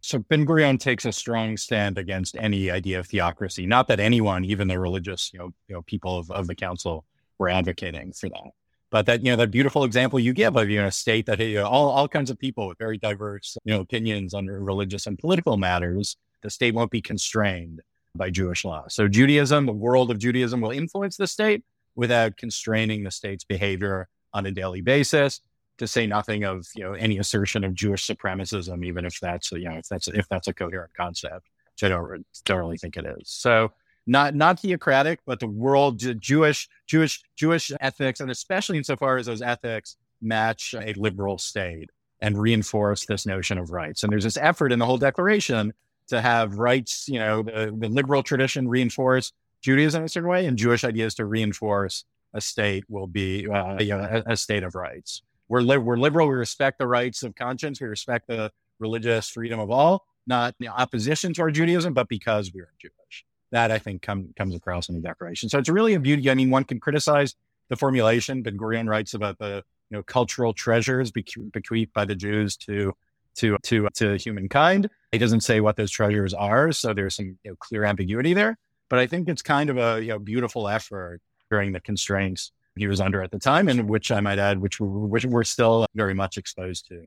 So 0.00 0.20
Ben 0.20 0.46
Gurion 0.46 0.78
takes 0.78 1.04
a 1.04 1.10
strong 1.10 1.56
stand 1.56 1.98
against 1.98 2.36
any 2.36 2.70
idea 2.70 3.00
of 3.00 3.08
theocracy. 3.08 3.66
Not 3.66 3.88
that 3.88 3.98
anyone, 3.98 4.44
even 4.44 4.68
the 4.68 4.78
religious, 4.78 5.32
you 5.32 5.40
know, 5.40 5.52
you 5.66 5.74
know 5.74 5.82
people 5.82 6.16
of, 6.16 6.30
of 6.30 6.46
the 6.46 6.54
council, 6.54 7.04
were 7.38 7.48
advocating 7.48 8.12
for 8.12 8.28
that. 8.28 8.50
But 8.90 9.06
that 9.06 9.24
you 9.24 9.32
know 9.32 9.36
that 9.36 9.50
beautiful 9.50 9.82
example 9.82 10.20
you 10.20 10.32
give 10.32 10.56
of 10.56 10.70
you 10.70 10.80
know 10.80 10.86
a 10.86 10.92
state 10.92 11.26
that 11.26 11.40
you 11.40 11.56
know, 11.56 11.66
all 11.66 11.90
all 11.90 12.08
kinds 12.08 12.30
of 12.30 12.38
people 12.38 12.68
with 12.68 12.78
very 12.78 12.96
diverse 12.96 13.56
you 13.64 13.74
know 13.74 13.80
opinions 13.80 14.34
on 14.34 14.46
religious 14.46 15.06
and 15.06 15.18
political 15.18 15.56
matters, 15.56 16.16
the 16.42 16.50
state 16.50 16.74
won't 16.74 16.92
be 16.92 17.02
constrained 17.02 17.82
by 18.14 18.30
Jewish 18.30 18.64
law. 18.64 18.84
So 18.88 19.08
Judaism, 19.08 19.66
the 19.66 19.72
world 19.72 20.12
of 20.12 20.18
Judaism, 20.18 20.60
will 20.60 20.70
influence 20.70 21.16
the 21.16 21.26
state 21.26 21.64
without 21.96 22.36
constraining 22.36 23.02
the 23.02 23.10
state's 23.10 23.44
behavior 23.44 24.08
on 24.32 24.46
a 24.46 24.52
daily 24.52 24.80
basis 24.80 25.40
to 25.78 25.86
say 25.86 26.06
nothing 26.06 26.44
of 26.44 26.66
you 26.74 26.84
know 26.84 26.92
any 26.92 27.18
assertion 27.18 27.64
of 27.64 27.74
Jewish 27.74 28.06
supremacism, 28.06 28.84
even 28.84 29.04
if 29.04 29.18
that's 29.20 29.50
you 29.52 29.68
know 29.68 29.76
if 29.76 29.88
that's 29.88 30.08
if 30.08 30.28
that's 30.28 30.48
a 30.48 30.52
coherent 30.52 30.94
concept, 30.94 31.48
which 31.72 31.84
I 31.84 31.88
don't 31.88 32.24
don't 32.44 32.58
really 32.58 32.78
think 32.78 32.96
it 32.96 33.06
is. 33.06 33.28
So 33.28 33.72
not 34.06 34.34
not 34.34 34.60
theocratic, 34.60 35.20
but 35.26 35.40
the 35.40 35.46
world 35.46 36.02
Jewish 36.20 36.68
Jewish 36.86 37.22
Jewish 37.36 37.72
ethics, 37.80 38.20
and 38.20 38.30
especially 38.30 38.78
insofar 38.78 39.18
as 39.18 39.26
those 39.26 39.42
ethics 39.42 39.96
match 40.20 40.74
a 40.74 40.94
liberal 40.94 41.38
state 41.38 41.90
and 42.20 42.36
reinforce 42.36 43.06
this 43.06 43.26
notion 43.26 43.58
of 43.58 43.70
rights. 43.70 44.02
And 44.02 44.12
there's 44.12 44.24
this 44.24 44.36
effort 44.36 44.72
in 44.72 44.78
the 44.78 44.86
whole 44.86 44.98
declaration 44.98 45.72
to 46.08 46.20
have 46.20 46.58
rights, 46.58 47.08
you 47.08 47.18
know, 47.18 47.42
the, 47.42 47.72
the 47.78 47.88
liberal 47.88 48.22
tradition 48.22 48.66
reinforce 48.66 49.32
Judaism 49.62 50.02
in 50.02 50.06
a 50.06 50.08
certain 50.08 50.28
way, 50.28 50.46
and 50.46 50.56
Jewish 50.56 50.84
ideas 50.84 51.14
to 51.16 51.26
reinforce 51.26 52.04
a 52.34 52.40
state 52.40 52.84
will 52.88 53.06
be 53.06 53.48
uh, 53.48 53.78
you 53.78 53.96
know, 53.96 54.22
a, 54.26 54.32
a 54.32 54.36
state 54.36 54.62
of 54.62 54.74
rights. 54.74 55.22
We're, 55.48 55.60
li- 55.60 55.78
we're 55.78 55.96
liberal. 55.96 56.28
We 56.28 56.34
respect 56.34 56.78
the 56.78 56.86
rights 56.86 57.22
of 57.22 57.34
conscience. 57.34 57.80
We 57.80 57.86
respect 57.86 58.26
the 58.26 58.52
religious 58.78 59.28
freedom 59.28 59.60
of 59.60 59.70
all, 59.70 60.06
not 60.26 60.54
in 60.60 60.68
opposition 60.68 61.32
to 61.34 61.42
our 61.42 61.50
Judaism, 61.50 61.94
but 61.94 62.08
because 62.08 62.52
we 62.52 62.60
are 62.60 62.72
Jewish. 62.78 63.24
That 63.50 63.70
I 63.70 63.78
think 63.78 64.02
come, 64.02 64.34
comes 64.36 64.54
across 64.54 64.88
in 64.88 64.94
the 64.94 65.00
Declaration. 65.00 65.48
So 65.48 65.58
it's 65.58 65.70
really 65.70 65.94
a 65.94 66.00
beauty. 66.00 66.30
I 66.30 66.34
mean, 66.34 66.50
one 66.50 66.64
can 66.64 66.80
criticize 66.80 67.34
the 67.70 67.76
formulation. 67.76 68.42
Ben 68.42 68.58
Gurion 68.58 68.88
writes 68.88 69.14
about 69.14 69.38
the 69.38 69.64
you 69.90 69.96
know 69.96 70.02
cultural 70.02 70.52
treasures 70.52 71.10
bequeathed 71.10 71.92
by 71.94 72.04
the 72.04 72.14
Jews 72.14 72.56
to 72.58 72.94
to 73.36 73.56
to 73.62 73.88
to 73.94 74.16
humankind. 74.16 74.90
He 75.12 75.18
doesn't 75.18 75.40
say 75.40 75.60
what 75.60 75.76
those 75.76 75.90
treasures 75.90 76.34
are, 76.34 76.72
so 76.72 76.92
there's 76.92 77.16
some 77.16 77.38
you 77.42 77.50
know, 77.50 77.56
clear 77.56 77.84
ambiguity 77.84 78.34
there. 78.34 78.58
But 78.90 78.98
I 78.98 79.06
think 79.06 79.28
it's 79.28 79.42
kind 79.42 79.70
of 79.70 79.78
a 79.78 80.02
you 80.02 80.08
know, 80.08 80.18
beautiful 80.18 80.68
effort 80.68 81.20
during 81.50 81.72
the 81.72 81.80
constraints 81.80 82.52
he 82.78 82.86
was 82.86 83.00
under 83.00 83.22
at 83.22 83.30
the 83.30 83.38
time, 83.38 83.68
and 83.68 83.88
which 83.88 84.10
I 84.10 84.20
might 84.20 84.38
add, 84.38 84.58
which, 84.58 84.80
which 84.80 85.24
we're 85.24 85.44
still 85.44 85.86
very 85.94 86.14
much 86.14 86.38
exposed 86.38 86.86
to. 86.88 87.04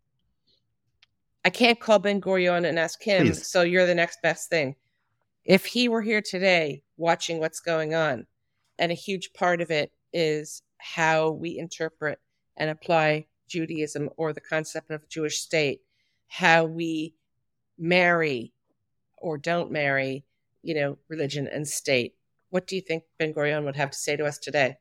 I 1.43 1.49
can't 1.49 1.79
call 1.79 1.99
Ben 1.99 2.21
Gurion 2.21 2.67
and 2.67 2.77
ask 2.77 3.01
him, 3.01 3.27
Please. 3.27 3.47
so 3.47 3.63
you're 3.63 3.87
the 3.87 3.95
next 3.95 4.21
best 4.21 4.49
thing. 4.49 4.75
If 5.43 5.65
he 5.65 5.89
were 5.89 6.01
here 6.01 6.21
today 6.21 6.83
watching 6.97 7.39
what's 7.39 7.59
going 7.59 7.95
on, 7.95 8.27
and 8.77 8.91
a 8.91 8.95
huge 8.95 9.33
part 9.33 9.61
of 9.61 9.71
it 9.71 9.91
is 10.13 10.61
how 10.77 11.31
we 11.31 11.57
interpret 11.57 12.19
and 12.57 12.69
apply 12.69 13.25
Judaism 13.47 14.09
or 14.17 14.33
the 14.33 14.41
concept 14.41 14.91
of 14.91 15.03
a 15.03 15.07
Jewish 15.07 15.39
state, 15.39 15.81
how 16.27 16.65
we 16.65 17.15
marry 17.77 18.53
or 19.17 19.37
don't 19.37 19.71
marry, 19.71 20.25
you 20.63 20.75
know, 20.75 20.97
religion 21.09 21.47
and 21.47 21.67
state, 21.67 22.15
what 22.49 22.67
do 22.67 22.75
you 22.75 22.81
think 22.81 23.03
Ben 23.17 23.33
Gurion 23.33 23.65
would 23.65 23.75
have 23.75 23.91
to 23.91 23.97
say 23.97 24.15
to 24.15 24.25
us 24.25 24.37
today 24.37 24.77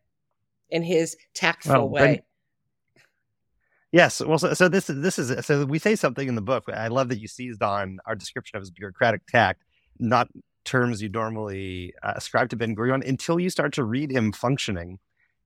in 0.71 0.83
his 0.83 1.17
tactful 1.35 1.73
Well, 1.73 1.89
way? 1.89 2.01
Ben- 2.01 2.23
Yes. 3.93 4.21
Well, 4.21 4.39
so, 4.39 4.55
so 4.55 4.69
this 4.69 4.89
is 4.89 5.03
this 5.03 5.19
is 5.19 5.45
so 5.45 5.65
we 5.65 5.81
say 5.81 5.97
something 5.97 6.29
in 6.29 6.37
the 6.37 6.41
book. 6.41 6.63
I 6.73 6.87
love 6.87 7.09
that 7.09 7.19
you 7.19 7.27
seized 7.27 7.61
on 7.61 7.99
our 8.07 8.15
description 8.15 8.57
of 8.57 8.63
his 8.63 8.71
bureaucratic 8.71 9.27
tact, 9.27 9.65
not 9.99 10.29
terms 10.65 11.03
you 11.03 11.09
normally 11.09 11.93
uh, 12.03 12.13
ascribe 12.15 12.51
to 12.51 12.57
Ben 12.57 12.77
Gurion 12.77 13.05
until 13.05 13.41
you 13.41 13.51
start 13.51 13.73
to 13.75 13.83
read 13.83 14.13
him 14.13 14.31
functioning 14.31 15.01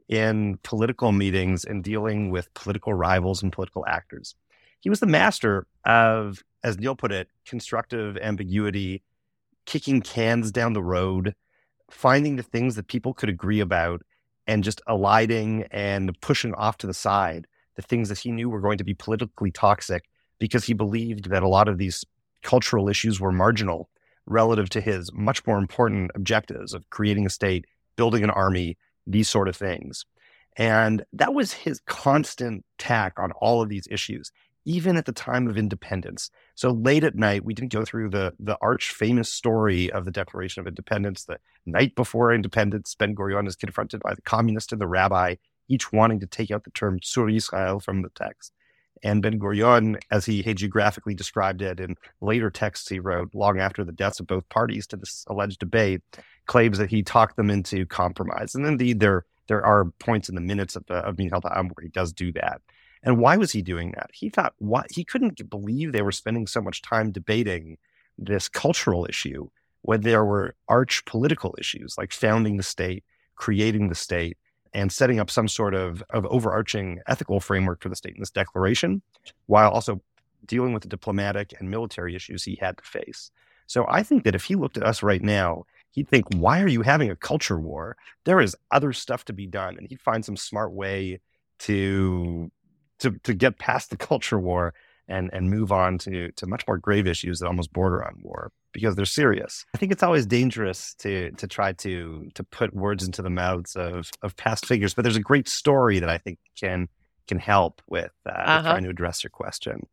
in 0.09 0.59
political 0.63 1.13
meetings 1.13 1.65
and 1.65 1.83
dealing 1.83 2.31
with 2.31 2.53
political 2.53 2.93
rivals 2.93 3.43
and 3.43 3.51
political 3.51 3.87
actors. 3.87 4.35
He 4.81 4.91
was 4.91 5.01
the 5.01 5.07
master 5.07 5.67
of, 5.87 6.43
as 6.63 6.79
Neil 6.79 6.95
put 6.95 7.13
it, 7.13 7.29
constructive 7.47 8.19
ambiguity, 8.19 9.03
kicking 9.65 10.03
cans 10.03 10.53
down 10.53 10.75
the 10.75 10.83
road, 10.83 11.35
finding 11.91 12.37
the 12.37 12.43
things 12.43 12.75
that 12.77 12.89
people 12.89 13.15
could 13.15 13.31
agree 13.31 13.61
about, 13.61 14.03
and 14.47 14.65
just 14.65 14.81
eliding 14.89 15.65
and 15.71 16.19
pushing 16.21 16.55
off 16.55 16.77
to 16.79 16.87
the 16.87 16.95
side 16.95 17.47
the 17.77 17.83
things 17.83 18.09
that 18.09 18.19
he 18.19 18.31
knew 18.31 18.49
were 18.49 18.61
going 18.61 18.79
to 18.79 18.85
be 18.85 18.95
politically 18.95 19.51
toxic 19.51 20.09
because 20.39 20.65
he 20.65 20.75
believed 20.75 21.31
that 21.31 21.43
a 21.43 21.49
lot 21.49 21.69
of 21.69 21.79
these 21.79 22.05
cultural 22.43 22.89
issues 22.89 23.21
were 23.21 23.33
marginal 23.33 23.89
relative 24.27 24.69
to 24.71 24.81
his 24.81 25.13
much 25.13 25.47
more 25.47 25.59
important 25.59 26.11
objectives 26.15 26.73
of 26.73 26.89
creating 26.91 27.27
a 27.27 27.31
state, 27.31 27.67
building 27.97 28.25
an 28.25 28.31
army, 28.31 28.77
these 29.07 29.29
sort 29.29 29.49
of 29.49 29.57
things. 29.57 30.05
And 30.57 31.05
that 31.13 31.35
was 31.35 31.53
his 31.53 31.81
constant 31.87 32.65
tack 32.79 33.19
on 33.19 33.33
all 33.33 33.61
of 33.61 33.69
these 33.69 33.89
issues, 33.91 34.31
even 34.65 34.97
at 34.97 35.05
the 35.05 35.13
time 35.13 35.47
of 35.47 35.57
independence. 35.57 36.31
So 36.55 36.71
late 36.71 37.05
at 37.05 37.15
night, 37.15 37.45
we 37.45 37.55
didn't 37.55 37.73
go 37.73 37.85
through 37.85 38.11
the, 38.11 38.35
the 38.39 38.57
arch 38.61 38.93
famous 38.93 39.31
story 39.31 39.91
of 39.91 40.05
the 40.05 40.11
Declaration 40.11 40.61
of 40.61 40.67
Independence. 40.67 41.25
The 41.25 41.39
night 41.67 41.95
before 41.95 42.33
independence, 42.33 42.95
Ben 42.95 43.15
Gurion 43.15 43.47
is 43.47 43.57
confronted 43.57 44.01
by 44.03 44.15
the 44.15 44.23
communist 44.23 44.73
and 44.73 44.81
the 44.81 44.87
rabbi 44.87 45.37
each 45.69 45.93
wanting 45.93 46.21
to 46.21 46.27
take 46.27 46.51
out 46.51 46.65
the 46.65 46.71
term 46.71 47.01
Tzur 47.01 47.35
Israel 47.35 47.81
from 47.81 48.03
the 48.03 48.11
text. 48.11 48.53
And 49.03 49.23
Ben 49.23 49.39
Gurion, 49.39 50.01
as 50.11 50.25
he 50.25 50.43
hagiographically 50.43 51.17
described 51.17 51.61
it 51.61 51.81
in 51.81 51.97
later 52.21 52.51
texts 52.51 52.89
he 52.89 52.99
wrote 52.99 53.35
long 53.35 53.59
after 53.59 53.85
the 53.85 53.93
deaths 53.93 54.21
of 54.21 54.27
both 54.27 54.49
parties 54.49 54.87
to 54.89 54.97
this 54.97 55.25
alleged 55.29 55.59
debate, 55.59 56.01
claims 56.47 56.79
that 56.79 56.91
he 56.91 57.03
talked 57.03 57.37
them 57.37 57.51
into 57.51 57.87
compromise. 57.87 58.55
And 58.55 58.67
indeed, 58.67 59.01
there 59.01 59.25
there 59.47 59.65
are 59.65 59.87
points 59.99 60.29
in 60.29 60.35
the 60.35 60.41
minutes 60.41 60.75
of, 60.75 60.87
the, 60.87 60.95
of 60.95 61.19
Min 61.19 61.29
where 61.29 61.83
he 61.83 61.89
does 61.89 62.13
do 62.13 62.33
that. 62.33 62.63
And 63.05 63.19
why 63.19 63.37
was 63.37 63.53
he 63.53 63.63
doing 63.63 63.93
that? 63.93 64.11
He 64.13 64.29
thought 64.31 64.55
he 64.91 65.05
couldn't 65.05 65.49
believe 65.49 65.93
they 65.93 66.03
were 66.03 66.11
spending 66.11 66.47
so 66.47 66.61
much 66.61 66.83
time 66.83 67.13
debating 67.13 67.79
this 68.19 68.49
cultural 68.49 69.07
issue 69.09 69.49
when 69.83 70.01
there 70.01 70.25
were 70.25 70.57
arch 70.69 71.05
political 71.05 71.55
issues 71.59 71.97
like 71.99 72.13
founding 72.13 72.57
the 72.57 72.63
state, 72.63 73.05
creating 73.37 73.91
the 73.91 73.95
state, 73.95 74.39
and 74.73 74.91
setting 74.91 75.21
up 75.21 75.31
some 75.31 75.47
sort 75.47 75.75
of, 75.75 76.03
of 76.11 76.27
overarching 76.27 76.99
ethical 77.07 77.39
framework 77.39 77.83
for 77.83 77.91
the 77.91 77.97
state 77.97 78.15
in 78.15 78.21
this 78.21 78.31
declaration, 78.31 79.03
while 79.47 79.71
also 79.71 80.01
dealing 80.47 80.73
with 80.73 80.83
the 80.83 80.89
diplomatic 80.89 81.55
and 81.61 81.71
military 81.71 82.17
issues 82.17 82.43
he 82.43 82.57
had 82.61 82.77
to 82.79 82.85
face. 82.85 83.31
So 83.67 83.87
I 83.89 84.03
think 84.03 84.25
that 84.25 84.35
if 84.35 84.45
he 84.45 84.57
looked 84.57 84.77
at 84.77 84.83
us 84.83 85.03
right 85.03 85.23
now, 85.23 85.65
he'd 85.93 86.09
think, 86.09 86.27
why 86.35 86.61
are 86.61 86.69
you 86.69 86.83
having 86.83 87.11
a 87.11 87.17
culture 87.17 87.59
war? 87.59 87.97
There 88.25 88.41
is 88.41 88.57
other 88.71 88.93
stuff 88.93 89.25
to 89.27 89.33
be 89.33 89.47
done. 89.47 89.77
And 89.79 89.87
he'd 89.89 90.01
find 90.01 90.25
some 90.25 90.37
smart 90.37 90.73
way 90.73 91.21
to 91.61 92.51
to 93.05 93.13
to 93.23 93.33
get 93.35 93.59
past 93.59 93.91
the 93.91 93.97
culture 94.11 94.39
war 94.39 94.75
and 95.09 95.31
and 95.33 95.51
move 95.51 95.71
on 95.73 95.99
to 95.99 96.31
to 96.33 96.47
much 96.47 96.65
more 96.67 96.79
grave 96.79 97.07
issues 97.07 97.39
that 97.39 97.47
almost 97.47 97.73
border 97.73 98.05
on 98.05 98.15
war 98.23 98.51
because 98.73 98.97
they're 98.97 99.05
serious. 99.23 99.65
I 99.75 99.79
think 99.79 99.93
it's 99.93 100.03
always 100.03 100.27
dangerous 100.27 100.95
to 100.97 101.31
to 101.33 101.47
try 101.47 101.73
to 101.75 102.29
to 102.35 102.43
put 102.43 102.75
words 102.75 103.05
into 103.05 103.23
the 103.23 103.31
mouths 103.31 103.77
of 103.77 104.11
of 104.23 104.37
past 104.37 104.67
figures, 104.67 104.95
but 104.95 105.03
there's 105.03 105.17
a 105.17 105.21
great 105.31 105.49
story 105.49 105.99
that 106.01 106.09
I 106.11 106.19
think 106.19 106.39
can 106.59 106.89
can 107.29 107.39
help 107.39 107.81
with, 107.89 108.13
uh, 108.27 108.31
Uh-huh. 108.33 108.57
with 108.59 108.65
trying 108.67 108.85
to 108.85 108.91
address 108.91 109.23
your 109.25 109.31
question. 109.31 109.87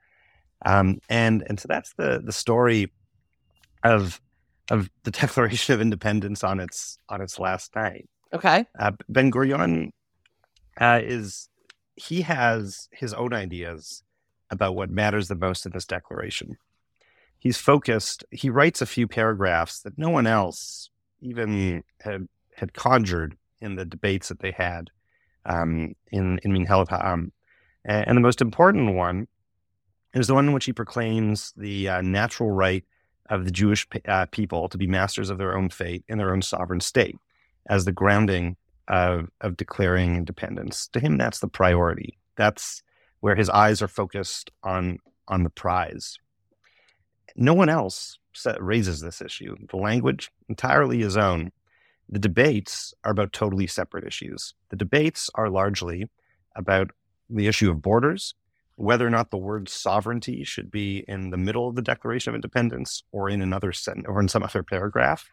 Um, 0.66 1.00
and 1.10 1.44
and 1.48 1.60
so 1.60 1.68
that's 1.70 1.94
the 1.94 2.22
the 2.24 2.34
story 2.34 2.92
of 3.84 4.20
of 4.70 4.90
the 5.04 5.12
Declaration 5.22 5.74
of 5.74 5.82
Independence 5.82 6.44
on 6.44 6.60
its 6.60 6.98
on 7.10 7.22
its 7.22 7.38
last 7.40 7.76
night. 7.76 8.08
Okay. 8.34 8.66
Uh, 8.80 8.92
ben 9.10 9.30
Gurion 9.32 9.92
uh, 10.80 11.02
is 11.04 11.50
he 12.02 12.22
has 12.22 12.90
his 12.92 13.14
own 13.14 13.32
ideas 13.34 14.04
about 14.50 14.76
what 14.76 14.90
matters 14.90 15.28
the 15.28 15.36
most 15.36 15.66
in 15.66 15.72
this 15.72 15.86
declaration. 15.86 16.58
He's 17.38 17.58
focused. 17.58 18.24
He 18.32 18.50
writes 18.50 18.82
a 18.82 18.86
few 18.86 19.08
paragraphs 19.08 19.82
that 19.82 19.98
no 19.98 20.10
one 20.10 20.28
else 20.28 20.90
even 21.22 21.84
had 22.02 22.28
had 22.56 22.74
conjured 22.74 23.38
in 23.60 23.76
the 23.76 23.86
debates 23.86 24.30
that 24.30 24.40
they 24.40 24.52
had 24.52 24.90
um, 25.46 25.96
in 26.12 26.40
in 26.44 26.52
Minhalat 26.52 26.90
Ha'am. 26.90 27.32
And, 27.86 28.08
and 28.08 28.18
the 28.18 28.22
most 28.22 28.42
important 28.42 28.96
one 28.96 29.28
is 30.14 30.28
the 30.28 30.34
one 30.34 30.48
in 30.48 30.54
which 30.54 30.66
he 30.66 30.74
proclaims 30.74 31.54
the 31.56 31.88
uh, 31.88 32.02
natural 32.02 32.52
right 32.52 32.84
of 33.30 33.46
the 33.46 33.52
Jewish 33.52 33.88
uh, 34.08 34.26
people 34.32 34.68
to 34.70 34.78
be 34.78 34.88
masters 34.88 35.30
of 35.30 35.38
their 35.38 35.56
own 35.56 35.70
fate 35.70 36.04
in 36.08 36.18
their 36.18 36.34
own 36.34 36.42
sovereign 36.42 36.82
state 36.82 37.16
as 37.68 37.86
the 37.86 37.92
grounding 37.92 38.58
of, 38.92 39.30
of 39.40 39.58
declaring 39.58 40.18
independence. 40.18 40.88
To 40.90 41.00
him, 41.00 41.18
that's 41.18 41.40
the 41.40 41.48
priority. 41.48 42.20
That's 42.36 42.84
where 43.22 43.36
his 43.36 43.50
eyes 43.50 43.82
are 43.82 43.88
focused 43.88 44.52
on 44.64 45.00
on 45.28 45.44
the 45.44 45.50
prize. 45.50 46.18
No 47.36 47.54
one 47.54 47.70
else 47.70 48.20
raises 48.60 49.00
this 49.00 49.22
issue. 49.22 49.56
The 49.70 49.78
language 49.78 50.30
entirely 50.50 51.00
his 51.00 51.16
own. 51.16 51.52
The 52.10 52.20
debates 52.20 52.94
are 53.06 53.12
about 53.12 53.32
totally 53.32 53.68
separate 53.68 54.06
issues. 54.06 54.54
The 54.70 54.76
debates 54.76 55.30
are 55.36 55.50
largely 55.50 56.10
about 56.56 56.92
the 57.30 57.48
issue 57.48 57.72
of 57.72 57.82
borders, 57.82 58.34
whether 58.76 59.08
or 59.08 59.10
not 59.10 59.32
the 59.32 59.38
word 59.38 59.70
sovereignty 59.70 60.44
should 60.44 60.70
be 60.70 61.06
in 61.08 61.30
the 61.30 61.38
middle 61.38 61.70
of 61.70 61.76
the 61.76 61.82
Declaration 61.82 62.32
of 62.32 62.36
Independence 62.36 63.04
or 63.14 63.30
in 63.30 63.42
another 63.42 63.72
sentence 63.72 64.08
or 64.10 64.20
in 64.20 64.28
some 64.28 64.44
other 64.44 64.64
paragraph. 64.64 65.30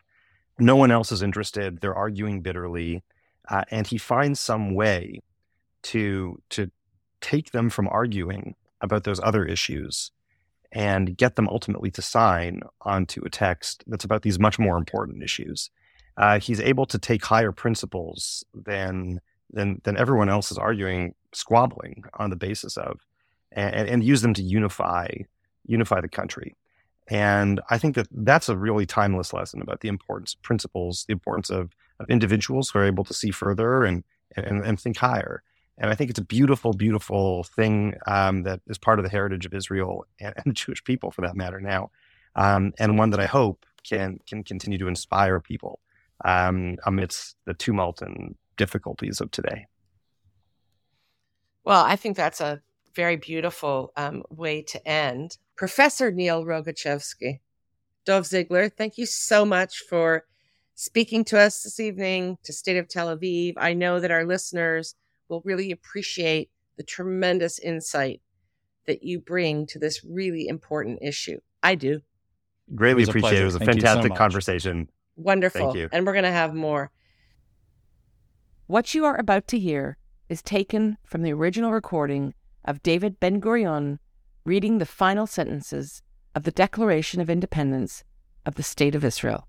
No 0.61 0.77
one 0.77 0.93
else 0.93 1.11
is 1.11 1.23
interested. 1.23 1.81
They're 1.81 1.95
arguing 1.95 2.43
bitterly, 2.43 3.03
uh, 3.49 3.65
and 3.71 3.87
he 3.87 3.99
finds 3.99 4.41
some 4.41 4.75
way 4.75 5.21
to 5.83 6.41
to 6.51 6.71
take 7.21 7.51
them 7.51 7.71
from 7.71 7.89
arguing 7.89 8.55
about 8.81 9.05
those 9.05 9.21
other 9.23 9.45
issues 9.45 10.13
and 10.73 11.17
get 11.17 11.37
them 11.37 11.49
ultimately 11.49 11.91
to 11.91 12.03
sign 12.03 12.61
onto 12.83 13.25
a 13.25 13.31
text 13.31 13.83
that's 13.87 14.05
about 14.05 14.23
these 14.23 14.39
much 14.39 14.59
more 14.59 14.77
important 14.77 15.23
issues. 15.23 15.71
Uh, 16.17 16.39
he's 16.39 16.61
able 16.61 16.85
to 16.87 16.99
take 16.99 17.25
higher 17.25 17.53
principles 17.53 18.45
than 18.55 19.21
than 19.51 19.81
than 19.85 19.97
everyone 19.97 20.29
else 20.29 20.51
is 20.51 20.59
arguing, 20.59 21.15
squabbling 21.33 22.05
on 22.15 22.31
the 22.31 22.37
basis 22.37 22.77
of, 22.77 23.01
and, 23.53 23.89
and 23.89 24.05
use 24.05 24.21
them 24.21 24.35
to 24.35 24.43
unify 24.43 25.09
unify 25.67 26.01
the 26.01 26.09
country. 26.09 26.57
And 27.11 27.61
I 27.71 27.79
think 27.79 27.95
that 27.95 28.09
that's 28.11 28.49
a 28.49 28.57
really 28.57 28.85
timeless 28.85 29.33
lesson 29.33 29.63
about 29.63 29.81
the 29.81 29.89
importance 29.89 30.35
of 30.35 30.43
principles, 30.43 31.05
the 31.07 31.13
importance 31.13 31.49
of, 31.49 31.73
of 32.01 32.09
individuals 32.11 32.71
who 32.71 32.79
are 32.79 32.85
able 32.85 33.05
to 33.05 33.15
see 33.15 33.31
further 33.31 33.85
and, 33.85 34.05
and, 34.37 34.65
and 34.65 34.81
think 34.81 34.97
higher. 34.99 35.43
And 35.79 35.91
I 35.91 35.95
think 35.95 36.11
it's 36.11 36.19
a 36.19 36.25
beautiful, 36.25 36.73
beautiful 36.73 37.45
thing 37.45 37.95
um, 38.07 38.43
that 38.43 38.61
is 38.67 38.79
part 38.79 38.99
of 38.99 39.05
the 39.05 39.11
heritage 39.11 39.47
of 39.47 39.55
Israel 39.55 40.07
and, 40.21 40.35
and 40.37 40.45
the 40.47 40.53
Jewish 40.53 40.83
people, 40.85 41.11
for 41.11 41.23
that 41.23 41.37
matter, 41.37 41.61
now, 41.61 41.91
um, 42.35 42.73
and 42.79 42.99
one 42.99 43.11
that 43.11 43.21
I 43.21 43.27
hope 43.27 43.65
can 43.85 44.19
can 44.27 44.43
continue 44.43 44.79
to 44.79 44.89
inspire 44.89 45.41
people 45.41 45.81
um, 46.25 46.77
amidst 46.85 47.37
the 47.45 47.55
tumult 47.55 48.03
and 48.03 48.35
difficulties 48.57 49.21
of 49.21 49.31
today. 49.31 49.67
Well, 51.65 51.85
I 51.85 51.97
think 51.97 52.17
that's 52.17 52.41
a 52.41 52.61
very 52.95 53.17
beautiful 53.17 53.93
um, 53.97 54.23
way 54.31 54.63
to 54.63 54.89
end. 54.89 55.39
Professor 55.57 56.11
Neil 56.11 56.45
Rogachevsky, 56.45 57.41
Dov 58.05 58.25
Zigler, 58.25 58.73
thank 58.73 58.99
you 58.99 59.07
so 59.07 59.45
much 59.45 59.83
for 59.89 60.25
speaking 60.79 61.25
to 61.25 61.37
us 61.37 61.65
this 61.65 61.81
evening 61.81 62.39
to 62.45 62.53
State 62.53 62.77
of 62.77 62.87
Tel 62.87 63.09
Aviv. 63.09 63.55
I 63.57 63.75
know 63.75 63.99
that 63.99 64.13
our 64.13 64.25
listeners 64.25 64.95
will 65.29 65.43
really 65.45 65.73
appreciate 65.73 66.51
the 66.77 66.85
tremendous 66.85 67.59
insight 67.59 68.23
that 68.87 69.03
you 69.03 69.19
bring 69.19 69.67
to 69.67 69.81
this 69.81 70.05
really 70.05 70.47
important 70.47 71.01
issue. 71.03 71.41
I 71.65 71.75
do. 71.75 72.03
Greatly 72.77 73.03
was 73.03 73.09
appreciate 73.09 73.39
it. 73.39 73.43
It 73.43 73.45
was 73.45 73.57
a 73.57 73.59
Thank 73.59 73.75
you 73.75 73.81
so 73.81 73.87
fantastic 73.89 74.15
conversation. 74.15 74.89
Wonderful. 75.17 75.73
Thank 75.73 75.77
you. 75.79 75.89
And 75.91 76.07
we're 76.07 76.13
going 76.13 76.23
to 76.23 76.31
have 76.31 76.55
more. 76.55 76.93
What 78.69 78.95
you 78.95 79.05
are 79.05 79.19
about 79.19 79.49
to 79.49 79.59
hear 79.59 79.97
is 80.29 80.43
taken 80.43 80.97
from 81.05 81.23
the 81.23 81.33
original 81.33 81.73
recording 81.73 82.35
of 82.65 82.85
David 82.85 83.19
Ben 83.19 83.41
Gurion 83.41 83.99
reading 84.45 84.79
the 84.79 84.87
final 84.87 85.27
sentences 85.27 86.03
of 86.37 86.45
the 86.45 86.53
Declaration 86.53 87.21
of 87.21 87.29
Independence 87.29 88.05
of 88.47 88.55
the 88.55 88.63
State 88.63 88.95
of 88.95 89.05
Israel, 89.05 89.49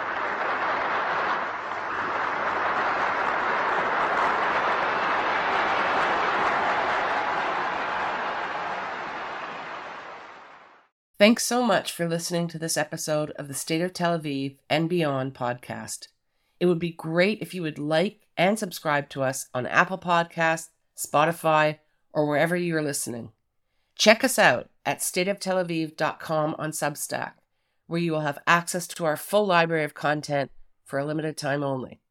Thanks 11.21 11.45
so 11.45 11.61
much 11.61 11.91
for 11.91 12.07
listening 12.07 12.47
to 12.47 12.57
this 12.57 12.75
episode 12.75 13.29
of 13.35 13.47
the 13.47 13.53
State 13.53 13.81
of 13.81 13.93
Tel 13.93 14.17
Aviv 14.17 14.55
and 14.71 14.89
Beyond 14.89 15.35
podcast. 15.35 16.07
It 16.59 16.65
would 16.65 16.79
be 16.79 16.89
great 16.89 17.43
if 17.43 17.53
you 17.53 17.61
would 17.61 17.77
like 17.77 18.21
and 18.35 18.57
subscribe 18.57 19.07
to 19.09 19.21
us 19.21 19.47
on 19.53 19.67
Apple 19.67 19.99
Podcasts, 19.99 20.69
Spotify, 20.97 21.77
or 22.11 22.25
wherever 22.25 22.55
you 22.55 22.75
are 22.75 22.81
listening. 22.81 23.29
Check 23.93 24.23
us 24.23 24.39
out 24.39 24.71
at 24.83 24.97
stateoftelaviv.com 24.97 26.55
on 26.57 26.71
Substack, 26.71 27.33
where 27.85 28.01
you 28.01 28.13
will 28.13 28.21
have 28.21 28.39
access 28.47 28.87
to 28.87 29.05
our 29.05 29.15
full 29.15 29.45
library 29.45 29.83
of 29.83 29.93
content 29.93 30.49
for 30.85 30.97
a 30.97 31.05
limited 31.05 31.37
time 31.37 31.63
only. 31.63 32.01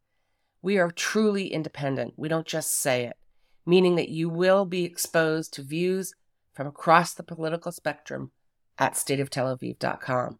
We 0.62 0.78
are 0.78 0.92
truly 0.92 1.52
independent. 1.52 2.14
We 2.16 2.28
don't 2.28 2.46
just 2.46 2.78
say 2.78 3.06
it, 3.06 3.16
meaning 3.66 3.96
that 3.96 4.10
you 4.10 4.28
will 4.28 4.64
be 4.66 4.84
exposed 4.84 5.52
to 5.54 5.62
views 5.62 6.14
from 6.52 6.68
across 6.68 7.12
the 7.12 7.24
political 7.24 7.72
spectrum 7.72 8.30
at 8.80 8.94
stateoftelaviv.com. 8.94 10.38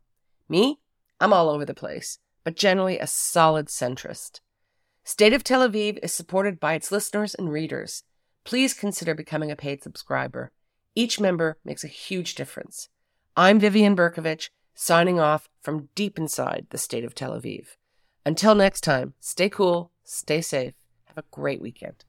Me? 0.49 0.81
I'm 1.21 1.33
all 1.33 1.51
over 1.51 1.65
the 1.65 1.75
place, 1.75 2.19
but 2.43 2.57
generally 2.57 2.99
a 2.99 3.07
solid 3.07 3.67
centrist. 3.67 4.41
State 5.05 5.33
of 5.33 5.45
Tel 5.45 5.69
Aviv 5.69 5.99
is 6.03 6.13
supported 6.13 6.59
by 6.59 6.75
its 6.75 6.91
listeners 6.91 7.35
and 7.35 7.53
readers. 7.53 8.03
Please 8.45 8.75
consider 8.75 9.15
becoming 9.15 9.51
a 9.51 9.57
paid 9.57 9.83
subscriber. 9.83 10.51
Each 10.95 11.21
member 11.21 11.59
makes 11.65 11.85
a 11.85 11.89
huge 11.89 12.35
difference. 12.35 12.89
I'm 13.37 13.61
Vivian 13.61 13.95
Bercovici, 13.95 14.49
signing 14.75 15.21
off 15.21 15.49
from 15.63 15.89
deep 15.95 16.19
inside 16.19 16.67
the 16.71 16.79
state 16.79 17.05
of 17.05 17.15
Tel 17.15 17.39
Aviv. 17.39 17.77
Until 18.25 18.55
next 18.55 18.81
time, 18.83 19.15
stay 19.21 19.49
cool, 19.49 19.93
stay 20.05 20.41
safe, 20.41 20.75
have 21.05 21.19
a 21.19 21.25
great 21.31 21.61
weekend. 21.61 22.05